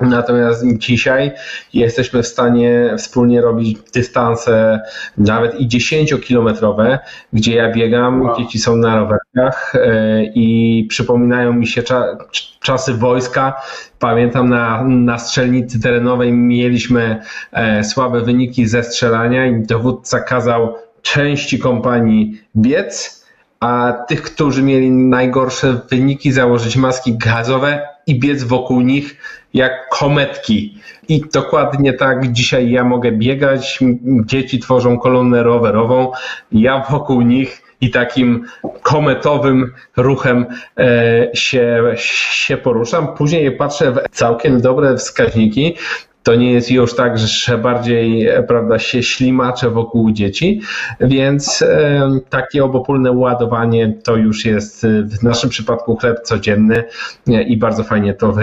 Natomiast 0.00 0.64
dzisiaj 0.78 1.32
jesteśmy 1.74 2.22
w 2.22 2.26
stanie 2.26 2.94
wspólnie 2.98 3.40
robić 3.40 3.78
dystanse 3.94 4.80
nawet 5.18 5.60
i 5.60 5.68
10-kilometrowe, 5.68 6.98
gdzie 7.32 7.54
ja 7.54 7.72
biegam, 7.72 8.22
wow. 8.22 8.36
dzieci 8.36 8.58
są 8.58 8.76
na 8.76 8.96
rowerkach 8.96 9.72
e, 9.74 10.24
i 10.24 10.86
przypominają 10.88 11.52
mi 11.52 11.66
się 11.66 11.82
cza 11.82 12.16
czasy 12.60 12.94
wojska. 12.94 13.62
Pamiętam 13.98 14.48
na, 14.48 14.84
na 14.84 15.18
strzelnicy 15.18 15.80
terenowej 15.80 16.32
mieliśmy 16.32 17.20
e, 17.52 17.84
słabe 17.84 18.20
wyniki 18.20 18.66
ze 18.66 18.82
strzelania 18.82 19.46
i 19.46 19.62
dowódca 19.62 20.20
kazał 20.20 20.74
części 21.02 21.58
kompanii 21.58 22.40
biec, 22.56 23.24
a 23.60 23.92
tych, 24.08 24.22
którzy 24.22 24.62
mieli 24.62 24.90
najgorsze 24.90 25.80
wyniki, 25.90 26.32
założyć 26.32 26.76
maski 26.76 27.18
gazowe 27.18 27.89
i 28.10 28.18
biec 28.18 28.42
wokół 28.44 28.80
nich 28.80 29.16
jak 29.54 29.88
kometki. 29.88 30.78
I 31.08 31.20
dokładnie 31.32 31.92
tak 31.92 32.32
dzisiaj 32.32 32.70
ja 32.70 32.84
mogę 32.84 33.12
biegać, 33.12 33.78
dzieci 34.26 34.58
tworzą 34.58 34.98
kolumnę 34.98 35.42
rowerową, 35.42 36.12
ja 36.52 36.84
wokół 36.90 37.22
nich 37.22 37.62
i 37.80 37.90
takim 37.90 38.44
kometowym 38.82 39.72
ruchem 39.96 40.46
e, 40.78 41.30
się, 41.34 41.82
się 41.96 42.56
poruszam. 42.56 43.14
Później 43.14 43.52
patrzę 43.52 43.92
w 43.92 44.16
całkiem 44.16 44.60
dobre 44.60 44.96
wskaźniki, 44.96 45.76
to 46.22 46.34
nie 46.34 46.52
jest 46.52 46.70
już 46.70 46.94
tak, 46.94 47.18
że 47.18 47.58
bardziej 47.58 48.28
prawda, 48.48 48.78
się 48.78 49.02
ślimacze 49.02 49.70
wokół 49.70 50.10
dzieci, 50.10 50.60
więc 51.00 51.62
e, 51.62 52.10
takie 52.30 52.64
obopólne 52.64 53.12
ładowanie 53.12 53.94
to 54.04 54.16
już 54.16 54.44
jest 54.44 54.86
w 55.04 55.22
naszym 55.22 55.50
przypadku 55.50 55.96
chleb 55.96 56.20
codzienny 56.20 56.84
e, 57.28 57.42
i 57.42 57.56
bardzo 57.56 57.84
fajnie 57.84 58.14
to, 58.14 58.34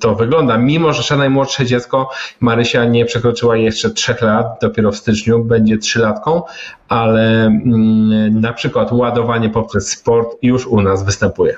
to 0.00 0.14
wygląda. 0.14 0.58
Mimo, 0.58 0.92
że 0.92 1.16
najmłodsze 1.16 1.66
dziecko, 1.66 2.10
Marysia 2.40 2.84
nie 2.84 3.04
przekroczyła 3.04 3.56
jeszcze 3.56 3.90
trzech 3.90 4.22
lat, 4.22 4.46
dopiero 4.60 4.92
w 4.92 4.96
styczniu 4.96 5.44
będzie 5.44 5.78
trzylatką, 5.78 6.42
ale 6.88 7.46
mm, 7.46 8.40
na 8.40 8.52
przykład 8.52 8.92
ładowanie 8.92 9.50
poprzez 9.50 9.88
sport 9.88 10.36
już 10.42 10.66
u 10.66 10.80
nas 10.80 11.04
występuje. 11.04 11.56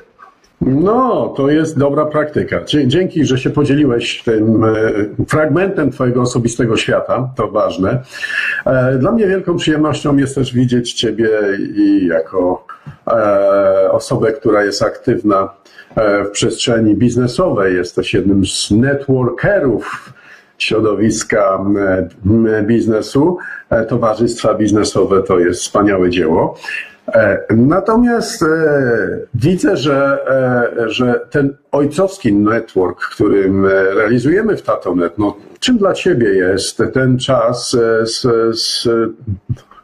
No, 0.61 1.35
to 1.37 1.51
jest 1.51 1.79
dobra 1.79 2.07
praktyka. 2.07 2.61
Dzięki, 2.87 3.25
że 3.25 3.39
się 3.39 3.51
podzieliłeś 3.51 4.23
tym 4.23 4.65
e, 4.65 4.75
fragmentem 5.29 5.91
Twojego 5.91 6.23
osobistego 6.23 6.77
świata, 6.77 7.31
to 7.37 7.49
ważne. 7.49 8.03
E, 8.67 8.99
dla 8.99 9.13
mnie 9.13 9.27
wielką 9.27 9.57
przyjemnością 9.57 10.17
jest 10.17 10.35
też 10.35 10.55
widzieć 10.55 10.93
Ciebie 10.93 11.29
i 11.77 12.07
jako 12.07 12.67
e, 13.07 13.93
osobę, 13.93 14.33
która 14.33 14.65
jest 14.65 14.83
aktywna 14.83 15.49
w 16.27 16.31
przestrzeni 16.31 16.95
biznesowej. 16.95 17.77
Jesteś 17.77 18.15
jednym 18.15 18.47
z 18.47 18.71
networkerów 18.71 20.13
środowiska 20.59 21.59
biznesu. 22.63 23.39
Towarzystwa 23.89 24.55
biznesowe 24.55 25.23
to 25.23 25.39
jest 25.39 25.61
wspaniałe 25.61 26.11
dzieło. 26.11 26.59
E, 27.15 27.47
natomiast 27.51 28.43
e, 28.43 28.47
widzę, 29.35 29.77
że, 29.77 30.19
e, 30.79 30.91
że 30.91 31.21
ten 31.31 31.57
ojcowski 31.73 32.33
network, 32.33 33.01
którym 33.01 33.67
realizujemy 33.67 34.57
w 34.57 34.63
Tatonet, 34.63 35.19
no, 35.19 35.37
czym 35.61 35.79
dla 35.79 35.95
Ciebie 35.95 36.29
jest 36.29 36.83
ten 36.95 37.19
czas 37.19 37.77
z, 38.03 38.21
z, 38.61 38.89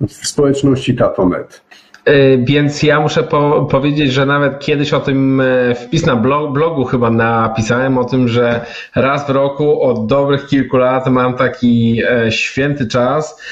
społeczności 0.08 0.96
Tatonet? 0.96 1.60
E, 2.04 2.38
więc 2.38 2.82
ja 2.82 3.00
muszę 3.00 3.22
po, 3.22 3.68
powiedzieć, 3.70 4.12
że 4.12 4.26
nawet 4.26 4.58
kiedyś 4.58 4.92
o 4.92 5.00
tym 5.00 5.40
e, 5.40 5.74
wpis 5.74 6.06
na 6.06 6.16
blog, 6.16 6.52
blogu 6.52 6.84
chyba 6.84 7.10
napisałem 7.10 7.98
o 7.98 8.04
tym, 8.04 8.28
że 8.28 8.66
raz 8.94 9.26
w 9.26 9.30
roku 9.30 9.82
od 9.82 10.06
dobrych 10.06 10.46
kilku 10.46 10.76
lat 10.76 11.06
mam 11.06 11.34
taki 11.34 12.02
e, 12.10 12.32
święty 12.32 12.86
czas, 12.86 13.42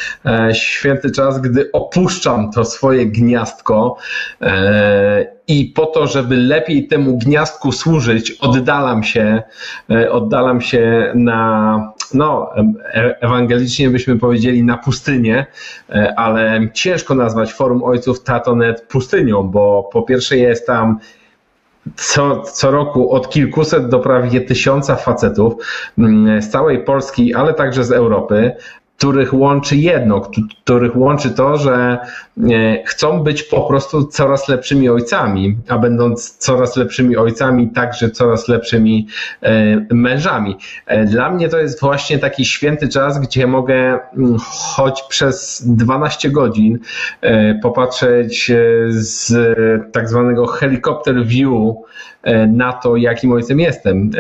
święty 0.53 1.11
czas, 1.11 1.40
gdy 1.40 1.72
opuszczam 1.72 2.53
to 2.53 2.64
swoje 2.64 3.07
gniazdko 3.07 3.96
i 5.48 5.64
po 5.64 5.86
to, 5.86 6.07
żeby 6.07 6.36
lepiej 6.36 6.86
temu 6.86 7.18
gniazdku 7.18 7.72
służyć, 7.72 8.30
oddalam 8.30 9.03
się, 9.03 9.42
oddalam 10.11 10.61
się 10.61 11.12
na 11.14 11.92
no, 12.14 12.50
e, 12.56 13.16
ewangelicznie 13.20 13.90
byśmy 13.90 14.18
powiedzieli 14.18 14.62
na 14.62 14.78
pustynię, 14.78 15.46
e, 15.90 16.14
ale 16.16 16.68
ciężko 16.74 17.14
nazwać 17.14 17.52
Forum 17.52 17.82
Ojców 17.82 18.22
Tatonet 18.22 18.86
pustynią, 18.88 19.42
bo 19.42 19.88
po 19.92 20.02
pierwsze 20.02 20.36
jest 20.36 20.66
tam 20.66 20.98
co, 21.96 22.42
co 22.42 22.70
roku 22.70 23.12
od 23.12 23.30
kilkuset 23.30 23.88
do 23.88 23.98
prawie 23.98 24.40
tysiąca 24.40 24.96
facetów 24.96 25.54
mm, 25.98 26.42
z 26.42 26.50
całej 26.50 26.84
Polski, 26.84 27.34
ale 27.34 27.54
także 27.54 27.84
z 27.84 27.92
Europy 27.92 28.52
których 29.03 29.34
łączy 29.34 29.76
jedno, 29.76 30.30
których 30.64 30.96
łączy 30.96 31.30
to, 31.30 31.57
że 31.57 31.98
e, 32.50 32.84
chcą 32.84 33.22
być 33.22 33.42
po 33.42 33.61
prostu 33.61 34.07
coraz 34.07 34.48
lepszymi 34.48 34.88
ojcami, 34.88 35.57
a 35.68 35.78
będąc 35.78 36.36
coraz 36.36 36.76
lepszymi 36.76 37.16
ojcami, 37.16 37.68
także 37.70 38.11
coraz 38.11 38.48
lepszymi 38.48 39.07
e, 39.42 39.86
mężami. 39.90 40.57
E, 40.86 41.05
dla 41.05 41.30
mnie 41.30 41.48
to 41.48 41.59
jest 41.59 41.80
właśnie 41.80 42.18
taki 42.18 42.44
święty 42.44 42.88
czas, 42.88 43.20
gdzie 43.20 43.46
mogę 43.46 43.98
mm, 44.16 44.36
choć 44.38 45.03
przez 45.09 45.62
12 45.66 46.30
godzin 46.30 46.78
popatrzeć 47.62 48.53
z 48.88 49.32
tak 49.92 50.09
zwanego 50.09 50.46
helikopter 50.46 51.26
view 51.26 51.74
na 52.48 52.72
to, 52.72 52.96
jakim 52.96 53.32
ojcem 53.32 53.61
jestem 53.61 54.11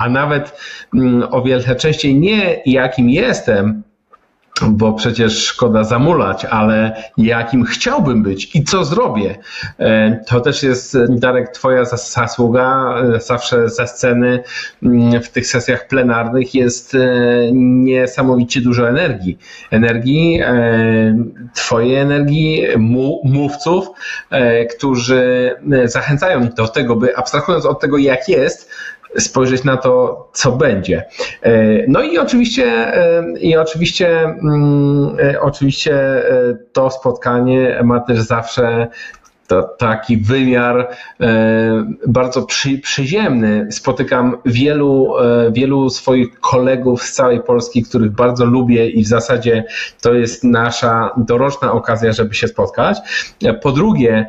a 0.00 0.08
nawet 0.08 0.60
mm, 0.94 1.28
o 1.30 1.42
wiele 1.42 1.76
częściej 1.76 2.14
nie 2.20 2.62
jakim 2.66 3.10
jestem, 3.10 3.82
bo 4.68 4.92
przecież 4.92 5.46
szkoda 5.46 5.84
zamulać, 5.84 6.44
ale 6.44 7.02
jakim 7.16 7.64
chciałbym 7.64 8.22
być 8.22 8.56
i 8.56 8.64
co 8.64 8.84
zrobię. 8.84 9.38
E, 9.78 10.20
to 10.26 10.40
też 10.40 10.62
jest, 10.62 10.98
Darek, 11.08 11.48
Twoja 11.48 11.84
zasługa. 11.84 12.94
E, 13.16 13.20
zawsze 13.20 13.68
ze 13.68 13.86
sceny 13.86 14.42
mm, 14.82 15.22
w 15.22 15.28
tych 15.28 15.46
sesjach 15.46 15.88
plenarnych 15.88 16.54
jest 16.54 16.94
e, 16.94 16.98
niesamowicie 17.52 18.60
dużo 18.60 18.88
energii. 18.88 19.38
Energii, 19.70 20.40
Twojej 21.54 21.96
energii, 21.96 22.66
mówców, 23.24 23.86
którzy 24.76 25.50
zachęcają 25.84 26.48
do 26.48 26.68
tego, 26.68 26.96
by 26.96 27.16
abstrahując 27.16 27.66
od 27.66 27.80
tego, 27.80 27.98
jak 27.98 28.28
jest, 28.28 28.70
spojrzeć 29.18 29.64
na 29.64 29.76
to, 29.76 30.28
co 30.32 30.52
będzie. 30.52 31.04
E, 31.42 31.52
no 31.88 32.02
i 32.02 32.18
oczywiście, 32.18 32.66
e, 32.66 33.24
i 33.40 33.56
oczywiście, 33.56 34.20
mm, 34.22 35.16
e, 35.22 35.40
oczywiście 35.40 36.22
to 36.72 36.90
spotkanie 36.90 37.80
ma 37.84 38.00
też 38.00 38.20
zawsze 38.20 38.88
to, 39.46 39.62
taki 39.62 40.16
wymiar 40.16 40.88
bardzo 42.06 42.42
przy, 42.42 42.78
przyziemny. 42.78 43.66
Spotykam 43.70 44.36
wielu, 44.46 45.12
wielu 45.52 45.90
swoich 45.90 46.40
kolegów 46.40 47.02
z 47.02 47.12
całej 47.12 47.40
Polski, 47.40 47.82
których 47.82 48.10
bardzo 48.10 48.44
lubię 48.44 48.90
i 48.90 49.04
w 49.04 49.06
zasadzie 49.06 49.64
to 50.00 50.14
jest 50.14 50.44
nasza 50.44 51.10
doroczna 51.16 51.72
okazja, 51.72 52.12
żeby 52.12 52.34
się 52.34 52.48
spotkać. 52.48 52.98
Po 53.62 53.72
drugie, 53.72 54.26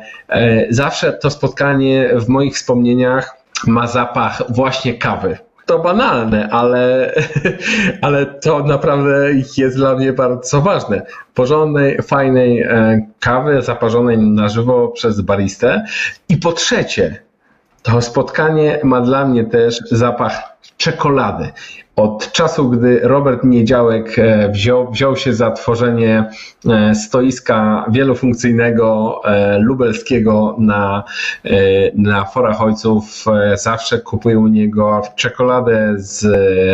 zawsze 0.70 1.12
to 1.12 1.30
spotkanie 1.30 2.10
w 2.14 2.28
moich 2.28 2.54
wspomnieniach 2.54 3.41
ma 3.66 3.86
zapach 3.86 4.42
właśnie 4.48 4.94
kawy. 4.94 5.38
To 5.66 5.78
banalne, 5.78 6.48
ale, 6.50 7.14
ale 8.02 8.26
to 8.26 8.64
naprawdę 8.64 9.32
jest 9.56 9.76
dla 9.76 9.94
mnie 9.94 10.12
bardzo 10.12 10.60
ważne. 10.60 11.02
Porządnej, 11.34 12.02
fajnej 12.02 12.60
e, 12.60 13.06
kawy 13.20 13.62
zaparzonej 13.62 14.18
na 14.18 14.48
żywo 14.48 14.88
przez 14.88 15.20
baristę. 15.20 15.84
I 16.28 16.36
po 16.36 16.52
trzecie, 16.52 17.22
to 17.82 18.02
spotkanie 18.02 18.80
ma 18.84 19.00
dla 19.00 19.24
mnie 19.24 19.44
też 19.44 19.80
zapach 19.90 20.56
czekolady. 20.76 21.52
Od 21.96 22.32
czasu, 22.32 22.70
gdy 22.70 23.00
Robert 23.02 23.44
Niedziałek 23.44 24.18
e, 24.18 24.48
wziął, 24.48 24.90
wziął 24.90 25.16
się 25.16 25.34
za 25.34 25.50
tworzenie 25.50 26.24
e, 26.70 26.94
stoiska 26.94 27.86
wielofunkcyjnego 27.90 29.20
e, 29.24 29.58
lubelskiego 29.58 30.56
na, 30.58 31.04
na 31.94 32.24
forach 32.24 32.62
ojców, 32.62 33.24
zawsze 33.54 33.98
kupuję 33.98 34.38
u 34.38 34.46
niego 34.46 35.02
czekoladę 35.16 35.94
z 35.96 36.24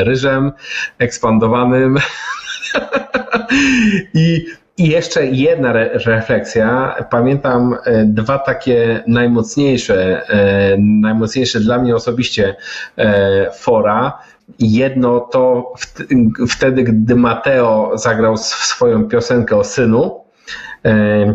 ryżem 0.07 0.53
ekspandowanym. 0.99 1.99
I 4.15 4.47
jeszcze 4.79 5.27
jedna 5.27 5.71
re 5.71 5.91
refleksja. 6.05 6.95
Pamiętam 7.11 7.77
dwa 8.05 8.39
takie 8.39 9.03
najmocniejsze, 9.07 10.23
najmocniejsze 10.79 11.61
dla 11.61 11.79
mnie 11.79 11.97
osobiście 11.97 12.57
fora. 13.55 14.19
Jedno 14.59 15.21
to 15.21 15.73
wtedy, 16.49 16.83
gdy 16.83 17.15
Mateo 17.15 17.93
zagrał 17.95 18.37
swoją 18.37 19.05
piosenkę 19.05 19.57
o 19.57 19.65
synu. 19.65 20.29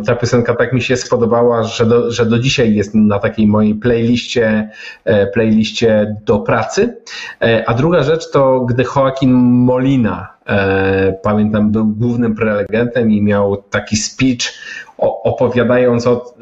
Ta 0.06 0.16
piosenka 0.16 0.56
tak 0.56 0.74
mi 0.74 0.82
się 0.82 0.98
spodobała, 0.98 1.64
że 1.64 1.86
do, 1.86 2.12
że 2.12 2.26
do 2.26 2.40
dzisiaj 2.40 2.76
jest 2.76 2.96
na 2.96 3.20
takiej 3.20 3.48
mojej 3.48 3.76
playliście, 3.76 4.70
e, 5.06 5.28
playliście 5.28 6.16
do 6.26 6.40
pracy. 6.40 6.98
E, 7.42 7.70
a 7.70 7.74
druga 7.74 8.04
rzecz 8.04 8.32
to, 8.32 8.60
gdy 8.60 8.84
Joaquin 8.96 9.34
Molina, 9.34 10.28
e, 10.48 11.14
pamiętam, 11.24 11.72
był 11.72 11.88
głównym 11.88 12.36
prelegentem 12.36 13.12
i 13.12 13.22
miał 13.22 13.58
taki 13.58 13.96
speech 13.96 14.54
opowiadając 14.98 16.08
o, 16.08 16.34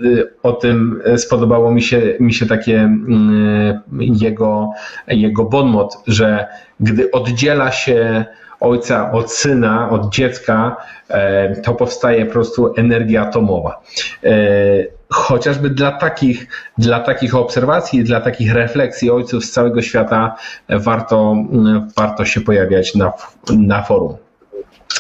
o 0.44 0.52
tym, 0.52 1.02
spodobało 1.18 1.72
mi 1.72 1.82
się, 1.82 2.02
mi 2.20 2.34
się 2.34 2.46
takie 2.46 2.80
mm, 2.80 3.82
jego, 4.00 4.70
jego 5.08 5.46
bonmot, 5.46 5.98
że 6.08 6.48
gdy 6.80 7.12
oddziela 7.12 7.72
się 7.72 8.26
ojca 8.62 9.12
od 9.12 9.32
syna, 9.32 9.90
od 9.90 10.14
dziecka, 10.14 10.78
e, 11.10 11.62
to 11.62 11.74
powstaje 11.74 12.26
po 12.26 12.32
prostu 12.32 12.74
energia 12.78 13.22
atomowa. 13.22 13.82
E, 14.24 14.32
chociażby 15.10 15.70
dla 15.70 15.92
takich, 15.92 16.48
dla 16.78 17.00
takich 17.00 17.36
obserwacji, 17.36 18.04
dla 18.04 18.22
takich 18.22 18.54
refleksji 18.54 19.12
ojców 19.12 19.46
z 19.46 19.52
całego 19.52 19.82
świata 19.82 20.36
warto, 20.70 21.36
warto 21.98 22.26
się 22.26 22.42
pojawiać 22.42 22.96
na, 22.96 23.14
na 23.58 23.84
forum. 23.84 24.16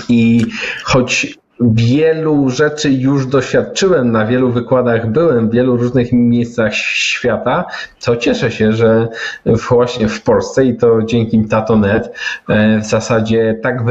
I 0.09 0.45
choć 0.83 1.37
wielu 1.61 2.49
rzeczy 2.49 2.91
już 2.91 3.25
doświadczyłem, 3.25 4.11
na 4.11 4.25
wielu 4.25 4.51
wykładach 4.51 5.11
byłem, 5.11 5.49
w 5.49 5.53
wielu 5.53 5.77
różnych 5.77 6.13
miejscach 6.13 6.75
świata, 6.75 7.65
to 8.05 8.15
cieszę 8.15 8.51
się, 8.51 8.73
że 8.73 9.07
właśnie 9.45 10.07
w 10.07 10.21
Polsce 10.21 10.65
i 10.65 10.77
to 10.77 11.03
dzięki 11.03 11.45
Tatonet 11.45 12.13
e, 12.49 12.79
w 12.79 12.85
zasadzie 12.85 13.59
tak 13.63 13.83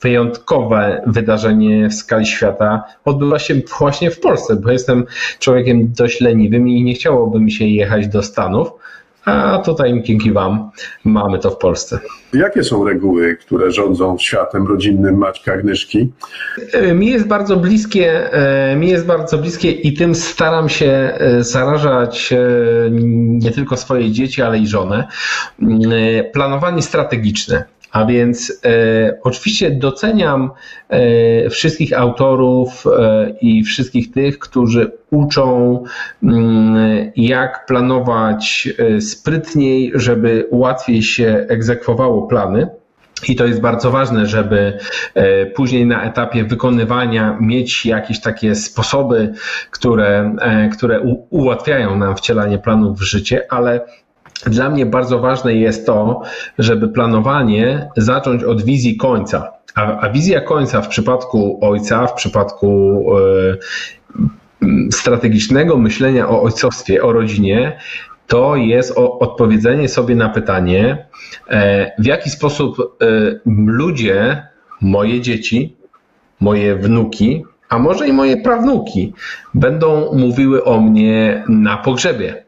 wyjątkowe 0.00 1.02
wydarzenie 1.06 1.88
w 1.88 1.94
skali 1.94 2.26
świata 2.26 2.84
odbywa 3.04 3.38
się 3.38 3.54
właśnie 3.78 4.10
w 4.10 4.20
Polsce, 4.20 4.56
bo 4.56 4.70
jestem 4.70 5.06
człowiekiem 5.38 5.92
dość 5.92 6.20
leniwym 6.20 6.68
i 6.68 6.82
nie 6.82 6.94
chciałoby 6.94 7.40
mi 7.40 7.52
się 7.52 7.64
jechać 7.64 8.08
do 8.08 8.22
Stanów, 8.22 8.72
a 9.28 9.58
tutaj 9.58 10.02
dzięki 10.02 10.32
Wam 10.32 10.70
mamy 11.04 11.38
to 11.38 11.50
w 11.50 11.58
Polsce. 11.58 11.98
Jakie 12.32 12.64
są 12.64 12.84
reguły, 12.84 13.36
które 13.36 13.70
rządzą 13.70 14.18
światem 14.18 14.66
rodzinnym 14.66 15.18
Maćka 15.18 15.52
Agnieszki? 15.52 16.12
E, 16.72 16.94
mi 16.94 17.06
jest 17.06 17.26
bardzo 17.26 17.56
bliskie, 17.56 18.32
e, 18.32 18.76
mi 18.76 18.88
jest 18.88 19.06
bardzo 19.06 19.38
bliskie 19.38 19.70
i 19.70 19.94
tym 19.94 20.14
staram 20.14 20.68
się 20.68 20.86
e, 20.86 21.44
zarażać 21.44 22.34
nie 23.18 23.50
tylko 23.50 23.76
swoje 23.76 24.10
dzieci, 24.10 24.42
ale 24.42 24.58
i 24.58 24.66
żonę. 24.66 25.08
Planowanie 26.32 26.82
strategiczne. 26.82 27.64
A 27.92 28.04
więc 28.04 28.60
e, 28.64 29.18
oczywiście 29.22 29.70
doceniam 29.70 30.50
e, 30.88 31.50
wszystkich 31.50 31.98
autorów 31.98 32.84
e, 32.86 33.30
i 33.40 33.64
wszystkich 33.64 34.12
tych, 34.12 34.38
którzy 34.38 34.92
uczą, 35.10 35.82
mm, 36.22 37.12
jak 37.16 37.66
planować 37.66 38.68
e, 38.78 39.00
sprytniej, 39.00 39.92
żeby 39.94 40.48
łatwiej 40.50 41.02
się 41.02 41.46
egzekwowało 41.48 42.26
plany. 42.26 42.68
I 43.28 43.36
to 43.36 43.46
jest 43.46 43.60
bardzo 43.60 43.90
ważne, 43.90 44.26
żeby 44.26 44.78
e, 45.14 45.46
później 45.46 45.86
na 45.86 46.04
etapie 46.04 46.44
wykonywania 46.44 47.38
mieć 47.40 47.86
jakieś 47.86 48.20
takie 48.20 48.54
sposoby, 48.54 49.32
które, 49.70 50.36
e, 50.40 50.68
które 50.68 51.00
ułatwiają 51.30 51.96
nam 51.96 52.16
wcielanie 52.16 52.58
planów 52.58 52.98
w 52.98 53.02
życie, 53.02 53.46
ale 53.50 53.80
dla 54.46 54.70
mnie 54.70 54.86
bardzo 54.86 55.18
ważne 55.18 55.54
jest 55.54 55.86
to, 55.86 56.22
żeby 56.58 56.88
planowanie 56.88 57.88
zacząć 57.96 58.44
od 58.44 58.62
wizji 58.62 58.96
końca. 58.96 59.52
A, 59.74 60.00
a 60.00 60.10
wizja 60.10 60.40
końca 60.40 60.80
w 60.82 60.88
przypadku 60.88 61.58
ojca, 61.62 62.06
w 62.06 62.14
przypadku 62.14 63.04
y, 64.62 64.90
strategicznego 64.90 65.76
myślenia 65.76 66.28
o 66.28 66.42
ojcostwie, 66.42 67.02
o 67.02 67.12
rodzinie, 67.12 67.78
to 68.26 68.56
jest 68.56 68.92
odpowiedzenie 68.96 69.88
sobie 69.88 70.14
na 70.14 70.28
pytanie, 70.28 71.06
e, 71.50 71.92
w 71.98 72.06
jaki 72.06 72.30
sposób 72.30 72.78
e, 72.78 73.06
ludzie, 73.66 74.46
moje 74.80 75.20
dzieci, 75.20 75.76
moje 76.40 76.76
wnuki, 76.76 77.44
a 77.68 77.78
może 77.78 78.08
i 78.08 78.12
moje 78.12 78.36
prawnuki 78.36 79.14
będą 79.54 80.14
mówiły 80.14 80.64
o 80.64 80.80
mnie 80.80 81.44
na 81.48 81.76
pogrzebie 81.76 82.47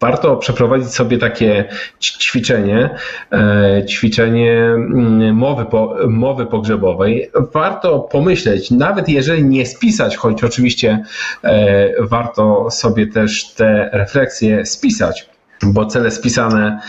warto 0.00 0.36
przeprowadzić 0.36 0.88
sobie 0.88 1.18
takie 1.18 1.64
ćwiczenie, 2.00 2.90
e, 3.32 3.86
ćwiczenie 3.88 4.52
mm, 4.52 5.34
mowy, 5.36 5.66
mowy 6.08 6.46
pogrzebowej. 6.46 7.30
Warto 7.52 7.98
pomyśleć, 8.00 8.70
nawet 8.70 9.08
jeżeli 9.08 9.44
nie 9.44 9.66
spisać, 9.66 10.16
choć 10.16 10.44
oczywiście 10.44 11.02
e, 11.44 11.88
warto 12.02 12.70
sobie 12.70 13.06
też 13.06 13.54
te 13.54 13.90
refleksje 13.92 14.66
spisać 14.66 15.28
bo 15.62 15.86
cele 15.86 16.10
spisane 16.10 16.80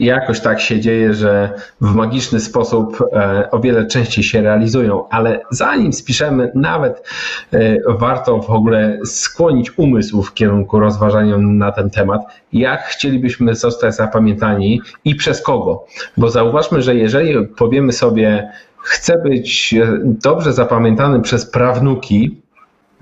jakoś 0.00 0.40
tak 0.40 0.60
się 0.60 0.80
dzieje, 0.80 1.14
że 1.14 1.52
w 1.80 1.94
magiczny 1.94 2.40
sposób 2.40 3.04
e, 3.12 3.50
o 3.50 3.60
wiele 3.60 3.86
częściej 3.86 4.24
się 4.24 4.42
realizują, 4.42 5.08
ale 5.08 5.40
zanim 5.50 5.92
spiszemy, 5.92 6.52
nawet 6.54 7.08
e, 7.52 7.76
warto 7.88 8.38
w 8.38 8.50
ogóle 8.50 8.98
skłonić 9.04 9.78
umysł 9.78 10.22
w 10.22 10.34
kierunku 10.34 10.80
rozważania 10.80 11.38
na 11.38 11.72
ten 11.72 11.90
temat, 11.90 12.20
jak 12.52 12.82
chcielibyśmy 12.82 13.54
zostać 13.54 13.94
zapamiętani 13.94 14.80
i 15.04 15.14
przez 15.14 15.42
kogo. 15.42 15.84
Bo 16.16 16.30
zauważmy, 16.30 16.82
że 16.82 16.94
jeżeli 16.94 17.46
powiemy 17.46 17.92
sobie, 17.92 18.50
chcę 18.82 19.18
być 19.18 19.74
e, 19.74 19.98
dobrze 20.02 20.52
zapamiętany 20.52 21.20
przez 21.20 21.50
prawnuki, 21.50 22.43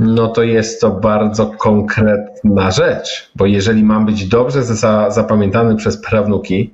no 0.02 0.28
to 0.28 0.42
jest 0.42 0.80
to 0.80 0.90
bardzo 0.90 1.46
konkretna 1.46 2.70
rzecz, 2.70 3.30
bo 3.36 3.46
jeżeli 3.46 3.84
mam 3.84 4.06
być 4.06 4.28
dobrze 4.28 4.62
za, 4.62 5.10
zapamiętany 5.10 5.76
przez 5.76 5.96
prawnuki, 5.96 6.70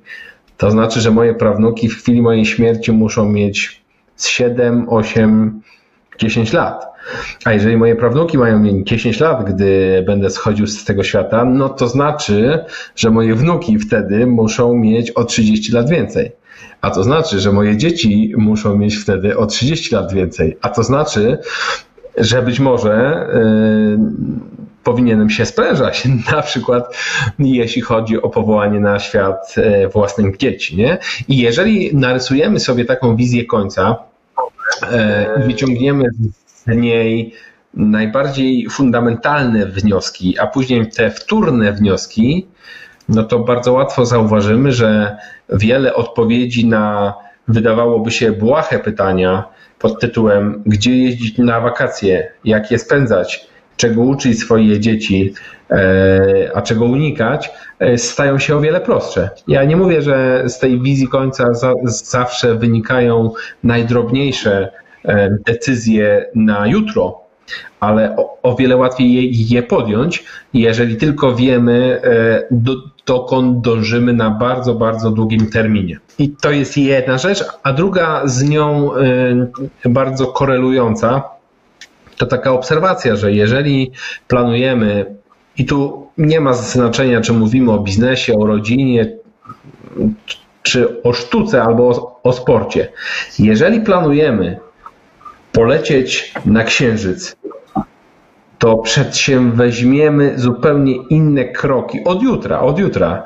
to 0.57 0.71
znaczy, 0.71 1.01
że 1.01 1.11
moje 1.11 1.33
prawnuki 1.33 1.89
w 1.89 1.95
chwili 1.95 2.21
mojej 2.21 2.45
śmierci 2.45 2.91
muszą 2.91 3.29
mieć 3.29 3.81
7, 4.17 4.85
8, 4.89 5.61
10 6.19 6.53
lat. 6.53 6.85
A 7.45 7.53
jeżeli 7.53 7.77
moje 7.77 7.95
prawnuki 7.95 8.37
mają 8.37 8.59
mieć 8.59 8.87
10 8.87 9.19
lat, 9.19 9.53
gdy 9.53 10.03
będę 10.07 10.29
schodził 10.29 10.67
z 10.67 10.85
tego 10.85 11.03
świata, 11.03 11.45
no 11.45 11.69
to 11.69 11.87
znaczy, 11.87 12.65
że 12.95 13.09
moje 13.09 13.35
wnuki 13.35 13.79
wtedy 13.79 14.27
muszą 14.27 14.73
mieć 14.73 15.11
o 15.11 15.23
30 15.23 15.71
lat 15.71 15.89
więcej. 15.89 16.31
A 16.81 16.91
to 16.91 17.03
znaczy, 17.03 17.39
że 17.39 17.51
moje 17.51 17.77
dzieci 17.77 18.33
muszą 18.37 18.77
mieć 18.77 18.95
wtedy 18.95 19.37
o 19.37 19.45
30 19.45 19.95
lat 19.95 20.13
więcej. 20.13 20.57
A 20.61 20.69
to 20.69 20.83
znaczy, 20.83 21.37
że 22.17 22.41
być 22.41 22.59
może 22.59 23.27
y, 23.35 24.59
powinienem 24.83 25.29
się 25.29 25.45
sprężać, 25.45 26.07
na 26.33 26.41
przykład 26.41 26.97
jeśli 27.39 27.81
chodzi 27.81 28.21
o 28.21 28.29
powołanie 28.29 28.79
na 28.79 28.99
świat 28.99 29.55
y, 29.57 29.87
własnych 29.87 30.37
dzieci. 30.37 30.77
Nie? 30.77 30.97
I 31.27 31.37
jeżeli 31.37 31.95
narysujemy 31.95 32.59
sobie 32.59 32.85
taką 32.85 33.15
wizję 33.15 33.45
końca 33.45 33.95
y, 34.83 34.87
i 35.39 35.43
wyciągniemy 35.43 36.05
z 36.45 36.67
niej 36.67 37.33
najbardziej 37.73 38.67
fundamentalne 38.69 39.65
wnioski, 39.65 40.39
a 40.39 40.47
później 40.47 40.89
te 40.89 41.11
wtórne 41.11 41.73
wnioski, 41.73 42.47
no 43.09 43.23
to 43.23 43.39
bardzo 43.39 43.73
łatwo 43.73 44.05
zauważymy, 44.05 44.71
że 44.71 45.17
wiele 45.49 45.93
odpowiedzi 45.93 46.65
na 46.65 47.13
wydawałoby 47.47 48.11
się 48.11 48.31
błahe 48.31 48.79
pytania, 48.79 49.43
pod 49.79 49.99
tytułem 49.99 50.63
Gdzie 50.65 50.97
jeździć 50.97 51.37
na 51.37 51.61
wakacje, 51.61 52.31
jak 52.45 52.71
je 52.71 52.79
spędzać, 52.79 53.47
czego 53.77 54.01
uczyć 54.01 54.39
swoje 54.39 54.79
dzieci, 54.79 55.33
e, 55.71 56.51
a 56.55 56.61
czego 56.61 56.85
unikać, 56.85 57.49
e, 57.79 57.97
stają 57.97 58.39
się 58.39 58.55
o 58.55 58.61
wiele 58.61 58.81
prostsze. 58.81 59.29
Ja 59.47 59.63
nie 59.63 59.75
mówię, 59.75 60.01
że 60.01 60.43
z 60.47 60.59
tej 60.59 60.81
wizji 60.81 61.07
końca 61.07 61.45
zawsze 61.83 62.55
wynikają 62.55 63.31
najdrobniejsze 63.63 64.71
e, 65.05 65.29
decyzje 65.45 66.25
na 66.35 66.67
jutro, 66.67 67.21
ale 67.79 68.15
o, 68.43 68.55
wiele 68.55 68.77
łatwiej 68.77 69.13
je, 69.13 69.55
je, 69.55 69.63
podjąć, 69.63 70.23
jeżeli 70.53 70.97
tylko 70.97 71.35
wiemy, 71.35 72.01
dokąd 73.09 73.61
dążymy 73.61 74.13
na 74.13 74.29
bardzo, 74.29 74.75
bardzo 74.75 75.11
długim 75.11 75.49
terminie. 75.49 75.99
I 76.19 76.29
to 76.29 76.51
jest 76.51 76.77
jedna 76.77 77.17
rzecz, 77.17 77.43
a 77.63 77.73
druga 77.73 78.21
z 78.25 78.49
nią 78.49 78.91
y, 79.85 79.89
bardzo 79.89 80.27
korelująca, 80.27 81.23
to 82.17 82.25
taka 82.25 82.51
obserwacja, 82.51 83.15
że 83.15 83.31
jeżeli 83.31 83.91
planujemy, 84.27 85.15
i 85.57 85.65
tu 85.65 86.07
nie 86.17 86.39
ma 86.39 86.53
znaczenia, 86.53 87.21
czy 87.21 87.33
mówimy 87.33 87.71
o 87.71 87.79
biznesie, 87.79 88.33
o 88.33 88.45
rodzinie, 88.45 89.17
czy 90.63 91.01
o 91.03 91.13
sztuce 91.13 91.63
albo 91.63 91.89
o, 91.89 92.19
o 92.23 92.33
sporcie, 92.33 92.91
jeżeli 93.39 93.81
planujemy 93.81 94.59
polecieć 95.51 96.33
na 96.45 96.63
księżyc, 96.63 97.35
to 98.59 98.77
przedsięweźmiemy 98.77 100.33
zupełnie 100.35 100.95
inne 100.95 101.45
kroki 101.45 102.03
od 102.03 102.23
jutra, 102.23 102.59
od 102.59 102.79
jutra, 102.79 103.23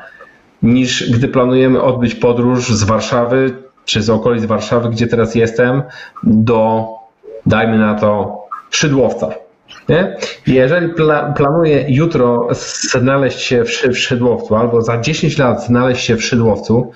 niż 0.64 1.12
gdy 1.12 1.28
planujemy 1.28 1.82
odbyć 1.82 2.16
podróż 2.16 2.70
z 2.70 2.84
Warszawy 2.84 3.52
czy 3.86 4.02
z 4.02 4.10
okolic 4.10 4.46
Warszawy, 4.46 4.90
gdzie 4.90 5.08
teraz 5.08 5.36
jestem, 5.36 5.84
do, 6.24 6.88
dajmy 7.46 7.78
na 7.78 7.96
to, 7.96 8.44
Szydłowca. 8.70 9.30
Nie? 9.90 10.18
Jeżeli 10.48 10.90
pla, 10.90 11.34
planuję 11.38 11.86
jutro 11.88 12.48
znaleźć 12.52 13.42
się 13.42 13.64
w, 13.64 13.68
w 13.68 13.98
Szydłowcu 13.98 14.56
albo 14.56 14.82
za 14.82 15.02
10 15.02 15.38
lat 15.38 15.66
znaleźć 15.66 16.06
się 16.06 16.16
w 16.16 16.24
Szydłowcu, 16.24 16.92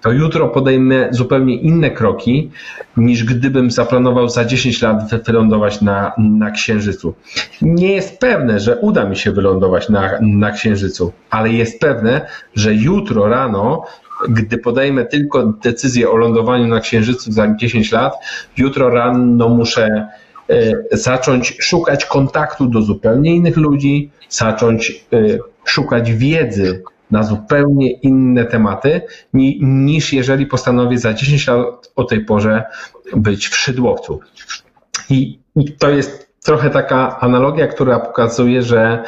to 0.00 0.12
jutro 0.12 0.48
podejmę 0.48 1.08
zupełnie 1.10 1.56
inne 1.56 1.90
kroki, 1.90 2.50
niż 2.96 3.24
gdybym 3.24 3.70
zaplanował 3.70 4.28
za 4.28 4.44
10 4.44 4.82
lat 4.82 5.24
wylądować 5.26 5.80
na, 5.80 6.12
na 6.18 6.50
Księżycu. 6.50 7.14
Nie 7.62 7.92
jest 7.92 8.18
pewne, 8.18 8.60
że 8.60 8.76
uda 8.76 9.04
mi 9.04 9.16
się 9.16 9.32
wylądować 9.32 9.88
na, 9.88 10.10
na 10.20 10.50
Księżycu, 10.50 11.12
ale 11.30 11.48
jest 11.48 11.80
pewne, 11.80 12.26
że 12.54 12.74
jutro 12.74 13.28
rano 13.28 13.84
gdy 14.28 14.58
podejmę 14.58 15.04
tylko 15.04 15.46
decyzję 15.46 16.10
o 16.10 16.16
lądowaniu 16.16 16.66
na 16.66 16.80
Księżycu 16.80 17.32
za 17.32 17.56
10 17.56 17.92
lat, 17.92 18.14
jutro 18.56 18.90
rano 18.90 19.48
muszę 19.48 20.08
e, 20.50 20.72
zacząć 20.92 21.56
szukać 21.60 22.04
kontaktu 22.04 22.66
do 22.66 22.82
zupełnie 22.82 23.34
innych 23.34 23.56
ludzi, 23.56 24.10
zacząć 24.28 25.04
e, 25.12 25.38
szukać 25.64 26.12
wiedzy 26.12 26.82
na 27.10 27.22
zupełnie 27.22 27.90
inne 27.92 28.44
tematy, 28.44 29.00
niż 29.60 30.12
jeżeli 30.12 30.46
postanowię 30.46 30.98
za 30.98 31.14
10 31.14 31.46
lat 31.46 31.92
o 31.96 32.04
tej 32.04 32.24
porze 32.24 32.64
być 33.16 33.48
w 33.48 33.56
szydłowcu. 33.56 34.20
I, 35.10 35.38
i 35.56 35.72
to 35.72 35.90
jest 35.90 36.28
trochę 36.44 36.70
taka 36.70 37.20
analogia, 37.20 37.66
która 37.66 37.98
pokazuje, 38.00 38.62
że, 38.62 39.04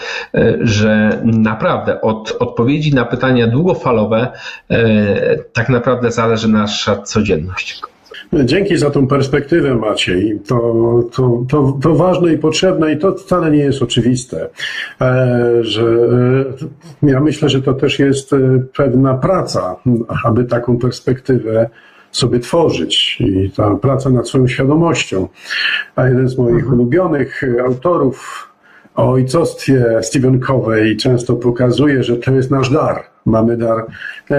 że 0.60 1.20
naprawdę 1.24 2.00
od 2.00 2.36
odpowiedzi 2.40 2.94
na 2.94 3.04
pytania 3.04 3.46
długofalowe 3.46 4.32
e, 4.70 5.36
tak 5.52 5.68
naprawdę 5.68 6.12
zależy 6.12 6.48
nasza 6.48 6.96
codzienność. 6.96 7.82
Dzięki 8.32 8.76
za 8.76 8.90
tą 8.90 9.06
perspektywę, 9.06 9.74
Maciej. 9.74 10.40
To, 10.46 10.58
to, 11.12 11.44
to, 11.48 11.78
to 11.82 11.94
ważne 11.94 12.32
i 12.32 12.38
potrzebne 12.38 12.92
i 12.92 12.98
to 12.98 13.14
wcale 13.14 13.50
nie 13.50 13.58
jest 13.58 13.82
oczywiste, 13.82 14.48
e, 15.00 15.58
że 15.60 15.82
e, 17.02 17.10
ja 17.10 17.20
myślę, 17.20 17.48
że 17.48 17.62
to 17.62 17.74
też 17.74 17.98
jest 17.98 18.32
e, 18.32 18.38
pewna 18.76 19.14
praca, 19.14 19.76
aby 20.24 20.44
taką 20.44 20.78
perspektywę 20.78 21.70
sobie 22.12 22.40
tworzyć 22.40 23.20
i 23.20 23.50
ta 23.56 23.76
praca 23.76 24.10
nad 24.10 24.28
swoją 24.28 24.48
świadomością. 24.48 25.28
A 25.96 26.08
jeden 26.08 26.28
z 26.28 26.38
moich 26.38 26.54
mhm. 26.54 26.74
ulubionych 26.74 27.42
autorów 27.64 28.48
o 28.94 29.10
ojcostwie 29.10 29.98
Stephen 30.02 30.40
Covey 30.40 30.96
często 30.96 31.36
pokazuje, 31.36 32.02
że 32.02 32.16
to 32.16 32.32
jest 32.32 32.50
nasz 32.50 32.70
dar. 32.70 33.04
Mamy 33.26 33.56
dar 33.56 33.86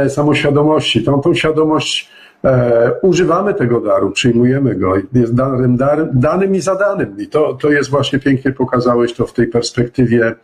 samoświadomości. 0.10 1.04
Tą, 1.04 1.22
tą 1.22 1.34
świadomość 1.34 2.10
e, 2.44 2.92
używamy 3.02 3.54
tego 3.54 3.82
daru, 3.82 4.12
przyjmujemy 4.12 4.76
go, 4.76 4.94
jest 5.14 5.36
darem, 5.36 5.78
dar, 5.78 6.10
danym 6.14 6.56
i 6.56 6.62
zadanym. 6.62 7.16
I 7.20 7.28
to, 7.28 7.54
to 7.54 7.72
jest 7.72 7.90
właśnie 7.90 8.20
pięknie 8.20 8.52
pokazałeś 8.52 9.14
to 9.14 9.28
w 9.28 9.34
tej 9.34 9.48
perspektywie 9.48 10.36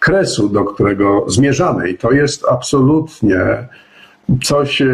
kresu, 0.00 0.48
do 0.48 0.64
którego 0.64 1.24
zmierzamy. 1.28 1.90
I 1.90 1.98
to 1.98 2.12
jest 2.12 2.44
absolutnie 2.50 3.68
coś 4.42 4.82
e, 4.82 4.86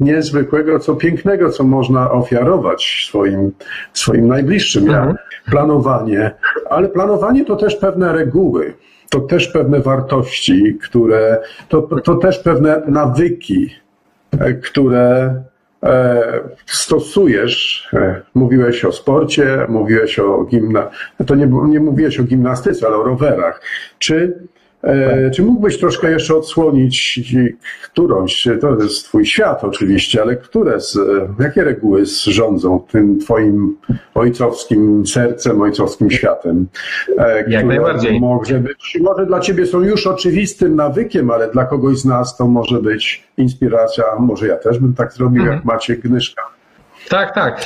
niezwykłego, 0.00 0.78
co 0.78 0.94
pięknego, 0.94 1.50
co 1.50 1.64
można 1.64 2.10
ofiarować 2.10 3.04
swoim, 3.08 3.52
swoim 3.92 4.28
najbliższym. 4.28 4.86
Ja, 4.86 4.98
mhm. 4.98 5.16
planowanie, 5.50 6.30
ale 6.70 6.88
planowanie 6.88 7.44
to 7.44 7.56
też 7.56 7.76
pewne 7.76 8.12
reguły, 8.12 8.74
to 9.10 9.20
też 9.20 9.48
pewne 9.48 9.80
wartości, 9.80 10.78
które, 10.82 11.38
to, 11.68 11.82
to 11.82 12.14
też 12.14 12.38
pewne 12.38 12.82
nawyki, 12.86 13.70
e, 14.38 14.54
które 14.54 15.34
stosujesz, 16.66 17.88
e, 17.92 18.20
mówiłeś 18.34 18.84
o 18.84 18.92
sporcie, 18.92 19.66
mówiłeś 19.68 20.18
o 20.18 20.44
gimna, 20.44 20.90
to 21.26 21.34
nie, 21.34 21.46
nie 21.46 21.80
mówiłeś 21.80 22.20
o 22.20 22.24
gimnastyce, 22.24 22.86
ale 22.86 22.96
o 22.96 23.02
rowerach. 23.02 23.62
Czy 23.98 24.38
E, 24.56 24.59
czy 25.34 25.42
mógłbyś 25.42 25.78
troszkę 25.78 26.10
jeszcze 26.10 26.36
odsłonić 26.36 27.20
którąś, 27.84 28.48
to 28.60 28.82
jest 28.82 29.04
twój 29.04 29.26
świat 29.26 29.64
oczywiście, 29.64 30.22
ale 30.22 30.36
które 30.36 30.80
z, 30.80 30.98
jakie 31.40 31.64
reguły 31.64 32.02
rządzą 32.26 32.80
tym 32.92 33.18
twoim 33.18 33.76
ojcowskim 34.14 35.06
sercem, 35.06 35.60
ojcowskim 35.60 36.10
światem? 36.10 36.66
E, 37.18 37.50
Jak 37.50 37.64
najbardziej. 37.64 38.20
Może 38.20 38.58
być, 38.58 38.98
może 39.00 39.26
dla 39.26 39.40
ciebie 39.40 39.66
są 39.66 39.80
już 39.80 40.06
oczywistym 40.06 40.76
nawykiem, 40.76 41.30
ale 41.30 41.50
dla 41.50 41.64
kogoś 41.64 41.98
z 41.98 42.04
nas 42.04 42.36
to 42.36 42.46
może 42.46 42.82
być 42.82 43.24
inspiracja, 43.36 44.04
może 44.18 44.46
ja 44.46 44.56
też 44.56 44.78
bym 44.78 44.94
tak 44.94 45.12
zrobił, 45.12 45.42
mhm. 45.42 45.56
jak 45.56 45.64
Maciek 45.64 46.00
Gnyszka. 46.00 46.59
Tak, 47.10 47.34
tak. 47.34 47.64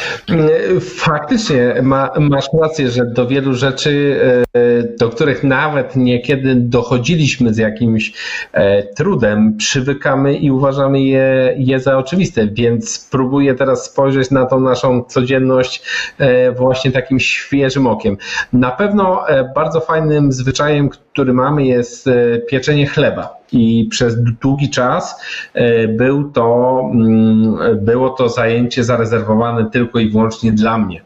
Faktycznie 0.80 1.74
ma, 1.82 2.10
masz 2.20 2.46
rację, 2.62 2.90
że 2.90 3.06
do 3.06 3.26
wielu 3.26 3.54
rzeczy, 3.54 4.20
e, 4.54 4.82
do 4.98 5.08
których 5.08 5.44
nawet 5.44 5.96
niekiedy 5.96 6.54
dochodziliśmy 6.54 7.54
z 7.54 7.58
jakimś 7.58 8.12
e, 8.52 8.82
trudem, 8.82 9.56
przywykamy 9.56 10.34
i 10.34 10.50
uważamy 10.50 11.02
je, 11.02 11.54
je 11.58 11.80
za 11.80 11.98
oczywiste, 11.98 12.46
więc 12.46 13.08
próbuję 13.10 13.54
teraz 13.54 13.84
spojrzeć 13.84 14.30
na 14.30 14.46
tą 14.46 14.60
naszą 14.60 15.02
codzienność 15.02 15.82
e, 16.18 16.52
właśnie 16.52 16.92
takim 16.92 17.20
świeżym 17.20 17.86
okiem. 17.86 18.16
Na 18.52 18.70
pewno 18.70 19.24
bardzo 19.54 19.80
fajnym 19.80 20.32
zwyczajem, 20.32 20.88
który 20.88 21.32
mamy 21.32 21.66
jest 21.66 22.08
pieczenie 22.48 22.86
chleba 22.86 23.43
i 23.54 23.88
przez 23.90 24.16
długi 24.22 24.70
czas 24.70 25.20
e, 25.54 25.88
był 25.88 26.30
to, 26.30 26.80
mm, 26.92 27.56
było 27.84 28.10
to 28.10 28.28
zajęcie 28.28 28.84
zarezerwowane 28.84 29.70
tylko 29.70 29.98
i 29.98 30.10
wyłącznie 30.10 30.52
dla 30.52 30.78
mnie. 30.78 31.02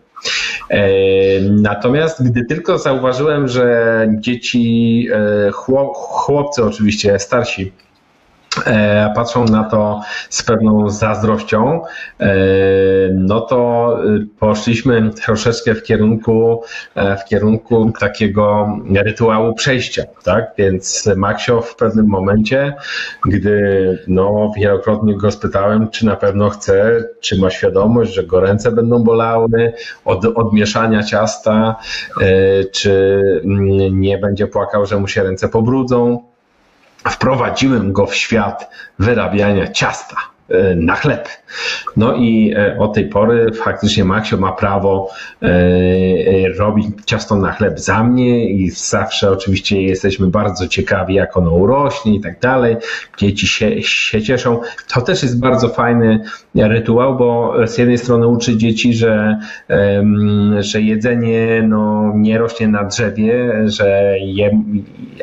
E, 0.71 0.81
natomiast 1.41 2.31
gdy 2.31 2.45
tylko 2.45 2.79
zauważyłem, 2.79 3.49
że 3.49 4.09
dzieci, 4.21 5.09
e, 5.13 5.51
chłopcy 5.93 6.65
oczywiście 6.65 7.19
starsi, 7.19 7.73
patrzą 9.15 9.45
na 9.45 9.65
to 9.65 10.01
z 10.31 10.43
pewną 10.43 10.91
zazdrością, 10.91 11.83
e, 12.21 12.27
no 13.15 13.41
to 13.41 13.99
y, 14.05 14.27
poszliśmy 14.39 15.11
troszeczkę 15.11 15.75
w 15.75 15.83
kierunku, 15.83 16.63
e, 16.95 17.17
w 17.17 17.25
kierunku 17.25 17.93
takiego 18.01 18.69
rytuału 18.95 19.55
przejścia, 19.55 20.03
tak? 20.25 20.53
Więc 20.59 21.11
Maksio 21.17 21.61
w 21.61 21.77
pewnym 21.77 22.07
momencie, 22.07 22.75
gdy 23.25 23.99
no, 24.09 24.53
wielokrotnie 24.57 25.17
go 25.17 25.31
spytałem, 25.31 25.91
czy 25.91 26.07
na 26.07 26.17
pewno 26.17 26.51
chce, 26.51 27.05
czy 27.21 27.41
ma 27.41 27.51
świadomość, 27.51 28.15
że 28.15 28.25
go 28.25 28.41
ręce 28.41 28.73
będą 28.73 29.05
bolały 29.05 29.73
od, 30.05 30.25
od 30.25 30.53
mieszania 30.53 31.03
ciasta, 31.03 31.77
czy 32.73 33.23
mm, 33.45 34.01
nie 34.01 34.19
będzie 34.19 34.47
płakał, 34.47 34.87
że 34.87 34.97
mu 34.97 35.09
się 35.09 35.23
ręce 35.23 35.49
pobrudzą, 35.49 36.29
wprowadziłem 37.05 37.93
go 37.93 38.07
w 38.07 38.15
świat 38.15 38.71
wyrabiania 38.99 39.73
ciasta. 39.73 40.17
E, 40.49 40.75
na 40.75 40.95
chleb. 40.95 41.29
No 41.97 42.15
i 42.15 42.55
e, 42.57 42.79
od 42.79 42.95
tej 42.95 43.09
pory 43.09 43.53
faktycznie 43.53 44.05
Maksio 44.05 44.37
ma 44.37 44.53
prawo 44.53 45.11
e, 45.43 45.49
robić 46.59 46.87
ciasto 47.07 47.37
na 47.37 47.53
chleb 47.53 47.81
za 47.81 48.05
mnie 48.05 48.51
i 48.51 48.71
zawsze 48.71 49.31
oczywiście 49.31 49.83
jesteśmy 49.83 50.27
bardzo 50.27 50.69
ciekawi, 50.69 51.15
jak 51.15 51.37
ono 51.37 51.51
urośnie 51.51 52.15
i 52.15 52.21
tak 52.21 52.41
dalej. 52.41 52.77
Dzieci 53.19 53.47
się, 53.47 53.83
się 53.83 54.23
cieszą. 54.23 54.61
To 54.95 55.01
też 55.01 55.23
jest 55.23 55.41
bardzo 55.41 55.69
fajny 55.69 56.25
rytuał, 56.55 57.17
bo 57.17 57.55
z 57.67 57.79
jednej 57.79 57.99
strony 57.99 58.27
uczy 58.27 58.57
dzieci, 58.57 58.95
że, 58.95 59.39
że 60.59 60.83
jedzenie 60.83 61.65
no, 61.69 62.13
nie 62.17 62.39
rośnie 62.39 62.69
na 62.69 62.85
drzewie, 62.85 63.55
że 63.67 64.15
je, 64.21 64.63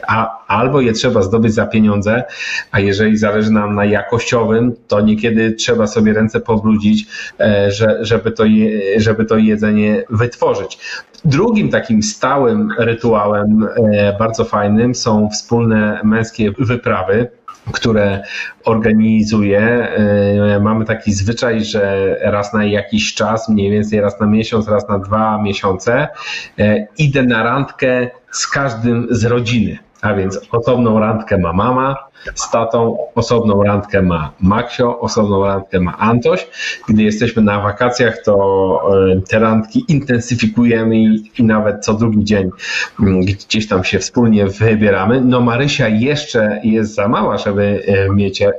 a, 0.07 0.45
albo 0.47 0.82
je 0.82 0.93
trzeba 0.93 1.21
zdobyć 1.21 1.53
za 1.53 1.65
pieniądze, 1.65 2.23
a 2.71 2.80
jeżeli 2.80 3.17
zależy 3.17 3.51
nam 3.51 3.76
na 3.76 3.86
jakościowym, 3.86 4.76
to 4.88 5.01
nie 5.01 5.14
niekiedy 5.16 5.51
trzeba 5.51 5.88
sobie 5.88 6.13
ręce 6.13 6.39
powrócić, 6.39 7.07
e, 7.39 7.72
żeby 8.01 8.32
to, 8.32 8.43
żeby 8.97 9.26
to 9.26 9.38
jedzenie 9.38 10.03
wytworzyć. 10.09 10.80
Drugim 11.26 11.70
takim 11.70 12.03
stałym 12.03 12.70
rytuałem, 12.78 13.68
e, 13.93 14.18
bardzo 14.20 14.45
fajnym, 14.45 14.95
są 14.95 15.30
wspólne 15.30 15.99
męskie 16.03 16.51
wyprawy 16.59 17.28
które 17.74 18.24
organizuje. 18.66 19.88
Mamy 20.61 20.86
taki 20.86 21.13
zwyczaj, 21.13 21.63
że 21.63 22.16
raz 22.22 22.53
na 22.53 22.66
jakiś 22.66 23.13
czas, 23.13 23.49
mniej 23.49 23.72
więcej 23.72 24.01
raz 24.01 24.20
na 24.20 24.28
miesiąc, 24.28 24.68
raz 24.68 24.89
na 24.89 24.99
dwa 24.99 25.41
miesiące, 25.41 26.07
e, 26.59 26.88
idę 26.97 27.24
na 27.24 27.43
randkę 27.43 28.09
z 28.32 28.47
każdym 28.47 29.07
z 29.09 29.26
rodziny. 29.26 29.78
A 30.01 30.13
więc 30.13 30.41
osobną 30.51 30.99
randkę 30.99 31.38
ma 31.38 31.53
mama, 31.53 31.95
z 32.36 32.51
tatą, 32.51 32.97
osobną 33.16 33.63
randkę 33.63 34.01
ma 34.01 34.32
Maksio, 34.39 34.99
osobną 34.99 35.45
randkę 35.45 35.80
ma 35.80 35.97
Antoś. 35.97 36.47
Gdy 36.89 37.03
jesteśmy 37.03 37.41
na 37.41 37.61
wakacjach, 37.61 38.18
to 38.24 38.36
e, 39.11 39.22
te 39.22 39.39
randki 39.39 39.86
intensyfikujemy 39.88 40.97
i, 40.97 41.32
i 41.38 41.43
nawet 41.43 41.86
co 41.86 41.93
drugi 41.93 42.24
dzień 42.24 42.49
mm, 42.99 43.22
gdzieś 43.22 43.68
tam 43.68 43.84
się 43.84 43.99
wspólnie 43.99 44.45
wybieramy. 44.47 45.22
No 45.22 45.41
Marysia 45.41 45.88
jeszcze 45.88 46.61
jest 46.63 46.95
za 46.95 47.07
mała, 47.07 47.38
żeby 47.38 47.84
e, 47.88 48.09
mieć 48.09 48.41
e, 48.41 48.53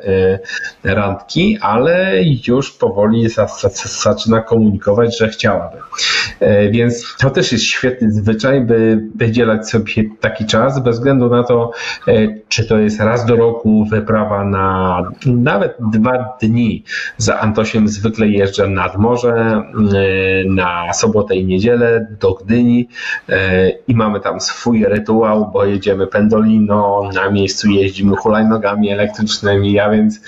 randki, 0.85 1.59
ale 1.61 2.23
już 2.49 2.73
powoli 2.73 3.29
zaczyna 4.05 4.41
komunikować, 4.41 5.19
że 5.19 5.29
chciałaby. 5.29 5.77
Więc 6.71 7.17
to 7.19 7.31
też 7.31 7.53
jest 7.53 7.65
świetny 7.65 8.13
zwyczaj, 8.13 8.61
by 8.61 9.03
wydzielać 9.15 9.71
sobie 9.71 10.05
taki 10.21 10.47
czas, 10.47 10.83
bez 10.83 10.97
względu 10.97 11.29
na 11.29 11.45
to, 11.45 11.71
czy 12.49 12.65
to 12.65 12.79
jest 12.79 13.01
raz 13.01 13.27
do 13.27 13.37
roku, 13.37 13.46
roku 13.47 13.85
wyprawa 13.85 14.45
na 14.45 15.03
nawet 15.27 15.77
dwa 15.93 16.37
dni. 16.43 16.85
Za 17.17 17.41
Antosiem 17.41 17.89
zwykle 17.89 18.29
jeżdżę 18.29 18.69
nad 18.69 18.97
morze 18.97 19.63
y, 20.45 20.45
na 20.49 20.93
sobotę 20.93 21.37
i 21.37 21.45
niedzielę 21.45 22.07
do 22.21 22.35
Gdyni 22.35 22.89
y, 23.29 23.35
i 23.89 23.95
mamy 23.95 24.21
tam 24.21 24.41
swój 24.41 24.85
rytuał, 24.85 25.51
bo 25.53 25.65
jedziemy 25.65 26.07
pendolino, 26.07 27.11
na 27.15 27.31
miejscu 27.31 27.71
jeździmy 27.71 28.17
hulajnogami 28.17 28.91
elektrycznymi, 28.91 29.79
a 29.79 29.91
więc 29.91 30.21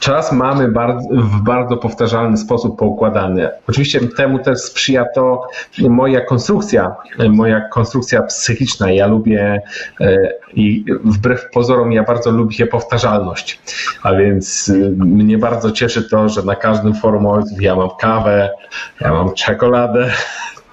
czas 0.00 0.32
mamy 0.32 0.68
bardzo, 0.68 1.08
w 1.12 1.40
bardzo 1.40 1.76
powtarzalny 1.76 2.36
sposób 2.36 2.78
poukładany. 2.78 3.50
Oczywiście 3.68 4.00
temu 4.08 4.38
też 4.38 4.58
sprzyja 4.58 5.04
to 5.14 5.48
moja 5.78 6.20
konstrukcja, 6.20 6.96
moja 7.28 7.68
konstrukcja 7.68 8.22
psychiczna. 8.22 8.90
Ja 8.90 9.06
lubię 9.06 9.62
e, 10.00 10.32
i 10.54 10.84
wbrew 11.04 11.50
pozorom 11.52 11.92
ja 11.92 12.02
bardzo 12.02 12.30
lubię 12.30 12.66
powtarzalność. 12.66 13.60
A 14.02 14.14
więc 14.14 14.72
e, 14.74 14.90
mnie 15.04 15.38
bardzo 15.38 15.72
cieszy 15.72 16.08
to, 16.08 16.28
że 16.28 16.42
na 16.42 16.56
każdym 16.56 16.94
forum 16.94 17.44
ja 17.60 17.76
mam 17.76 17.90
kawę, 18.00 18.50
ja 19.00 19.12
mam 19.12 19.34
czekoladę, 19.34 20.10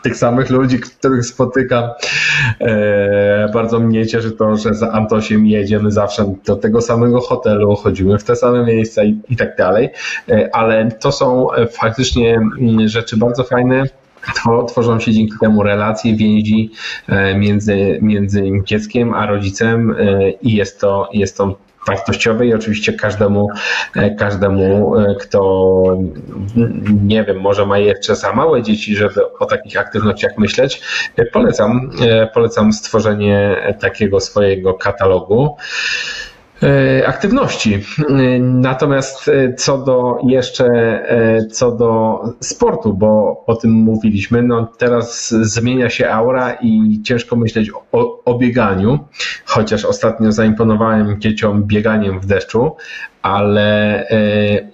tych 0.02 0.18
samych 0.18 0.50
ludzi, 0.50 0.80
których 0.80 1.26
spotykam. 1.26 1.84
E, 2.62 3.50
bardzo 3.54 3.80
mnie 3.80 4.08
cieszy 4.08 4.32
to, 4.32 4.58
że 4.58 4.74
za 4.74 4.92
Antosiem 4.92 5.46
jedziemy 5.46 5.92
zawsze 5.92 6.34
do 6.46 6.56
tego 6.56 6.82
samego 6.82 7.22
hotelu, 7.22 7.76
chodzimy 7.76 8.18
w 8.18 8.24
te 8.24 8.36
same 8.36 8.66
miejsca 8.66 9.04
i, 9.04 9.20
i 9.30 9.36
tak 9.36 9.58
dalej, 9.58 9.90
e, 10.30 10.50
ale 10.56 10.92
to 10.92 11.12
są 11.12 11.54
e, 11.54 11.68
faktycznie 11.68 12.36
mm, 12.36 12.88
rzeczy 12.88 13.18
bardzo 13.18 13.44
fajne, 13.44 13.84
tworzą 14.68 15.00
się 15.00 15.12
dzięki 15.12 15.34
temu 15.42 15.64
relacje, 15.64 16.16
więzi 16.16 16.72
między, 17.36 18.00
między 18.02 18.44
dzieckiem 18.66 19.14
a 19.14 19.26
rodzicem 19.26 19.96
i 20.42 20.56
jest 20.56 20.80
to, 20.80 21.10
jest 21.14 21.38
to 21.38 21.58
wartościowe 21.88 22.48
i 22.48 22.54
oczywiście 22.54 22.94
każdemu, 22.94 23.48
e, 23.96 24.16
każdemu, 24.16 24.96
e, 24.98 25.16
kto 25.16 25.98
nie 27.04 27.24
wiem, 27.24 27.40
może 27.40 27.66
ma 27.66 27.78
jeszcze 27.78 28.16
za 28.16 28.34
małe 28.34 28.64
dzieci, 28.64 28.96
żeby 28.96 29.38
o 29.40 29.46
takich 29.46 29.80
aktywnościach 29.80 30.38
myśleć, 30.38 30.82
e, 31.16 31.26
polecam, 31.26 31.90
polecam 32.34 32.74
stworzenie 32.74 33.56
takiego 33.80 34.20
swojego 34.20 34.74
katalogu. 34.74 35.56
E, 36.64 37.08
aktywności. 37.08 37.74
E, 37.74 38.14
natomiast 38.40 39.28
e, 39.28 39.54
co 39.54 39.78
do 39.78 40.18
jeszcze 40.28 40.68
co 41.52 41.72
do 41.72 42.22
sportu, 42.40 42.94
bo 42.94 43.44
o 43.48 43.56
tym 43.56 43.72
mówiliśmy, 43.72 44.44
no 44.44 44.72
teraz 44.78 45.30
zmienia 45.30 45.90
się 45.90 46.10
aura 46.10 46.54
i 46.62 47.02
ciężko 47.04 47.36
myśleć 47.36 47.72
o, 47.92 48.24
o 48.24 48.38
bieganiu, 48.38 49.00
chociaż 49.46 49.86
ostatnio 49.86 50.32
zaimponowałem 50.32 51.22
dzieciom 51.22 51.64
bieganiem 51.64 52.20
w 52.20 52.26
deszczu, 52.26 52.76
ale 53.22 54.06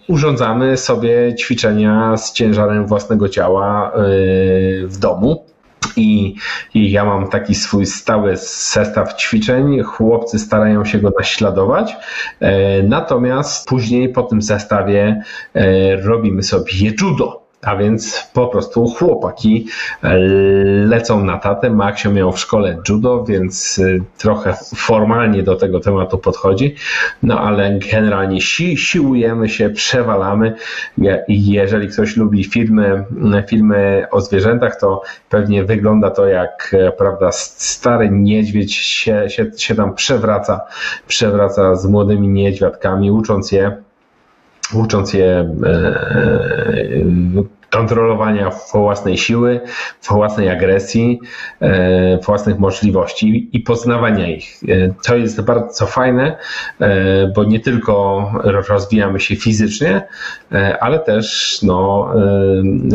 urządzamy 0.08 0.78
sobie 0.78 1.36
ćwiczenia 1.36 2.18
z 2.18 2.34
ciężarem 2.34 2.88
własnego 2.88 3.30
ciała 3.30 3.92
w 4.84 4.98
domu 5.00 5.53
i, 5.98 6.36
I 6.74 6.92
ja 6.92 7.06
mam 7.06 7.28
taki 7.28 7.56
swój 7.56 7.86
stały 7.86 8.38
zestaw 8.38 9.16
ćwiczeń. 9.16 9.84
Chłopcy 9.84 10.40
starają 10.40 10.86
się 10.86 11.00
go 11.00 11.12
naśladować. 11.20 11.96
E, 12.40 12.84
natomiast 12.84 13.68
później 13.68 14.10
po 14.10 14.24
tym 14.24 14.42
zestawie 14.42 15.22
e, 15.54 15.96
robimy 15.96 16.44
sobie 16.44 16.72
judo 17.02 17.43
a 17.66 17.76
więc 17.76 18.30
po 18.34 18.48
prostu 18.48 18.88
chłopaki 18.88 19.68
e, 20.04 20.18
lecą 20.86 21.26
na 21.26 21.38
tatę. 21.38 21.70
Maksio 21.70 22.12
miał 22.12 22.32
w 22.32 22.40
szkole 22.40 22.78
judo, 22.90 23.24
więc 23.24 23.80
e, 23.80 23.84
trochę 24.18 24.54
formalnie 24.76 25.44
do 25.44 25.56
tego 25.56 25.80
tematu 25.80 26.18
podchodzi. 26.18 26.76
No 27.24 27.40
ale 27.40 27.80
generalnie 27.92 28.42
si 28.42 28.78
siłujemy 28.78 29.50
się, 29.50 29.70
przewalamy. 29.70 30.56
Jeżeli 31.28 31.88
ktoś 31.88 32.18
lubi 32.18 32.44
filmy, 32.44 33.06
filmy 33.48 34.08
o 34.12 34.22
zwierzętach, 34.22 34.80
to 34.80 35.02
pewnie 35.30 35.64
wygląda 35.64 36.10
to 36.10 36.28
jak 36.28 36.76
e, 36.80 36.92
prawda, 36.92 37.32
stary 37.32 38.10
niedźwiedź 38.12 38.76
się, 38.76 39.30
się, 39.30 39.52
się 39.58 39.76
tam 39.76 39.94
przewraca, 39.94 40.62
przewraca 41.08 41.76
z 41.76 41.86
młodymi 41.86 42.28
niedźwiadkami, 42.28 43.12
ucząc 43.12 43.52
je 43.52 43.84
ucząc 44.74 45.14
je 45.14 45.26
e, 45.26 45.70
e, 45.70 47.54
kontrolowania 47.70 48.52
własnej 48.74 49.18
siły, 49.18 49.62
własnej 50.10 50.50
agresji, 50.50 51.20
e, 51.60 52.18
własnych 52.18 52.60
możliwości 52.60 53.50
i 53.54 53.60
poznawania 53.60 54.28
ich. 54.28 54.62
To 55.06 55.16
jest 55.16 55.42
bardzo 55.42 55.86
fajne, 55.86 56.38
bo 57.36 57.44
nie 57.44 57.60
tylko 57.60 58.32
rozwijamy 58.44 59.20
się 59.20 59.36
fizycznie, 59.36 60.08
ale 60.80 61.00
też 61.00 61.60
no, 61.64 62.14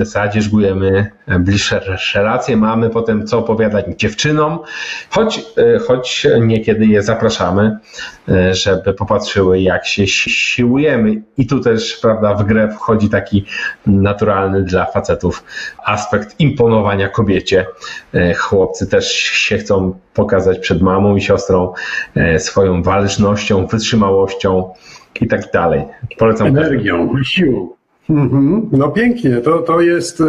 zadzierzgujemy 0.02 1.17
bliższe 1.40 1.80
relacje, 2.14 2.56
mamy 2.56 2.90
potem 2.90 3.26
co 3.26 3.38
opowiadać 3.38 3.86
dziewczynom, 3.96 4.58
choć, 5.10 5.42
choć 5.86 6.26
niekiedy 6.40 6.86
je 6.86 7.02
zapraszamy, 7.02 7.78
żeby 8.50 8.94
popatrzyły 8.94 9.60
jak 9.60 9.86
się 9.86 10.06
siłujemy 10.06 11.22
i 11.36 11.46
tu 11.46 11.60
też 11.60 11.98
prawda, 12.02 12.34
w 12.34 12.44
grę 12.44 12.68
wchodzi 12.70 13.08
taki 13.08 13.44
naturalny 13.86 14.62
dla 14.62 14.84
facetów 14.84 15.44
aspekt 15.84 16.40
imponowania 16.40 17.08
kobiecie. 17.08 17.66
E, 18.14 18.34
chłopcy 18.34 18.86
też 18.86 19.12
się 19.12 19.58
chcą 19.58 19.98
pokazać 20.14 20.58
przed 20.58 20.82
mamą 20.82 21.16
i 21.16 21.20
siostrą 21.20 21.72
e, 22.14 22.38
swoją 22.38 22.82
walecznością, 22.82 23.66
wytrzymałością 23.66 24.74
i 25.20 25.26
tak 25.26 25.52
dalej. 25.52 25.84
Polecam. 26.18 26.46
Energią, 26.46 27.14
siłą. 27.22 27.68
Mhm. 28.10 28.68
No 28.72 28.88
pięknie, 28.88 29.36
to, 29.36 29.58
to 29.58 29.80
jest. 29.80 30.22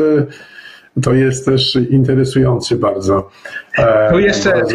E, 0.98 1.02
to 1.02 1.14
jest 1.14 1.46
też 1.46 1.76
interesujący 1.76 2.76
bardzo. 2.76 3.30
Tu 4.12 4.20
jeszcze, 4.20 4.52
bardzo... 4.52 4.74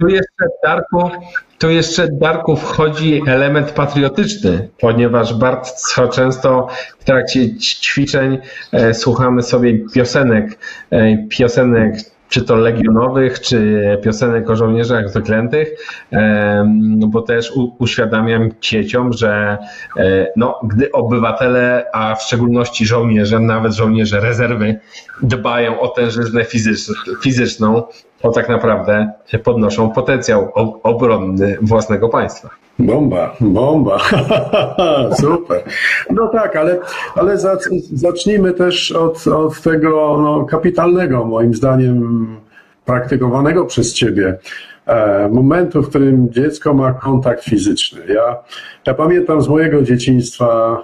tu 0.00 0.08
jeszcze 0.08 0.44
Darku, 0.64 1.10
tu 1.58 1.70
jeszcze, 1.70 2.08
Darku, 2.12 2.56
wchodzi 2.56 3.22
element 3.26 3.70
patriotyczny, 3.70 4.68
ponieważ 4.80 5.34
bardzo 5.34 6.08
często 6.08 6.68
w 6.98 7.04
trakcie 7.04 7.58
ćwiczeń 7.58 8.38
e, 8.72 8.94
słuchamy 8.94 9.42
sobie 9.42 9.78
piosenek, 9.94 10.58
e, 10.90 11.26
piosenek 11.28 11.94
czy 12.32 12.42
to 12.42 12.56
legionowych, 12.56 13.40
czy 13.40 13.82
piosenek 14.04 14.50
o 14.50 14.56
żołnierzach 14.56 15.12
wyklętych, 15.12 15.68
bo 16.98 17.22
też 17.22 17.52
uświadamiam 17.78 18.50
dzieciom, 18.60 19.12
że 19.12 19.58
e, 19.96 20.26
no, 20.36 20.60
gdy 20.62 20.92
obywatele, 20.92 21.84
a 21.92 22.14
w 22.14 22.22
szczególności 22.22 22.86
żołnierze, 22.86 23.38
nawet 23.38 23.72
żołnierze 23.72 24.20
rezerwy, 24.20 24.80
dbają 25.22 25.80
o 25.80 25.88
tężyznę 25.88 26.44
fizyczną, 27.22 27.82
to 28.22 28.30
tak 28.30 28.48
naprawdę 28.48 29.12
podnoszą 29.44 29.90
potencjał 29.90 30.52
obronny 30.82 31.58
własnego 31.62 32.08
państwa. 32.08 32.50
Bomba, 32.78 33.36
bomba, 33.40 33.98
super. 35.20 35.62
No 36.10 36.28
tak, 36.28 36.56
ale, 36.56 36.78
ale 37.14 37.38
zacznijmy 37.92 38.52
też 38.52 38.92
od, 38.92 39.26
od 39.26 39.62
tego 39.62 40.18
no, 40.22 40.44
kapitalnego, 40.44 41.24
moim 41.24 41.54
zdaniem, 41.54 42.26
praktykowanego 42.84 43.64
przez 43.64 43.94
Ciebie 43.94 44.38
e, 44.86 45.28
momentu, 45.32 45.82
w 45.82 45.88
którym 45.88 46.32
dziecko 46.32 46.74
ma 46.74 46.92
kontakt 46.92 47.44
fizyczny. 47.44 48.00
Ja, 48.14 48.36
ja 48.86 48.94
pamiętam 48.94 49.42
z 49.42 49.48
mojego 49.48 49.82
dzieciństwa 49.82 50.78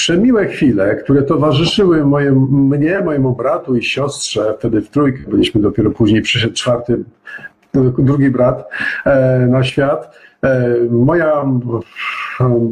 przemiłe 0.00 0.46
chwile, 0.46 0.96
które 0.96 1.22
towarzyszyły 1.22 2.04
moje, 2.04 2.32
mnie, 2.50 3.00
mojemu 3.04 3.32
bratu 3.32 3.76
i 3.76 3.82
siostrze, 3.82 4.54
wtedy 4.58 4.80
w 4.80 4.88
trójkę 4.88 5.30
byliśmy, 5.30 5.60
dopiero 5.60 5.90
później 5.90 6.22
przyszedł 6.22 6.54
czwarty, 6.54 7.04
drugi 7.98 8.30
brat 8.30 8.68
e, 9.04 9.46
na 9.46 9.62
świat. 9.62 10.16
Moja, 10.90 11.44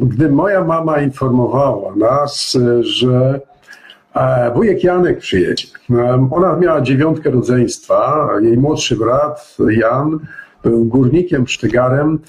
gdy 0.01 0.29
moja 0.29 0.63
mama 0.63 1.01
informowała 1.01 1.95
nas, 1.95 2.57
że 2.81 3.39
wujek 4.55 4.83
Janek 4.83 5.19
przyjedzie, 5.19 5.67
ona 6.31 6.55
miała 6.55 6.81
dziewiątkę 6.81 7.29
rodzeństwa, 7.29 8.29
jej 8.41 8.57
młodszy 8.57 8.95
brat 8.95 9.57
Jan 9.69 10.19
był 10.63 10.85
górnikiem, 10.85 11.47
sztygarem, 11.47 12.19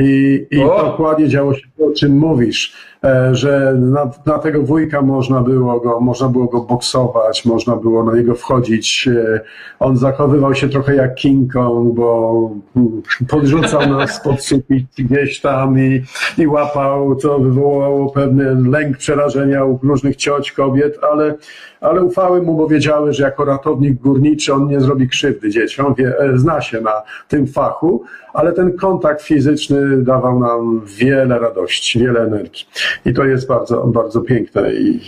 i, 0.00 0.46
i 0.50 0.60
dokładnie 0.60 1.28
działo 1.28 1.54
się 1.54 1.66
o 1.80 1.90
czym 1.90 2.18
mówisz, 2.18 2.72
e, 3.04 3.34
że 3.34 3.74
na, 3.80 4.10
na, 4.26 4.38
tego 4.38 4.62
wujka 4.62 5.02
można 5.02 5.40
było 5.40 5.80
go, 5.80 6.00
można 6.00 6.28
było 6.28 6.44
go 6.44 6.60
boksować, 6.60 7.44
można 7.44 7.76
było 7.76 8.04
na 8.04 8.16
niego 8.16 8.34
wchodzić. 8.34 9.08
E, 9.08 9.40
on 9.78 9.96
zachowywał 9.96 10.54
się 10.54 10.68
trochę 10.68 10.94
jak 10.94 11.14
King 11.14 11.52
Kong, 11.52 11.94
bo 11.94 12.50
mm, 12.76 13.02
podrzucał 13.28 13.86
nas 13.90 14.20
pod 14.24 14.42
sufit 14.42 14.86
gdzieś 14.98 15.40
tam 15.40 15.78
i, 15.78 16.02
i 16.38 16.46
łapał, 16.46 17.16
co 17.16 17.38
wywołało 17.38 18.10
pewien 18.10 18.70
lęk, 18.70 18.96
przerażenia 18.96 19.64
u 19.64 19.78
różnych 19.82 20.16
cioć, 20.16 20.52
kobiet, 20.52 20.98
ale, 21.12 21.34
ale 21.80 22.02
ufały 22.02 22.42
mu, 22.42 22.56
bo 22.56 22.66
wiedziały, 22.66 23.12
że 23.12 23.22
jako 23.22 23.44
ratownik 23.44 24.00
górniczy 24.00 24.54
on 24.54 24.68
nie 24.68 24.80
zrobi 24.80 25.08
krzywdy 25.08 25.50
dzieciom, 25.50 25.94
wie, 25.94 26.18
e, 26.18 26.38
zna 26.38 26.60
się 26.60 26.80
na 26.80 27.02
tym 27.28 27.46
fachu, 27.46 28.04
ale 28.34 28.52
ten 28.52 28.76
kontakt 28.76 29.22
fizyczny 29.22 30.02
dawał 30.02 30.40
nam 30.40 30.82
wiele 30.84 31.38
radości, 31.38 31.73
wiele 31.96 32.20
energii. 32.20 32.66
I 33.06 33.14
to 33.14 33.24
jest 33.24 33.48
bardzo, 33.48 33.86
bardzo 33.86 34.20
piękne 34.20 34.74
i 34.74 35.00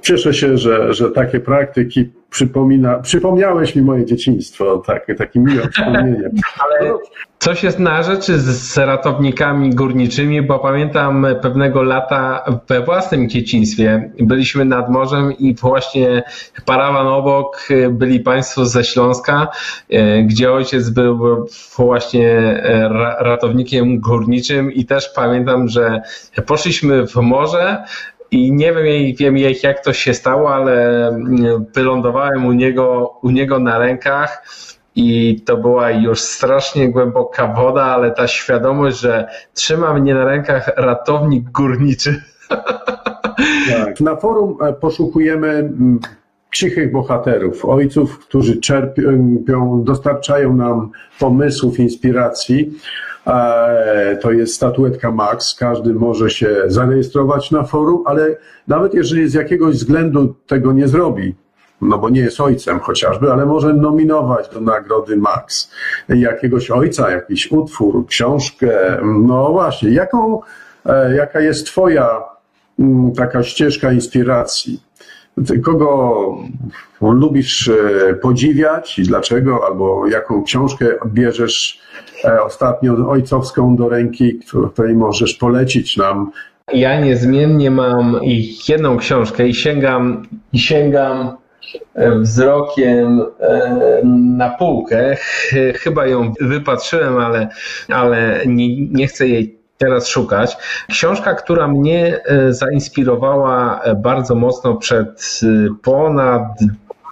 cieszę 0.00 0.34
się, 0.34 0.58
że, 0.58 0.94
że 0.94 1.10
takie 1.10 1.40
praktyki 1.40 2.10
przypomina, 2.32 2.98
przypomniałeś 2.98 3.76
mi 3.76 3.82
moje 3.82 4.06
dzieciństwo, 4.06 4.82
tak, 4.86 5.06
takie 5.18 5.40
miłe 5.40 5.68
wspomnienie. 5.68 6.30
Ale 6.64 6.92
coś 7.38 7.62
jest 7.62 7.78
na 7.78 8.02
rzeczy 8.02 8.38
z 8.38 8.78
ratownikami 8.78 9.70
górniczymi, 9.70 10.42
bo 10.42 10.58
pamiętam 10.58 11.26
pewnego 11.42 11.82
lata 11.82 12.44
we 12.68 12.84
własnym 12.84 13.28
dzieciństwie 13.28 14.10
byliśmy 14.20 14.64
nad 14.64 14.90
morzem 14.90 15.32
i 15.38 15.54
właśnie 15.54 16.22
parawan 16.66 17.06
obok 17.06 17.68
byli 17.90 18.20
Państwo 18.20 18.66
ze 18.66 18.84
Śląska, 18.84 19.48
e, 19.90 20.22
gdzie 20.22 20.52
ojciec 20.52 20.90
był 20.90 21.46
właśnie 21.76 22.28
e, 22.28 22.88
ratownikiem 23.18 24.00
górniczym 24.00 24.72
i 24.72 24.84
też 24.84 25.08
pamiętam, 25.16 25.68
że 25.68 26.02
poszliśmy 26.46 27.06
w 27.06 27.16
morze, 27.16 27.84
i 28.32 28.52
nie 28.52 28.72
wiem, 28.72 28.84
wiem 29.16 29.36
jak 29.62 29.84
to 29.84 29.92
się 29.92 30.14
stało, 30.14 30.54
ale 30.54 31.08
mm, 31.08 31.66
wylądowałem 31.74 32.46
u 32.46 32.52
niego, 32.52 33.14
u 33.22 33.30
niego 33.30 33.58
na 33.58 33.78
rękach 33.78 34.44
i 34.94 35.40
to 35.46 35.56
była 35.56 35.90
już 35.90 36.20
strasznie 36.20 36.88
głęboka 36.88 37.46
woda, 37.46 37.84
ale 37.84 38.10
ta 38.10 38.28
świadomość, 38.28 39.00
że 39.00 39.28
trzyma 39.54 39.94
mnie 39.94 40.14
na 40.14 40.24
rękach 40.24 40.70
ratownik 40.76 41.50
górniczy. 41.50 42.22
Tak. 43.70 44.00
Na 44.00 44.16
forum 44.16 44.58
e, 44.62 44.72
poszukujemy 44.72 45.48
mm, 45.48 46.00
cichych 46.52 46.92
bohaterów, 46.92 47.64
ojców, 47.64 48.18
którzy 48.18 48.60
czerpią, 48.60 49.82
dostarczają 49.84 50.56
nam 50.56 50.90
pomysłów, 51.20 51.80
inspiracji. 51.80 52.72
E, 53.26 54.18
to 54.22 54.32
jest 54.32 54.54
statuetka 54.54 55.10
Max, 55.10 55.54
każdy 55.54 55.94
może 55.94 56.30
się 56.30 56.56
zarejestrować 56.66 57.50
na 57.50 57.62
forum, 57.62 58.02
ale 58.06 58.36
nawet 58.68 58.94
jeżeli 58.94 59.28
z 59.28 59.34
jakiegoś 59.34 59.76
względu 59.76 60.34
tego 60.46 60.72
nie 60.72 60.88
zrobi, 60.88 61.34
no 61.80 61.98
bo 61.98 62.10
nie 62.10 62.20
jest 62.20 62.40
ojcem 62.40 62.80
chociażby, 62.80 63.32
ale 63.32 63.46
może 63.46 63.74
nominować 63.74 64.48
do 64.48 64.60
nagrody 64.60 65.16
Max 65.16 65.70
jakiegoś 66.08 66.70
ojca, 66.70 67.10
jakiś 67.10 67.52
utwór, 67.52 68.06
książkę. 68.06 68.98
No 69.04 69.52
właśnie, 69.52 69.90
jaką, 69.90 70.40
e, 70.86 71.14
jaka 71.14 71.40
jest 71.40 71.66
Twoja 71.66 72.22
mm, 72.78 73.12
taka 73.12 73.42
ścieżka 73.42 73.92
inspiracji? 73.92 74.80
Kogo 75.62 76.36
lubisz 77.00 77.68
e, 77.68 78.14
podziwiać 78.14 78.98
i 78.98 79.02
dlaczego, 79.02 79.66
albo 79.66 80.06
jaką 80.06 80.42
książkę 80.42 80.86
bierzesz 81.06 81.80
e, 82.24 82.42
ostatnio 82.42 83.10
ojcowską 83.10 83.76
do 83.76 83.88
ręki, 83.88 84.38
której 84.72 84.94
możesz 84.94 85.34
polecić 85.34 85.96
nam? 85.96 86.30
Ja 86.72 87.00
niezmiennie 87.00 87.70
mam 87.70 88.20
jedną 88.68 88.96
książkę 88.96 89.48
i 89.48 89.54
sięgam, 89.54 90.26
i 90.52 90.58
sięgam 90.58 91.36
e, 91.94 92.18
wzrokiem 92.18 93.22
na 94.14 94.50
półkę. 94.50 95.16
Chyba 95.74 96.06
ją 96.06 96.32
wypatrzyłem, 96.40 97.18
ale, 97.18 97.48
ale 97.88 98.42
nie, 98.46 98.86
nie 98.86 99.06
chcę 99.06 99.28
jej 99.28 99.61
teraz 99.82 100.08
szukać. 100.08 100.56
Książka, 100.88 101.34
która 101.34 101.68
mnie 101.68 102.20
e, 102.24 102.52
zainspirowała 102.52 103.80
e, 103.80 103.94
bardzo 103.94 104.34
mocno 104.34 104.74
przed 104.74 105.40
e, 105.42 105.46
ponad 105.82 106.42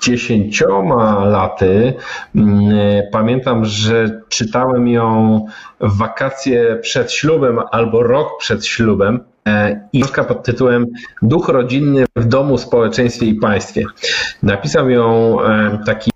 dziesięcioma 0.03 1.25
laty. 1.25 1.95
Mm, 2.35 2.73
pamiętam, 3.13 3.65
że 3.65 4.21
czytałem 4.29 4.89
ją 4.89 5.41
w 5.81 5.99
wakacje 5.99 6.77
przed 6.83 7.13
ślubem 7.13 7.61
albo 7.71 8.03
rok 8.03 8.29
przed 8.39 8.67
ślubem. 8.67 9.21
E, 9.49 9.81
i 9.93 10.01
książka 10.01 10.25
pod 10.25 10.45
tytułem 10.45 10.87
Duch 11.23 11.49
rodzinny 11.49 12.05
w 12.17 12.25
domu, 12.25 12.59
społeczeństwie 12.59 13.27
i 13.27 13.35
państwie. 13.35 13.85
Napisał 14.43 14.91
ją 14.91 15.37
e, 15.43 15.79
taki 15.87 16.11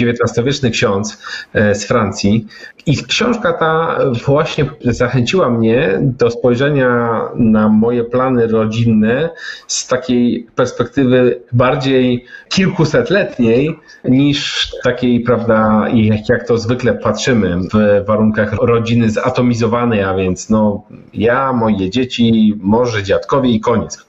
XIX-wieczny 0.00 0.68
e, 0.68 0.72
ksiądz 0.72 1.18
z 1.54 1.84
Francji 1.84 2.46
i 2.86 2.96
książka 2.96 3.52
ta 3.52 3.98
właśnie 4.26 4.70
zachęciła 4.84 5.50
mnie 5.50 5.98
do 6.00 6.30
spojrzenia 6.30 7.20
na 7.34 7.68
moje 7.68 8.04
plany 8.04 8.46
rodzinne 8.46 9.30
z 9.66 9.86
takiej 9.86 10.46
perspektywy 10.54 11.40
bardziej 11.52 12.24
kilkusetletniej 12.48 13.78
niż 14.04 14.70
takiej, 14.84 15.20
prawda, 15.20 15.86
jak, 15.94 16.28
jak 16.28 16.46
to 16.46 16.58
zwykle 16.58 16.94
patrzymy 16.94 17.56
w 17.74 18.06
warunkach 18.06 18.52
rodziny 18.52 19.10
zatomizowanej, 19.10 20.02
a 20.02 20.14
więc 20.14 20.50
no 20.50 20.82
ja, 21.14 21.52
moje 21.52 21.90
dzieci, 21.90 22.30
może 22.60 23.02
dziadkowie 23.02 23.50
i 23.50 23.60
koniec. 23.60 24.06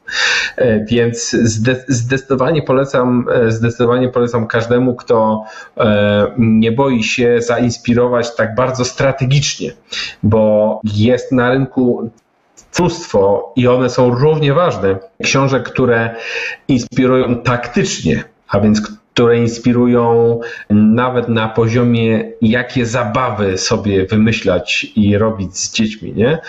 E, 0.58 0.86
więc 0.86 1.36
zdecydowanie 1.88 2.62
polecam, 2.62 3.26
e, 3.34 3.52
zdecydowanie 3.52 4.10
polecam 4.10 4.48
każdemu, 4.48 4.96
kto 4.96 5.44
e, 5.78 6.32
nie 6.38 6.72
boi 6.72 7.04
się 7.04 7.42
zainspirować 7.42 8.36
tak 8.36 8.56
bardzo 8.56 8.86
strategicznie, 8.86 9.74
bo 10.24 10.82
jest 10.84 11.32
na 11.32 11.50
rynku 11.52 12.10
mnóstwo 12.80 13.54
i 13.56 13.68
one 13.68 13.90
są 13.90 14.10
równie 14.10 14.54
ważne. 14.54 15.00
Książek, 15.24 15.64
które 15.64 16.16
inspirują 16.68 17.36
taktycznie, 17.36 18.24
a 18.48 18.60
więc 18.60 19.01
które 19.14 19.38
inspirują 19.38 20.40
nawet 20.70 21.30
na 21.30 21.50
poziomie, 21.50 22.32
jakie 22.42 22.86
zabawy 22.86 23.58
sobie 23.58 24.06
wymyślać 24.06 24.88
i 24.96 25.18
robić 25.18 25.58
z 25.58 25.74
dziećmi, 25.74 26.14
nie? 26.14 26.40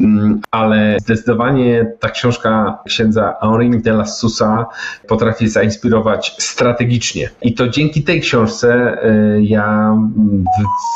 Mm, 0.00 0.40
ale 0.50 0.96
zdecydowanie 1.00 1.92
ta 2.00 2.10
książka 2.10 2.78
księdza 2.86 3.34
Henri 3.40 3.82
de 3.82 3.90
la 3.90 4.04
Sousa 4.04 4.66
potrafi 5.08 5.48
zainspirować 5.48 6.34
strategicznie. 6.38 7.30
I 7.42 7.54
to 7.54 7.68
dzięki 7.68 8.02
tej 8.02 8.20
książce 8.20 8.98
y, 9.36 9.42
ja 9.42 9.96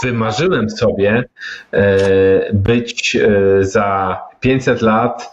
wymarzyłem 0.02 0.70
sobie 0.70 1.24
y, 1.74 1.78
być 2.52 3.16
y, 3.16 3.64
za 3.64 4.18
500 4.40 4.82
lat 4.82 5.30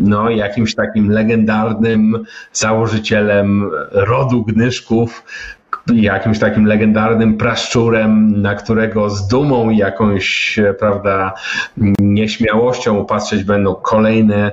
no, 0.00 0.30
jakimś 0.30 0.74
takim 0.74 1.10
legendarnym 1.10 2.24
założycielem 2.52 3.70
rodu 3.92 4.44
Gnyszków, 4.44 5.24
jakimś 5.94 6.38
takim 6.38 6.66
legendarnym 6.66 7.36
praszczurem, 7.36 8.42
na 8.42 8.54
którego 8.54 9.10
z 9.10 9.28
dumą 9.28 9.70
i 9.70 9.76
jakąś, 9.76 10.58
prawda, 10.78 11.34
nieśmiałością 11.98 13.04
patrzeć 13.06 13.44
będą 13.44 13.74
kolejne, 13.74 14.52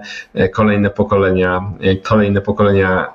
kolejne 0.53 0.89
pokolenia, 0.89 1.71
kolejne 2.03 2.41
pokolenia 2.41 3.13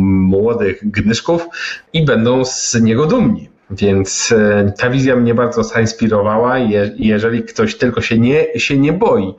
młodych 0.00 0.90
Gnyszków 0.90 1.48
i 1.92 2.04
będą 2.04 2.44
z 2.44 2.74
niego 2.82 3.06
dumni. 3.06 3.48
Więc 3.70 4.34
e, 4.38 4.72
ta 4.78 4.90
wizja 4.90 5.16
mnie 5.16 5.34
bardzo 5.34 5.64
zainspirowała 5.64 6.58
i 6.58 6.72
jeżeli 6.98 7.42
ktoś 7.42 7.78
tylko 7.78 8.00
się 8.00 8.18
nie, 8.18 8.60
się 8.60 8.76
nie 8.76 8.92
boi 8.92 9.34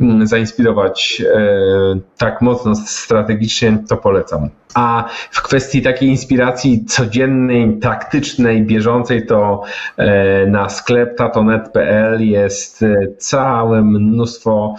mm, 0.00 0.26
zainspirować 0.26 1.22
e, 1.34 2.00
tak 2.18 2.42
mocno 2.42 2.74
strategicznie, 2.76 3.78
to 3.88 3.96
polecam. 3.96 4.48
A 4.74 5.04
w 5.30 5.42
kwestii 5.42 5.82
takiej 5.82 6.08
inspiracji 6.08 6.84
codziennej, 6.84 7.78
taktycznej, 7.78 8.62
bieżącej, 8.62 9.26
to 9.26 9.62
e, 9.96 10.46
na 10.46 10.68
sklep 10.68 11.16
tatonet.pl 11.16 12.22
jest 12.28 12.84
całe 13.18 13.82
mnóstwo 13.82 14.74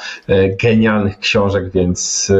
genialnych 0.63 1.19
książek, 1.19 1.71
więc 1.71 2.31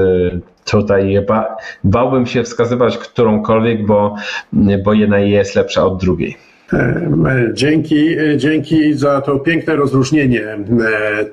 tutaj 0.66 1.26
ba, 1.28 1.58
bałbym 1.84 2.26
się 2.26 2.44
wskazywać 2.44 2.98
którąkolwiek, 2.98 3.86
bo, 3.86 4.16
bo 4.84 4.94
jedna 4.94 5.20
jest 5.20 5.56
lepsza 5.56 5.86
od 5.86 6.02
drugiej. 6.02 6.49
Dzięki, 7.54 8.18
dzięki 8.38 8.94
za 8.94 9.22
to 9.22 9.40
piękne 9.40 9.76
rozróżnienie 9.76 10.58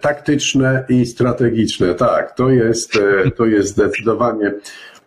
taktyczne 0.00 0.84
i 0.88 1.06
strategiczne. 1.06 1.94
Tak, 1.94 2.36
to 2.36 2.50
jest, 2.50 2.98
to 3.36 3.46
jest 3.46 3.68
zdecydowanie 3.68 4.54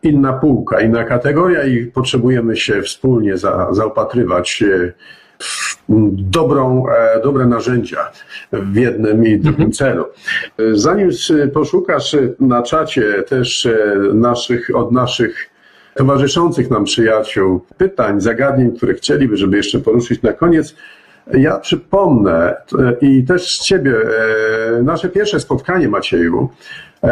inna 0.04 0.34
półka, 0.34 0.82
inna 0.82 1.04
kategoria 1.04 1.64
i 1.64 1.86
potrzebujemy 1.86 2.58
się 2.58 2.82
wspólnie 2.82 3.38
za, 3.38 3.68
zaopatrywać 3.72 4.64
w 5.40 5.78
dobrą, 6.30 6.86
dobre 7.24 7.46
narzędzia 7.46 8.12
w 8.54 8.76
jednym 8.76 9.26
i 9.26 9.40
drugim 9.40 9.66
mhm. 9.66 9.72
celu. 9.72 10.06
Zanim 10.72 11.10
poszukasz 11.54 12.16
na 12.40 12.64
czacie 12.64 13.24
też 13.24 13.68
naszych, 14.14 14.76
od 14.76 14.92
naszych 14.92 15.49
towarzyszących 16.00 16.70
nam 16.70 16.84
przyjaciół 16.84 17.62
pytań, 17.78 18.22
zagadnień, 18.22 18.72
które 18.78 18.94
chcieliby, 18.94 19.38
żeby 19.38 19.58
jeszcze 19.58 19.80
poruszyć 19.80 20.22
na 20.22 20.34
koniec, 20.34 20.76
ja 21.34 21.58
przypomnę 21.58 22.56
i 23.02 23.24
też 23.26 23.60
z 23.60 23.64
Ciebie 23.64 23.96
nasze 24.84 25.10
pierwsze 25.10 25.40
spotkanie, 25.40 25.88
Macieju. 25.88 26.50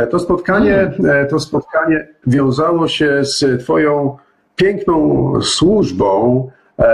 To 0.10 0.20
spotkanie, 0.20 0.92
to 1.30 1.40
spotkanie 1.40 2.08
wiązało 2.28 2.88
się 2.88 3.20
z 3.24 3.62
Twoją 3.64 4.18
piękną 4.56 5.34
służbą 5.42 6.50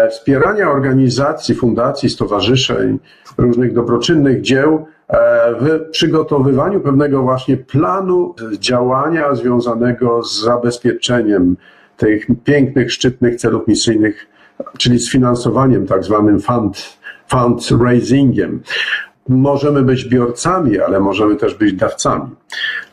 wspierania 0.10 0.72
organizacji, 0.72 1.56
fundacji, 1.56 2.10
stowarzyszeń, 2.10 2.99
różnych 3.38 3.74
dobroczynnych 3.74 4.41
dzieł 4.41 4.86
w 5.60 5.80
przygotowywaniu 5.91 6.80
pewnego 6.80 7.22
właśnie 7.22 7.57
planu 7.57 8.36
działania 8.60 9.36
związanego 9.36 10.24
z 10.24 10.41
zabezpieczeniem 10.41 11.56
tych 11.98 12.28
pięknych, 12.44 12.91
szczytnych 12.91 13.36
celów 13.36 13.68
misyjnych, 13.68 14.28
czyli 14.78 14.99
z 14.99 15.11
finansowaniem 15.11 15.88
tak 15.88 16.03
zwanym 16.03 16.40
fund, 16.40 16.98
fundraisingiem. 17.28 18.61
Możemy 19.30 19.82
być 19.82 20.06
biorcami, 20.06 20.80
ale 20.80 20.99
możemy 20.99 21.36
też 21.36 21.56
być 21.56 21.74
dawcami. 21.74 22.30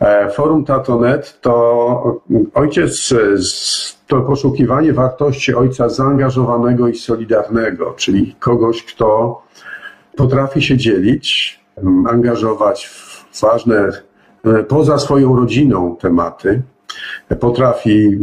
E, 0.01 0.31
Forum 0.31 0.65
Tatonet 0.65 1.41
to 1.41 2.21
ojciec, 2.55 3.15
to 4.07 4.21
poszukiwanie 4.21 4.93
wartości 4.93 5.55
ojca 5.55 5.89
zaangażowanego 5.89 6.89
i 6.89 6.95
solidarnego, 6.95 7.95
czyli 7.97 8.37
kogoś, 8.39 8.83
kto 8.83 9.43
potrafi 10.17 10.63
się 10.63 10.77
dzielić, 10.77 11.61
angażować 12.09 12.87
w 12.87 13.41
ważne 13.43 13.89
e, 14.45 14.65
poza 14.65 14.99
swoją 14.99 15.37
rodziną 15.37 15.97
tematy, 16.01 16.63
potrafi 17.41 18.19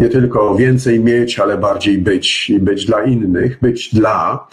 nie 0.00 0.08
tylko 0.08 0.54
więcej 0.54 1.00
mieć, 1.00 1.38
ale 1.38 1.58
bardziej 1.58 1.98
być 1.98 2.52
być 2.60 2.86
dla 2.86 3.02
innych, 3.02 3.58
być 3.60 3.94
dla. 3.94 4.48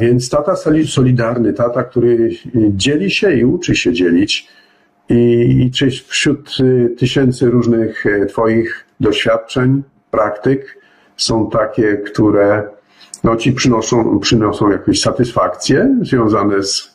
Więc 0.00 0.30
tata 0.30 0.56
solidarny, 0.86 1.52
tata, 1.52 1.84
który 1.84 2.30
dzieli 2.54 3.10
się 3.10 3.32
i 3.32 3.44
uczy 3.44 3.76
się 3.76 3.92
dzielić. 3.92 4.48
I, 5.08 5.14
i 5.66 5.70
czy 5.70 5.90
wśród 5.90 6.56
y, 6.60 6.94
tysięcy 6.98 7.50
różnych 7.50 8.06
y, 8.06 8.26
Twoich 8.26 8.86
doświadczeń, 9.00 9.82
praktyk 10.10 10.78
są 11.16 11.50
takie, 11.50 11.96
które 11.96 12.62
no, 13.24 13.36
ci 13.36 13.52
przynoszą, 13.52 14.18
przynoszą 14.18 14.70
jakąś 14.70 15.00
satysfakcję 15.00 15.96
związane 16.02 16.62
z 16.62 16.93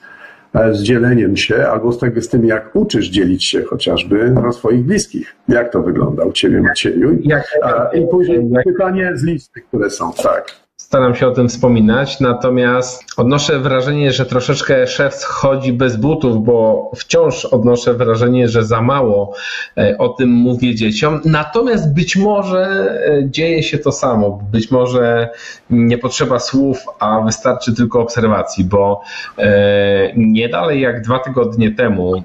z 0.72 0.82
dzieleniem 0.82 1.38
się 1.38 1.68
albo 1.68 1.92
z, 1.92 2.00
tego, 2.00 2.22
z 2.22 2.30
tym, 2.30 2.46
jak 2.46 2.76
uczysz 2.76 3.10
dzielić 3.10 3.46
się 3.46 3.64
chociażby 3.64 4.32
na 4.32 4.52
swoich 4.52 4.84
bliskich. 4.84 5.36
Jak 5.48 5.72
to 5.72 5.82
wygląda 5.82 6.24
u 6.26 6.32
Ciebie, 6.32 6.62
Macieju? 6.62 7.18
Jak, 7.22 7.60
I 7.94 8.08
później 8.12 8.50
pytanie 8.66 9.12
z 9.16 9.24
listy, 9.24 9.62
które 9.62 9.90
są. 9.90 10.14
Tak 10.14 10.69
staram 10.80 11.15
się 11.15 11.27
o 11.27 11.31
tym 11.31 11.49
wspominać, 11.49 12.19
natomiast 12.19 13.03
odnoszę 13.18 13.60
wrażenie, 13.60 14.11
że 14.11 14.26
troszeczkę 14.26 14.88
szef 14.88 15.15
schodzi 15.15 15.73
bez 15.73 15.97
butów, 15.97 16.45
bo 16.45 16.91
wciąż 16.95 17.45
odnoszę 17.45 17.93
wrażenie, 17.93 18.47
że 18.47 18.64
za 18.64 18.81
mało 18.81 19.34
e, 19.77 19.97
o 19.97 20.10
tym 20.10 20.30
mówię 20.30 20.76
dzieciom. 20.76 21.22
Natomiast 21.26 21.93
być 21.93 22.15
może 22.15 22.61
e, 22.61 23.30
dzieje 23.30 23.64
się 23.64 23.77
to 23.77 23.91
samo. 23.91 24.39
Być 24.51 24.72
może 24.72 25.30
nie 25.69 25.97
potrzeba 25.97 26.39
słów, 26.39 26.85
a 26.99 27.22
wystarczy 27.22 27.76
tylko 27.76 28.01
obserwacji, 28.01 28.64
bo 28.64 29.01
e, 29.38 30.14
nie 30.18 30.49
dalej 30.49 30.81
jak 30.81 31.01
dwa 31.01 31.19
tygodnie 31.19 31.72
temu 31.72 32.23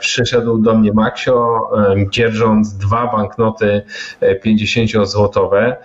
przyszedł 0.00 0.58
do 0.58 0.74
mnie 0.74 0.92
Maksio, 0.92 1.70
dzierżąc 2.10 2.74
dwa 2.76 3.06
banknoty 3.16 3.82
50-złotowe. 4.44 5.76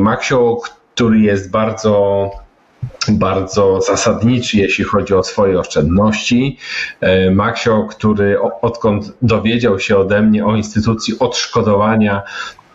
Maksio, 0.00 0.60
który 0.94 1.20
jest 1.20 1.50
bardzo 1.50 2.30
bardzo 3.08 3.80
zasadniczy, 3.80 4.58
jeśli 4.58 4.84
chodzi 4.84 5.14
o 5.14 5.22
swoje 5.22 5.60
oszczędności. 5.60 6.58
E, 7.00 7.30
Maksio, 7.30 7.86
który 7.90 8.40
odkąd 8.40 9.12
dowiedział 9.22 9.80
się 9.80 9.96
ode 9.96 10.22
mnie 10.22 10.46
o 10.46 10.56
instytucji 10.56 11.18
odszkodowania 11.18 12.22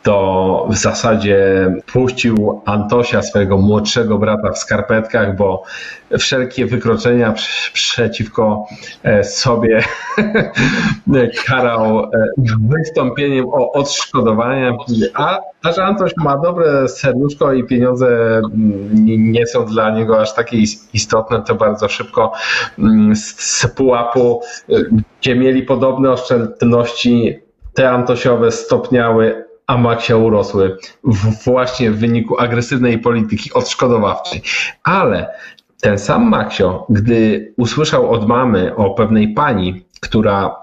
to 0.07 0.67
w 0.69 0.75
zasadzie 0.75 1.67
puścił 1.93 2.61
Antosia, 2.65 3.21
swojego 3.21 3.57
młodszego 3.57 4.17
brata 4.17 4.51
w 4.51 4.57
skarpetkach, 4.57 5.35
bo 5.35 5.63
wszelkie 6.19 6.65
wykroczenia 6.65 7.33
przeciwko 7.73 8.67
e, 9.03 9.23
sobie 9.23 9.83
karał 11.47 11.99
e, 11.99 12.09
wystąpieniem 12.69 13.45
o 13.47 13.71
odszkodowania, 13.71 14.77
a, 15.13 15.39
a 15.63 15.71
że 15.71 15.83
Antoś 15.83 16.11
ma 16.17 16.37
dobre 16.37 16.87
serduszko 16.87 17.53
i 17.53 17.63
pieniądze 17.63 18.07
mm, 18.37 19.31
nie 19.31 19.47
są 19.47 19.65
dla 19.65 19.89
niego 19.89 20.21
aż 20.21 20.33
takie 20.33 20.57
istotne, 20.93 21.41
to 21.41 21.55
bardzo 21.55 21.89
szybko 21.89 22.31
mm, 22.79 23.15
z 23.15 23.67
pułapu, 23.75 24.41
e, 24.69 24.75
gdzie 25.19 25.35
mieli 25.35 25.63
podobne 25.63 26.11
oszczędności, 26.11 27.39
te 27.73 27.89
Antosiowe 27.89 28.51
stopniały, 28.51 29.46
a 29.67 29.77
Maksia 29.77 30.15
urosły 30.15 30.77
właśnie 31.45 31.91
w 31.91 31.99
wyniku 31.99 32.39
agresywnej 32.39 32.99
polityki 32.99 33.53
odszkodowawczej. 33.53 34.41
Ale 34.83 35.27
ten 35.81 35.99
sam 35.99 36.29
Maksio, 36.29 36.85
gdy 36.89 37.53
usłyszał 37.57 38.11
od 38.11 38.27
mamy 38.27 38.75
o 38.75 38.89
pewnej 38.89 39.33
pani, 39.33 39.85
która 40.01 40.55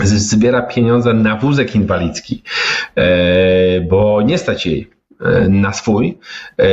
zbiera 0.00 0.62
pieniądze 0.62 1.12
na 1.12 1.36
wózek 1.36 1.74
inwalidzki, 1.74 2.42
e, 2.94 3.80
bo 3.80 4.22
nie 4.22 4.38
stać 4.38 4.66
jej 4.66 4.95
na 5.48 5.72
swój. 5.72 6.18
E, 6.56 6.66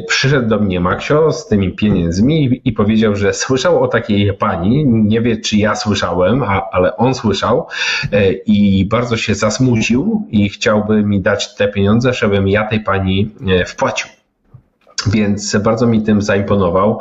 przyszedł 0.00 0.48
do 0.48 0.58
mnie 0.58 0.80
Maksio 0.80 1.32
z 1.32 1.48
tymi 1.48 1.72
pieniędzmi 1.72 2.60
i 2.64 2.72
powiedział, 2.72 3.16
że 3.16 3.34
słyszał 3.34 3.82
o 3.82 3.88
takiej 3.88 4.34
pani. 4.34 4.86
Nie 4.86 5.20
wie, 5.20 5.36
czy 5.36 5.56
ja 5.56 5.76
słyszałem, 5.76 6.44
ale 6.72 6.96
on 6.96 7.14
słyszał 7.14 7.66
e, 8.12 8.32
i 8.32 8.84
bardzo 8.84 9.16
się 9.16 9.34
zasmucił 9.34 10.26
i 10.30 10.48
chciałby 10.48 11.02
mi 11.02 11.20
dać 11.20 11.54
te 11.54 11.68
pieniądze, 11.68 12.14
żebym 12.14 12.48
ja 12.48 12.64
tej 12.64 12.80
pani 12.80 13.30
wpłacił. 13.66 14.19
Więc 15.06 15.56
bardzo 15.56 15.86
mi 15.86 16.02
tym 16.02 16.22
zaimponował. 16.22 16.98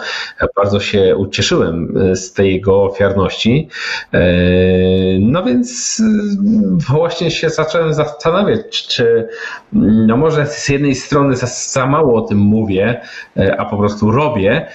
Bardzo 0.55 0.79
się 0.79 1.15
ucieszyłem 1.15 1.97
e, 2.11 2.15
z 2.15 2.33
tej 2.33 2.53
jego 2.53 2.83
ofiarności. 2.83 3.69
E, 4.13 4.19
no 5.19 5.43
więc 5.43 5.99
e, 5.99 6.03
właśnie 6.93 7.31
się 7.31 7.49
zacząłem 7.49 7.93
zastanawiać, 7.93 8.87
czy 8.87 9.27
no 10.07 10.17
może 10.17 10.45
z 10.45 10.69
jednej 10.69 10.95
strony 10.95 11.35
za, 11.35 11.47
za 11.47 11.85
mało 11.85 12.23
o 12.23 12.27
tym 12.27 12.37
mówię, 12.37 13.01
a 13.57 13.65
po 13.65 13.77
prostu 13.77 14.11
robię, 14.11 14.67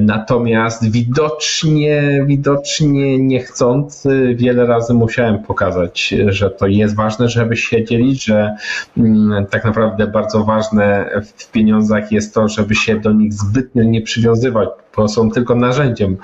natomiast 0.00 0.90
widocznie, 0.90 2.24
widocznie 2.26 3.18
niechcąc, 3.18 4.08
wiele 4.34 4.66
razy 4.66 4.94
musiałem 4.94 5.38
pokazać, 5.38 6.14
że 6.26 6.50
to 6.50 6.66
jest 6.66 6.96
ważne, 6.96 7.28
żeby 7.28 7.56
się 7.56 7.84
dzielić, 7.84 8.24
że 8.24 8.56
mm, 8.98 9.46
tak 9.46 9.64
naprawdę 9.64 10.06
bardzo 10.06 10.44
ważne 10.44 11.10
w 11.36 11.50
pieniądzach 11.50 12.12
jest 12.12 12.34
to, 12.34 12.48
żeby 12.48 12.74
się 12.74 13.00
do 13.00 13.12
nich 13.12 13.32
zbytnio 13.32 13.82
nie 13.82 14.02
przywiązywać, 14.02 14.68
bo 14.96 15.08
są 15.08 15.30
tylko 15.30 15.54
narzędziem, 15.54 16.16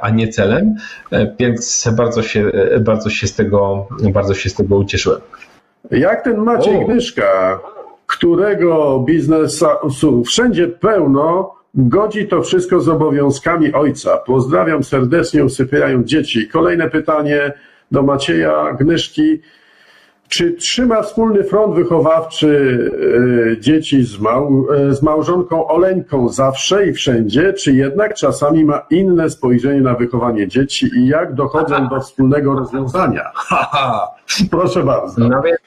a 0.00 0.10
nie 0.10 0.28
celem, 0.28 0.74
e, 1.12 1.34
więc 1.38 1.88
bardzo 1.96 2.22
się, 2.22 2.50
bardzo 2.80 3.10
się 3.10 3.26
z 3.26 3.34
tego, 3.34 3.86
bardzo 4.12 4.34
się 4.34 4.50
z 4.50 4.54
tego 4.54 4.76
ucieszyłem. 4.76 5.20
Jak 5.90 6.24
ten 6.24 6.36
Maciej 6.36 6.76
o. 6.76 6.88
Gdyszka, 6.88 7.60
którego 8.06 8.98
biznesu 9.06 10.24
wszędzie 10.26 10.68
pełno, 10.68 11.54
Godzi 11.76 12.28
to 12.28 12.42
wszystko 12.42 12.80
z 12.80 12.88
obowiązkami 12.88 13.72
ojca. 13.72 14.16
Pozdrawiam 14.16 14.84
serdecznie, 14.84 15.44
usypiają 15.44 16.04
dzieci. 16.04 16.48
Kolejne 16.48 16.90
pytanie 16.90 17.52
do 17.90 18.02
Macieja 18.02 18.72
Gnyszki. 18.80 19.40
Czy 20.28 20.52
trzyma 20.52 21.02
wspólny 21.02 21.44
front 21.44 21.74
wychowawczy 21.74 22.90
e, 23.52 23.60
dzieci 23.60 24.04
z, 24.04 24.20
mał, 24.20 24.66
e, 24.74 24.94
z 24.94 25.02
małżonką 25.02 25.68
Oleńką 25.68 26.28
zawsze 26.28 26.86
i 26.86 26.92
wszędzie, 26.92 27.52
czy 27.52 27.72
jednak 27.72 28.14
czasami 28.14 28.64
ma 28.64 28.86
inne 28.90 29.30
spojrzenie 29.30 29.80
na 29.80 29.94
wychowanie 29.94 30.48
dzieci 30.48 30.90
i 30.96 31.06
jak 31.06 31.34
dochodzą 31.34 31.88
do 31.88 32.00
wspólnego 32.00 32.54
rozwiązania? 32.54 33.30
Proszę 34.50 34.82
bardzo. 34.82 35.28
No 35.28 35.42
więc, 35.42 35.58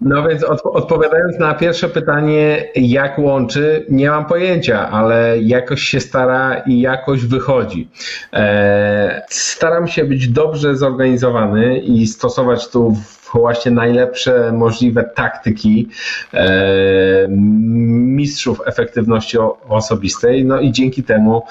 no 0.00 0.28
więc 0.28 0.44
od, 0.44 0.60
odpowiadając 0.64 1.38
na 1.38 1.54
pierwsze 1.54 1.88
pytanie, 1.88 2.68
jak 2.74 3.18
łączy, 3.18 3.86
nie 3.90 4.10
mam 4.10 4.24
pojęcia, 4.24 4.90
ale 4.90 5.38
jakoś 5.38 5.80
się 5.80 6.00
stara 6.00 6.62
i 6.66 6.80
jakoś 6.80 7.26
wychodzi. 7.26 7.88
E, 8.32 9.22
staram 9.28 9.88
się 9.88 10.04
być 10.04 10.28
dobrze 10.28 10.76
zorganizowany 10.76 11.78
i 11.78 12.06
stosować 12.06 12.68
tu 12.68 12.96
właśnie 13.38 13.70
najlepsze 13.70 14.52
możliwe 14.52 15.04
taktyki 15.04 15.88
e, 16.34 17.26
mistrzów 17.28 18.60
efektywności 18.66 19.38
osobistej. 19.68 20.44
No 20.44 20.60
i 20.60 20.72
dzięki 20.72 21.02
temu 21.02 21.42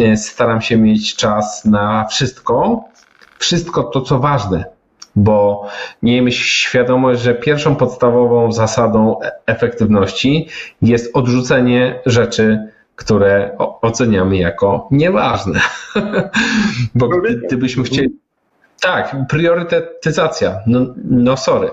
e, 0.00 0.16
staram 0.16 0.60
się 0.60 0.76
mieć 0.76 1.16
czas 1.16 1.64
na 1.64 2.06
wszystko, 2.10 2.84
wszystko 3.38 3.82
to, 3.82 4.00
co 4.00 4.18
ważne 4.18 4.64
bo 5.16 5.66
miejmy 6.02 6.32
świadomość, 6.32 7.20
że 7.20 7.34
pierwszą 7.34 7.76
podstawową 7.76 8.52
zasadą 8.52 9.20
e- 9.20 9.30
efektywności 9.46 10.48
jest 10.82 11.16
odrzucenie 11.16 12.00
rzeczy, 12.06 12.58
które 12.96 13.56
oceniamy 13.58 14.36
jako 14.36 14.88
nieważne. 14.90 15.60
bo 16.94 17.08
gdybyśmy 17.08 17.84
chcieli 17.84 18.27
tak, 18.80 19.16
priorytetyzacja. 19.28 20.60
No, 20.66 20.80
no 21.04 21.36
sorry. 21.36 21.70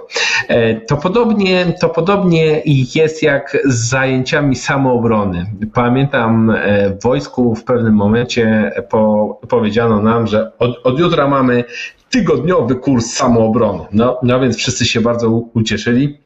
E, 0.48 0.76
to 0.76 0.98
podobnie, 0.98 1.74
to 1.82 1.90
podobnie 1.90 2.62
jest 2.96 3.24
jak 3.24 3.58
z 3.66 3.90
zajęciami 3.90 4.56
samoobrony. 4.56 5.46
Pamiętam 5.74 6.50
e, 6.50 6.90
w 6.90 7.04
wojsku 7.04 7.56
w 7.56 7.64
pewnym 7.64 7.94
momencie 7.94 8.72
po, 8.90 9.40
powiedziano 9.50 10.02
nam, 10.02 10.28
że 10.28 10.52
od, 10.60 10.80
od 10.84 11.00
jutra 11.00 11.28
mamy 11.28 11.64
tygodniowy 12.10 12.76
kurs 12.76 13.06
samoobrony. 13.06 13.86
No, 13.92 14.20
no 14.24 14.40
więc 14.40 14.58
wszyscy 14.58 14.86
się 14.86 15.02
bardzo 15.02 15.30
ucieszyli. 15.30 16.18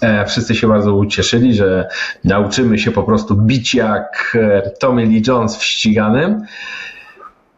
E, 0.00 0.26
wszyscy 0.26 0.54
się 0.54 0.68
bardzo 0.68 0.94
ucieszyli, 0.94 1.54
że 1.54 1.88
nauczymy 2.24 2.78
się 2.78 2.90
po 2.90 3.02
prostu 3.02 3.36
bić 3.36 3.74
jak 3.74 4.36
Tommy 4.80 5.04
Lee 5.06 5.22
Jones 5.26 5.56
w 5.56 5.64
ściganym. 5.64 6.42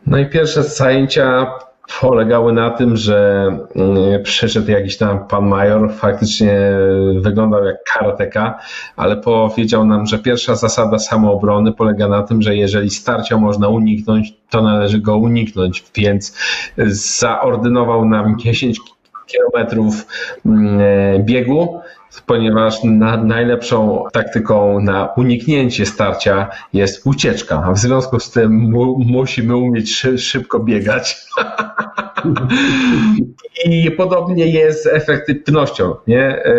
No 0.07 0.19
i 0.19 0.27
pierwsze 0.27 0.63
zajęcia 0.63 1.47
polegały 2.01 2.53
na 2.53 2.71
tym, 2.71 2.97
że 2.97 3.47
mm, 3.77 4.23
przyszedł 4.23 4.71
jakiś 4.71 4.97
tam 4.97 5.27
pan 5.27 5.47
major, 5.47 5.93
faktycznie 5.93 6.59
wyglądał 7.21 7.65
jak 7.65 7.77
karateka, 7.85 8.59
ale 8.97 9.17
powiedział 9.17 9.87
nam, 9.87 10.07
że 10.07 10.19
pierwsza 10.19 10.55
zasada 10.55 10.99
samoobrony 10.99 11.73
polega 11.73 12.09
na 12.09 12.23
tym, 12.23 12.43
że 12.43 12.57
jeżeli 12.57 12.91
starcia 12.91 13.37
można 13.37 13.69
uniknąć, 13.69 14.35
to 14.51 14.63
należy 14.63 15.01
go 15.01 15.17
uniknąć, 15.17 15.85
więc 15.95 16.37
zaordynował 16.87 18.05
nam 18.05 18.39
10 18.39 18.81
kilometrów 19.27 20.07
mm, 20.47 21.25
biegu, 21.25 21.81
ponieważ 22.21 22.85
na, 22.85 23.17
najlepszą 23.17 24.05
taktyką 24.13 24.81
na 24.81 25.09
uniknięcie 25.17 25.87
starcia 25.87 26.49
jest 26.73 27.07
ucieczka, 27.07 27.73
w 27.73 27.79
związku 27.79 28.21
z 28.21 28.31
tym 28.31 28.53
mu, 28.53 28.99
musimy 28.99 29.57
umieć 29.57 29.97
szy, 29.97 30.19
szybko 30.19 30.61
biegać. 30.61 31.17
I 33.65 33.91
podobnie 33.91 34.47
jest 34.47 34.83
z 34.83 34.87
efektywnością. 34.87 35.95
Nie? 36.07 36.45
E, 36.45 36.55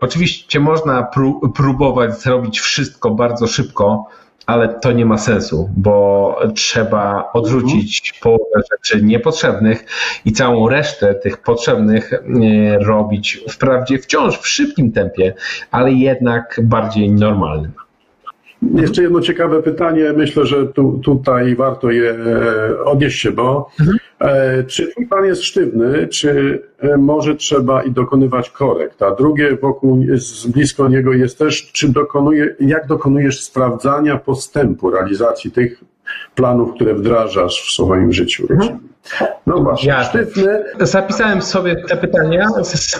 oczywiście 0.00 0.60
można 0.60 1.02
pró 1.02 1.40
próbować 1.56 2.20
zrobić 2.20 2.60
wszystko 2.60 3.10
bardzo 3.10 3.46
szybko, 3.46 4.06
ale 4.50 4.68
to 4.68 4.92
nie 4.92 5.06
ma 5.06 5.18
sensu, 5.18 5.70
bo 5.76 6.36
trzeba 6.54 7.30
odrzucić 7.32 8.12
mhm. 8.14 8.22
połowę 8.22 8.60
rzeczy 8.72 9.04
niepotrzebnych 9.04 9.84
i 10.24 10.32
całą 10.32 10.68
resztę 10.68 11.14
tych 11.14 11.38
potrzebnych 11.42 12.12
e, 12.12 12.20
robić 12.78 13.44
wprawdzie 13.50 13.98
wciąż 13.98 14.38
w 14.38 14.48
szybkim 14.48 14.92
tempie, 14.92 15.34
ale 15.70 15.92
jednak 15.92 16.60
bardziej 16.62 17.10
normalnym. 17.10 17.72
Jeszcze 18.74 19.02
jedno 19.02 19.20
ciekawe 19.20 19.62
pytanie, 19.62 20.12
myślę, 20.16 20.46
że 20.46 20.66
tu, 20.66 21.00
tutaj 21.04 21.56
warto 21.56 21.90
je 21.90 22.10
e, 22.10 22.84
odnieść 22.84 23.20
się, 23.20 23.32
bo 23.32 23.70
mhm. 23.80 23.98
E, 24.20 24.64
czy 24.64 24.92
pan 25.10 25.24
jest 25.24 25.42
sztywny, 25.42 26.08
czy 26.08 26.62
e, 26.78 26.96
może 26.96 27.36
trzeba 27.36 27.82
i 27.82 27.90
dokonywać 27.90 28.50
korekt? 28.50 29.02
A 29.02 29.14
drugie 29.14 29.56
wokół, 29.56 30.04
blisko 30.48 30.88
niego 30.88 31.12
jest 31.12 31.38
też, 31.38 31.72
czy 31.72 31.88
dokonuje, 31.88 32.56
jak 32.60 32.86
dokonujesz 32.86 33.42
sprawdzania 33.42 34.16
postępu 34.16 34.90
realizacji 34.90 35.50
tych 35.50 35.84
planów, 36.34 36.74
które 36.74 36.94
wdrażasz 36.94 37.62
w 37.62 37.70
swoim 37.70 38.12
życiu 38.12 38.46
rodzinnym? 38.46 38.90
No 39.46 39.60
właśnie, 39.60 39.88
ja. 39.88 40.10
Zapisałem 40.80 41.42
sobie 41.42 41.76
te 41.76 41.96
pytania, 41.96 42.48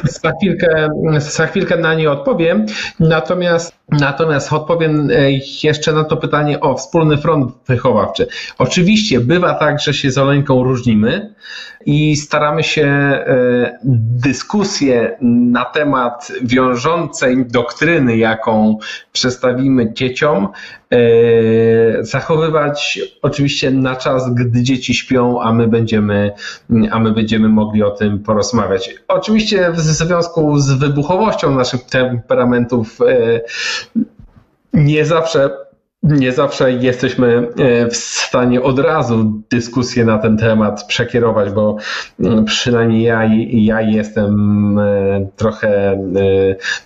za 0.02 0.32
chwilkę, 0.32 0.88
za 1.18 1.46
chwilkę 1.46 1.76
na 1.76 1.94
nie 1.94 2.10
odpowiem, 2.10 2.66
natomiast, 3.00 3.74
natomiast 3.88 4.52
odpowiem 4.52 5.10
e, 5.10 5.30
jeszcze 5.62 5.92
na 5.92 6.04
to 6.04 6.16
pytanie 6.16 6.60
o 6.60 6.76
wspólny 6.76 7.18
front 7.18 7.52
wychowawczy. 7.66 8.26
Oczywiście 8.58 9.20
bywa 9.20 9.54
tak, 9.54 9.80
że 9.80 9.94
się 9.94 10.10
z 10.10 10.18
Oleńką 10.18 10.64
różnimy 10.64 11.34
i 11.86 12.16
staramy 12.16 12.62
się 12.62 12.84
e, 12.84 13.78
dyskusję 14.24 15.16
na 15.20 15.64
temat 15.64 16.32
wiążącej 16.42 17.46
doktryny, 17.46 18.16
jaką 18.16 18.78
przedstawimy 19.12 19.92
dzieciom, 19.92 20.48
e, 20.92 20.98
zachowywać 22.04 23.00
oczywiście 23.22 23.70
na 23.70 23.96
czas, 23.96 24.34
gdy 24.34 24.62
dzieci 24.62 24.94
śpią, 24.94 25.40
a 25.40 25.52
my 25.52 25.68
będziemy 25.68 25.90
będziemy, 25.90 26.32
a 26.92 26.98
my 26.98 27.12
będziemy 27.12 27.48
mogli 27.48 27.82
o 27.82 27.90
tym 27.90 28.18
porozmawiać. 28.18 28.94
Oczywiście 29.08 29.72
w 29.72 29.80
związku 29.80 30.58
z 30.58 30.72
wybuchowością 30.72 31.54
naszych 31.54 31.82
temperamentów 31.82 32.98
e, 33.00 33.40
nie 34.74 35.04
zawsze 35.04 35.50
nie 36.02 36.32
zawsze 36.32 36.72
jesteśmy 36.72 37.48
e, 37.58 37.88
w 37.88 37.96
stanie 37.96 38.62
od 38.62 38.78
razu 38.78 39.42
dyskusję 39.50 40.04
na 40.04 40.18
ten 40.18 40.36
temat 40.36 40.84
przekierować, 40.84 41.50
bo 41.50 41.76
mm, 42.20 42.44
przynajmniej 42.44 43.02
ja, 43.02 43.24
ja 43.48 43.80
jestem 43.80 44.78
e, 44.78 45.26
trochę 45.36 45.98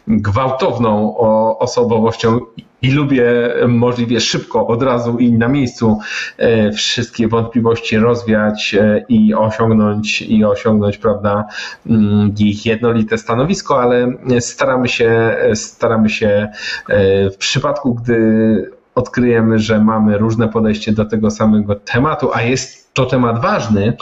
gwałtowną 0.07 1.17
osobowością 1.59 2.41
i 2.85 2.91
lubię 2.91 3.25
możliwie 3.69 4.21
szybko, 4.21 4.67
od 4.67 4.83
razu 4.83 5.19
i 5.19 5.33
na 5.33 5.49
miejscu 5.49 5.99
e, 6.39 6.73
wszystkie 6.73 7.29
wątpliwości 7.29 7.97
rozwiać 7.97 8.75
e, 8.75 9.05
i 9.09 9.35
osiągnąć, 9.35 10.23
i 10.23 10.45
osiągnąć, 10.45 10.99
prawda, 10.99 11.45
mm, 11.87 12.35
ich 12.39 12.67
jednolite 12.67 13.19
stanowisko, 13.19 13.83
ale 13.83 14.13
staramy 14.41 14.89
się, 14.89 15.37
staramy 15.55 16.09
się 16.09 16.49
e, 16.89 17.31
w 17.31 17.37
przypadku, 17.37 17.95
gdy 17.95 18.71
odkryjemy, 18.95 19.59
że 19.59 19.81
mamy 19.81 20.19
różne 20.19 20.49
podejście 20.49 20.93
do 20.93 21.05
tego 21.05 21.31
samego 21.31 21.75
tematu, 21.75 22.31
a 22.35 22.43
jest 22.43 22.95
to 22.95 23.07
temat 23.07 23.43
ważny, 23.43 23.97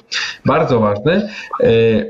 bardzo 0.47 0.81
ważny 0.81 1.29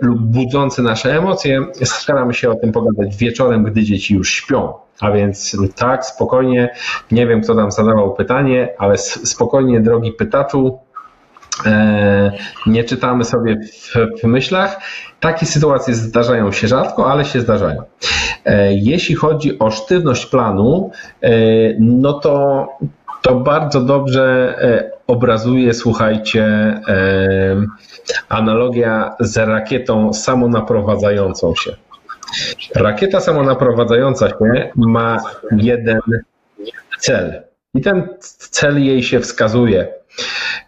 lub 0.01 0.19
budzący 0.19 0.83
nasze 0.83 1.19
emocje, 1.19 1.61
staramy 1.85 2.35
się 2.35 2.51
o 2.51 2.55
tym 2.55 2.73
pogadać 2.73 3.17
wieczorem, 3.17 3.65
gdy 3.65 3.83
dzieci 3.83 4.15
już 4.15 4.31
śpią. 4.31 4.73
A 5.01 5.11
więc 5.11 5.57
tak, 5.77 6.07
spokojnie, 6.07 6.75
nie 7.11 7.27
wiem 7.27 7.41
kto 7.41 7.55
tam 7.55 7.71
zadawał 7.71 8.15
pytanie, 8.15 8.75
ale 8.79 8.99
spokojnie, 8.99 9.81
drogi 9.81 10.13
pytaczu, 10.13 10.79
e, 10.89 10.92
nie 12.67 12.85
czytamy 12.85 13.25
sobie 13.25 13.57
w, 13.57 14.21
w 14.23 14.25
myślach. 14.25 14.81
Takie 15.21 15.47
sytuacje 15.47 15.95
zdarzają 15.95 16.53
się 16.53 16.69
rzadko, 16.69 17.13
ale 17.13 17.25
się 17.25 17.41
zdarzają. 17.41 17.83
E, 18.45 18.75
jeśli 18.75 19.15
chodzi 19.15 19.59
o 19.59 19.71
sztywność 19.71 20.27
planu, 20.27 20.91
e, 21.23 21.31
no 21.81 22.13
to, 22.13 22.69
to 23.23 23.35
bardzo 23.35 23.81
dobrze 23.81 24.57
obrazuje, 25.07 25.75
słuchajcie, 25.75 26.45
analogia 28.29 29.15
z 29.21 29.37
rakietą 29.37 30.13
samonaprowadzającą 30.13 31.55
się. 31.55 31.77
Rakieta 32.75 33.21
samonaprowadzająca 33.21 34.29
się 34.29 34.71
ma 34.77 35.19
jeden 35.57 36.01
cel. 36.99 37.52
I 37.75 37.81
ten 37.81 38.09
cel 38.51 38.85
jej 38.85 39.03
się 39.03 39.21
wskazuje. 39.21 39.89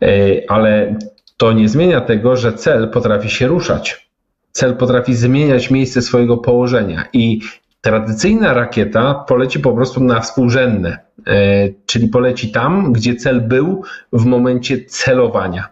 E, 0.02 0.06
ale 0.48 0.98
to 1.36 1.52
nie 1.52 1.68
zmienia 1.68 2.00
tego, 2.00 2.36
że 2.36 2.52
cel 2.52 2.90
potrafi 2.90 3.30
się 3.30 3.46
ruszać. 3.46 4.10
Cel 4.52 4.76
potrafi 4.76 5.14
zmieniać 5.14 5.70
miejsce 5.70 6.02
swojego 6.02 6.36
położenia. 6.36 7.04
I 7.12 7.40
tradycyjna 7.80 8.54
rakieta 8.54 9.14
poleci 9.14 9.60
po 9.60 9.72
prostu 9.72 10.04
na 10.04 10.20
współrzędne, 10.20 10.98
e, 11.26 11.68
czyli 11.86 12.08
poleci 12.08 12.52
tam, 12.52 12.92
gdzie 12.92 13.16
cel 13.16 13.40
był 13.40 13.82
w 14.12 14.24
momencie 14.24 14.84
celowania. 14.84 15.68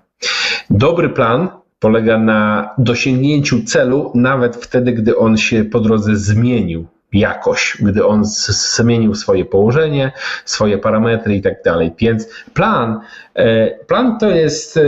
Dobry 0.70 1.08
plan 1.08 1.48
polega 1.78 2.18
na 2.18 2.70
dosięgnięciu 2.78 3.64
celu, 3.64 4.12
nawet 4.14 4.56
wtedy, 4.56 4.92
gdy 4.92 5.16
on 5.16 5.36
się 5.36 5.64
po 5.64 5.80
drodze 5.80 6.16
zmienił 6.16 6.86
jakoś, 7.12 7.76
gdy 7.80 8.06
on 8.06 8.24
zmienił 8.24 9.14
swoje 9.14 9.44
położenie, 9.44 10.12
swoje 10.44 10.78
parametry 10.78 11.34
i 11.34 11.42
tak 11.42 11.62
dalej. 11.64 11.92
Więc 11.98 12.28
plan, 12.54 13.00
e, 13.34 13.70
plan 13.70 14.18
to 14.18 14.30
jest 14.30 14.76
e, 14.76 14.80
e, 14.80 14.84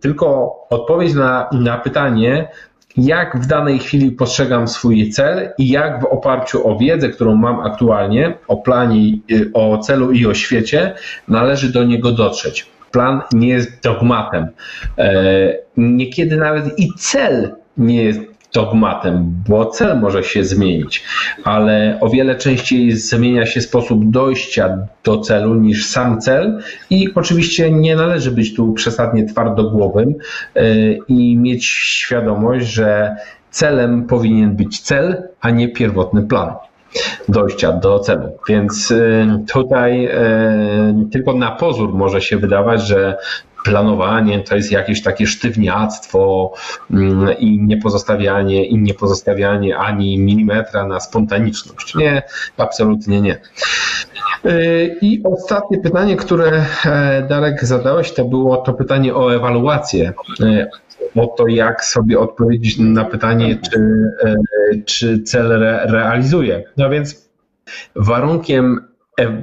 tylko 0.00 0.56
odpowiedź 0.70 1.14
na, 1.14 1.48
na 1.52 1.78
pytanie, 1.78 2.48
jak 2.96 3.38
w 3.38 3.46
danej 3.46 3.78
chwili 3.78 4.10
postrzegam 4.10 4.68
swój 4.68 5.10
cel 5.10 5.50
i 5.58 5.68
jak 5.68 6.02
w 6.02 6.04
oparciu 6.04 6.68
o 6.68 6.78
wiedzę, 6.78 7.08
którą 7.08 7.36
mam 7.36 7.60
aktualnie, 7.60 8.34
o 8.48 8.56
planie, 8.56 9.12
o 9.54 9.78
celu 9.78 10.12
i 10.12 10.26
o 10.26 10.34
świecie, 10.34 10.94
należy 11.28 11.72
do 11.72 11.84
niego 11.84 12.12
dotrzeć. 12.12 12.66
Plan 12.90 13.20
nie 13.32 13.48
jest 13.48 13.82
dogmatem. 13.82 14.46
Niekiedy 15.76 16.36
nawet 16.36 16.78
i 16.78 16.88
cel 16.98 17.54
nie 17.76 18.04
jest 18.04 18.20
dogmatem, 18.54 19.42
bo 19.48 19.66
cel 19.66 20.00
może 20.00 20.24
się 20.24 20.44
zmienić, 20.44 21.04
ale 21.44 21.98
o 22.00 22.08
wiele 22.08 22.34
częściej 22.34 22.92
zmienia 22.92 23.46
się 23.46 23.60
sposób 23.60 24.10
dojścia 24.10 24.78
do 25.04 25.18
celu 25.18 25.54
niż 25.54 25.86
sam 25.86 26.20
cel 26.20 26.60
i 26.90 27.08
oczywiście 27.14 27.70
nie 27.70 27.96
należy 27.96 28.30
być 28.30 28.54
tu 28.54 28.72
przesadnie 28.72 29.24
twardogłowym 29.24 30.14
y, 30.56 30.98
i 31.08 31.36
mieć 31.36 31.66
świadomość, 31.66 32.66
że 32.66 33.16
celem 33.50 34.06
powinien 34.06 34.56
być 34.56 34.80
cel, 34.80 35.22
a 35.40 35.50
nie 35.50 35.68
pierwotny 35.68 36.22
plan 36.22 36.50
dojścia 37.28 37.72
do 37.72 37.98
celu. 37.98 38.32
Więc 38.48 38.90
y, 38.90 39.26
tutaj 39.52 40.06
y, 40.06 40.10
tylko 41.12 41.32
na 41.32 41.50
pozór 41.50 41.94
może 41.94 42.20
się 42.20 42.36
wydawać, 42.36 42.86
że 42.86 43.16
planowanie 43.64 44.40
to 44.40 44.56
jest 44.56 44.72
jakieś 44.72 45.02
takie 45.02 45.26
sztywniactwo 45.26 46.52
mm, 46.90 47.38
i 47.38 47.58
niepozostawianie, 47.62 48.64
i 48.64 48.78
niepozostawianie 48.78 49.76
ani 49.76 50.18
milimetra 50.18 50.86
na 50.86 51.00
spontaniczność. 51.00 51.94
Nie, 51.94 52.22
absolutnie 52.56 53.20
nie. 53.20 53.40
Y, 54.46 54.98
I 55.02 55.22
ostatnie 55.24 55.78
pytanie, 55.78 56.16
które 56.16 56.64
e, 56.84 57.26
Darek 57.28 57.64
zadałeś, 57.64 58.12
to 58.12 58.24
było 58.24 58.56
to 58.56 58.72
pytanie 58.72 59.14
o 59.14 59.34
ewaluację 59.34 60.12
y, 60.40 60.66
o 61.16 61.26
to, 61.26 61.46
jak 61.46 61.84
sobie 61.84 62.18
odpowiedzieć 62.18 62.78
na 62.78 63.04
pytanie, 63.04 63.58
czy, 63.70 63.78
e, 64.24 64.36
czy 64.84 65.22
cel 65.22 65.52
re, 65.52 65.86
realizuje. 65.86 66.64
No 66.76 66.90
więc 66.90 67.30
warunkiem 67.96 68.80
E, 68.80 68.91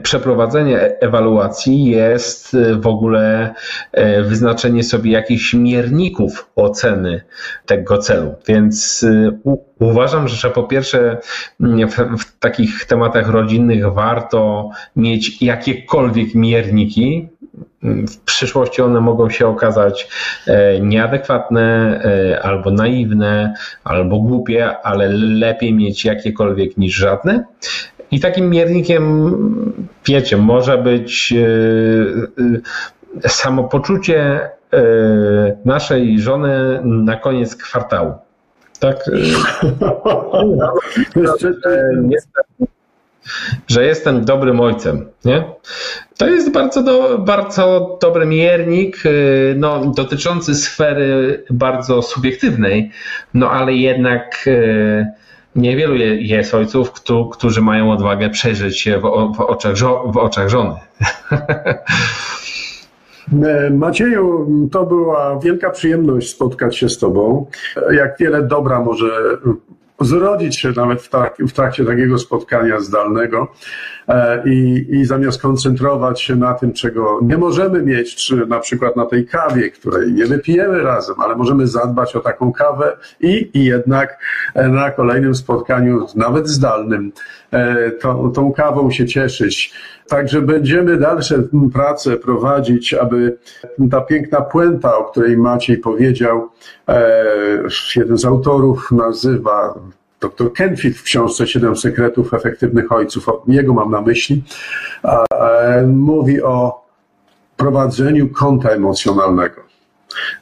przeprowadzenie 0.03 0.99
ewaluacji 0.99 1.85
jest 1.85 2.53
e, 2.53 2.75
w 2.75 2.87
ogóle 2.87 3.53
e, 3.91 4.23
wyznaczenie 4.23 4.83
sobie 4.83 5.11
jakichś 5.11 5.53
mierników 5.53 6.49
oceny 6.55 7.21
tego 7.65 7.97
celu. 7.97 8.35
Więc 8.47 9.05
uważam, 9.79 10.27
że 10.27 10.49
po 10.49 10.63
pierwsze 10.63 11.17
w, 11.59 12.17
w 12.23 12.39
takich 12.39 12.85
tematach 12.85 13.29
rodzinnych 13.29 13.93
warto 13.93 14.69
mieć 14.95 15.41
jakiekolwiek 15.41 16.35
mierniki, 16.35 17.27
w 17.83 18.17
przyszłości 18.17 18.81
one 18.81 19.01
mogą 19.01 19.29
się 19.29 19.47
okazać 19.47 20.07
nieadekwatne, 20.81 22.01
albo 22.43 22.71
naiwne, 22.71 23.53
albo 23.83 24.19
głupie, 24.19 24.77
ale 24.83 25.07
lepiej 25.13 25.73
mieć 25.73 26.05
jakiekolwiek 26.05 26.77
niż 26.77 26.95
żadne. 26.95 27.45
I 28.11 28.19
takim 28.19 28.49
miernikiem, 28.49 29.33
wiecie, 30.05 30.37
może 30.37 30.77
być 30.77 31.33
e, 31.33 31.37
e, 33.25 33.29
samopoczucie 33.29 34.21
e, 34.23 34.49
naszej 35.65 36.19
żony 36.19 36.81
na 36.83 37.15
koniec 37.15 37.55
kwartału. 37.55 38.13
Tak? 38.79 38.97
że 43.67 43.85
jestem 43.85 44.25
dobrym 44.25 44.59
ojcem. 44.59 45.09
Nie? 45.25 45.43
To 46.17 46.27
jest 46.27 46.51
bardzo, 46.51 46.83
do, 46.83 47.17
bardzo 47.17 47.97
dobry 48.01 48.25
miernik, 48.25 49.03
no, 49.55 49.85
dotyczący 49.85 50.55
sfery 50.55 51.43
bardzo 51.49 52.01
subiektywnej, 52.01 52.91
no 53.33 53.51
ale 53.51 53.73
jednak 53.73 54.45
Niewielu 55.59 55.95
jest 56.19 56.53
ojców, 56.53 56.91
którzy 57.31 57.61
mają 57.61 57.91
odwagę 57.91 58.29
przejrzeć 58.29 58.79
się 58.79 58.99
w, 58.99 59.05
oczach, 59.41 59.75
w 60.05 60.17
oczach 60.17 60.49
żony. 60.49 60.75
E, 63.45 63.69
Macieju, 63.69 64.47
to 64.71 64.85
była 64.85 65.39
wielka 65.39 65.69
przyjemność 65.69 66.29
spotkać 66.29 66.77
się 66.77 66.89
z 66.89 66.97
Tobą. 66.97 67.45
Jak 67.91 68.15
wiele 68.19 68.43
dobra 68.43 68.79
może 68.79 69.37
zrodzić 70.01 70.59
się 70.59 70.71
nawet 70.75 71.01
w, 71.01 71.09
tak, 71.09 71.37
w 71.39 71.51
trakcie 71.53 71.85
takiego 71.85 72.17
spotkania 72.17 72.79
zdalnego 72.79 73.47
i, 74.45 74.85
i 74.89 75.05
zamiast 75.05 75.41
koncentrować 75.41 76.21
się 76.21 76.35
na 76.35 76.53
tym, 76.53 76.73
czego 76.73 77.19
nie 77.21 77.37
możemy 77.37 77.81
mieć, 77.81 78.15
czy 78.15 78.45
na 78.45 78.59
przykład 78.59 78.95
na 78.95 79.05
tej 79.05 79.25
kawie, 79.25 79.71
której 79.71 80.13
nie 80.13 80.25
wypijemy 80.25 80.83
razem, 80.83 81.15
ale 81.19 81.35
możemy 81.35 81.67
zadbać 81.67 82.15
o 82.15 82.19
taką 82.19 82.51
kawę 82.51 82.97
i, 83.21 83.49
i 83.53 83.65
jednak 83.65 84.19
e, 84.55 84.67
na 84.67 84.91
kolejnym 84.91 85.35
spotkaniu, 85.35 86.07
nawet 86.15 86.47
zdalnym, 86.47 87.11
e, 87.51 87.91
tą, 87.91 88.31
tą 88.31 88.53
kawą 88.53 88.91
się 88.91 89.05
cieszyć. 89.05 89.73
Także 90.07 90.41
będziemy 90.41 90.97
dalsze 90.97 91.43
prace 91.73 92.17
prowadzić, 92.17 92.93
aby 92.93 93.37
ta 93.91 94.01
piękna 94.01 94.41
puenta, 94.41 94.97
o 94.97 95.03
której 95.03 95.37
Maciej 95.37 95.77
powiedział, 95.77 96.49
jeden 97.95 98.17
z 98.17 98.25
autorów 98.25 98.91
nazywa 98.91 99.79
dr 100.21 100.53
Kenfield 100.53 100.97
w 100.97 101.03
książce 101.03 101.47
Siedem 101.47 101.75
sekretów 101.75 102.33
efektywnych 102.33 102.91
ojców, 102.91 103.25
jego 103.47 103.73
mam 103.73 103.91
na 103.91 104.01
myśli, 104.01 104.43
mówi 105.87 106.41
o 106.41 106.85
prowadzeniu 107.57 108.29
konta 108.29 108.69
emocjonalnego. 108.69 109.61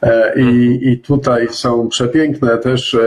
E, 0.02 0.32
I, 0.40 0.78
I 0.88 0.98
tutaj 0.98 1.48
są 1.50 1.88
przepiękne 1.88 2.58
też 2.58 2.94
e, 2.94 3.00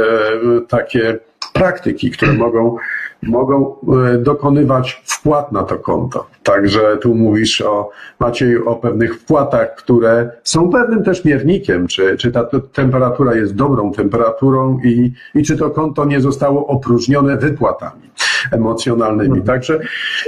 takie 0.68 1.20
praktyki, 1.54 2.12
które 2.12 2.34
mogą 2.34 2.78
mogą 3.24 3.76
e, 4.14 4.18
dokonywać 4.18 5.04
wpłat 5.06 5.52
na 5.52 5.64
to 5.64 5.78
konto. 5.78 6.28
Także 6.44 6.98
tu 7.02 7.16
mówisz 7.16 7.62
o 7.62 7.90
Macieju 8.20 8.70
o 8.70 8.76
pewnych 8.76 9.16
wpłatach, 9.16 9.76
które 9.76 10.30
są 10.44 10.70
pewnym 10.70 11.04
też 11.04 11.26
miernikiem, 11.26 11.88
czy, 11.88 12.18
czy 12.18 12.32
ta 12.32 12.48
temperatura 12.74 13.36
jest 13.36 13.56
dobrą 13.56 13.92
temperaturą 13.92 14.80
i, 14.84 15.14
i 15.36 15.44
czy 15.44 15.58
to 15.58 15.70
konto 15.70 16.06
nie 16.06 16.22
zostało 16.22 16.68
opróżnione 16.68 17.38
wypłatami 17.38 18.12
emocjonalnymi. 18.52 19.40
Mhm. 19.40 19.46
Także, 19.46 19.80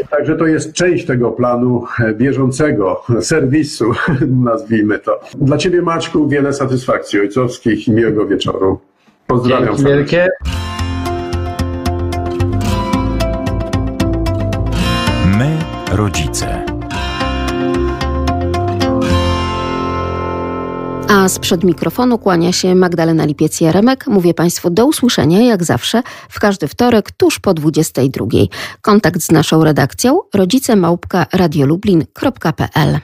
także 0.09 0.35
to 0.35 0.47
jest 0.47 0.73
część 0.73 1.05
tego 1.05 1.31
planu 1.31 1.83
e, 1.99 2.13
bieżącego 2.13 3.03
serwisu, 3.21 3.91
nazwijmy 4.27 4.99
to. 4.99 5.19
Dla 5.35 5.57
Ciebie 5.57 5.81
Maćku 5.81 6.27
wiele 6.27 6.53
satysfakcji 6.53 7.19
ojcowskich 7.19 7.87
i 7.87 7.91
miłego 7.91 8.27
wieczoru. 8.27 8.79
Pozdrawiam. 9.27 9.75
Dzięki 9.75 9.83
wielkie. 9.83 10.29
Rodzice. 15.95 16.65
A 21.09 21.29
sprzed 21.29 21.63
mikrofonu 21.63 22.17
kłania 22.17 22.51
się 22.51 22.75
Magdalena 22.75 23.25
Lipiec-Jaremek. 23.25 24.07
Mówię 24.07 24.33
Państwu 24.33 24.69
do 24.69 24.85
usłyszenia, 24.85 25.41
jak 25.41 25.63
zawsze, 25.63 26.03
w 26.29 26.39
każdy 26.39 26.67
wtorek, 26.67 27.11
tuż 27.11 27.39
po 27.39 27.53
22. 27.53 28.25
Kontakt 28.81 29.21
z 29.21 29.31
naszą 29.31 29.63
redakcją 29.63 30.19
rodzicemałpka 30.33 31.25
radiolublin.pl 31.33 32.99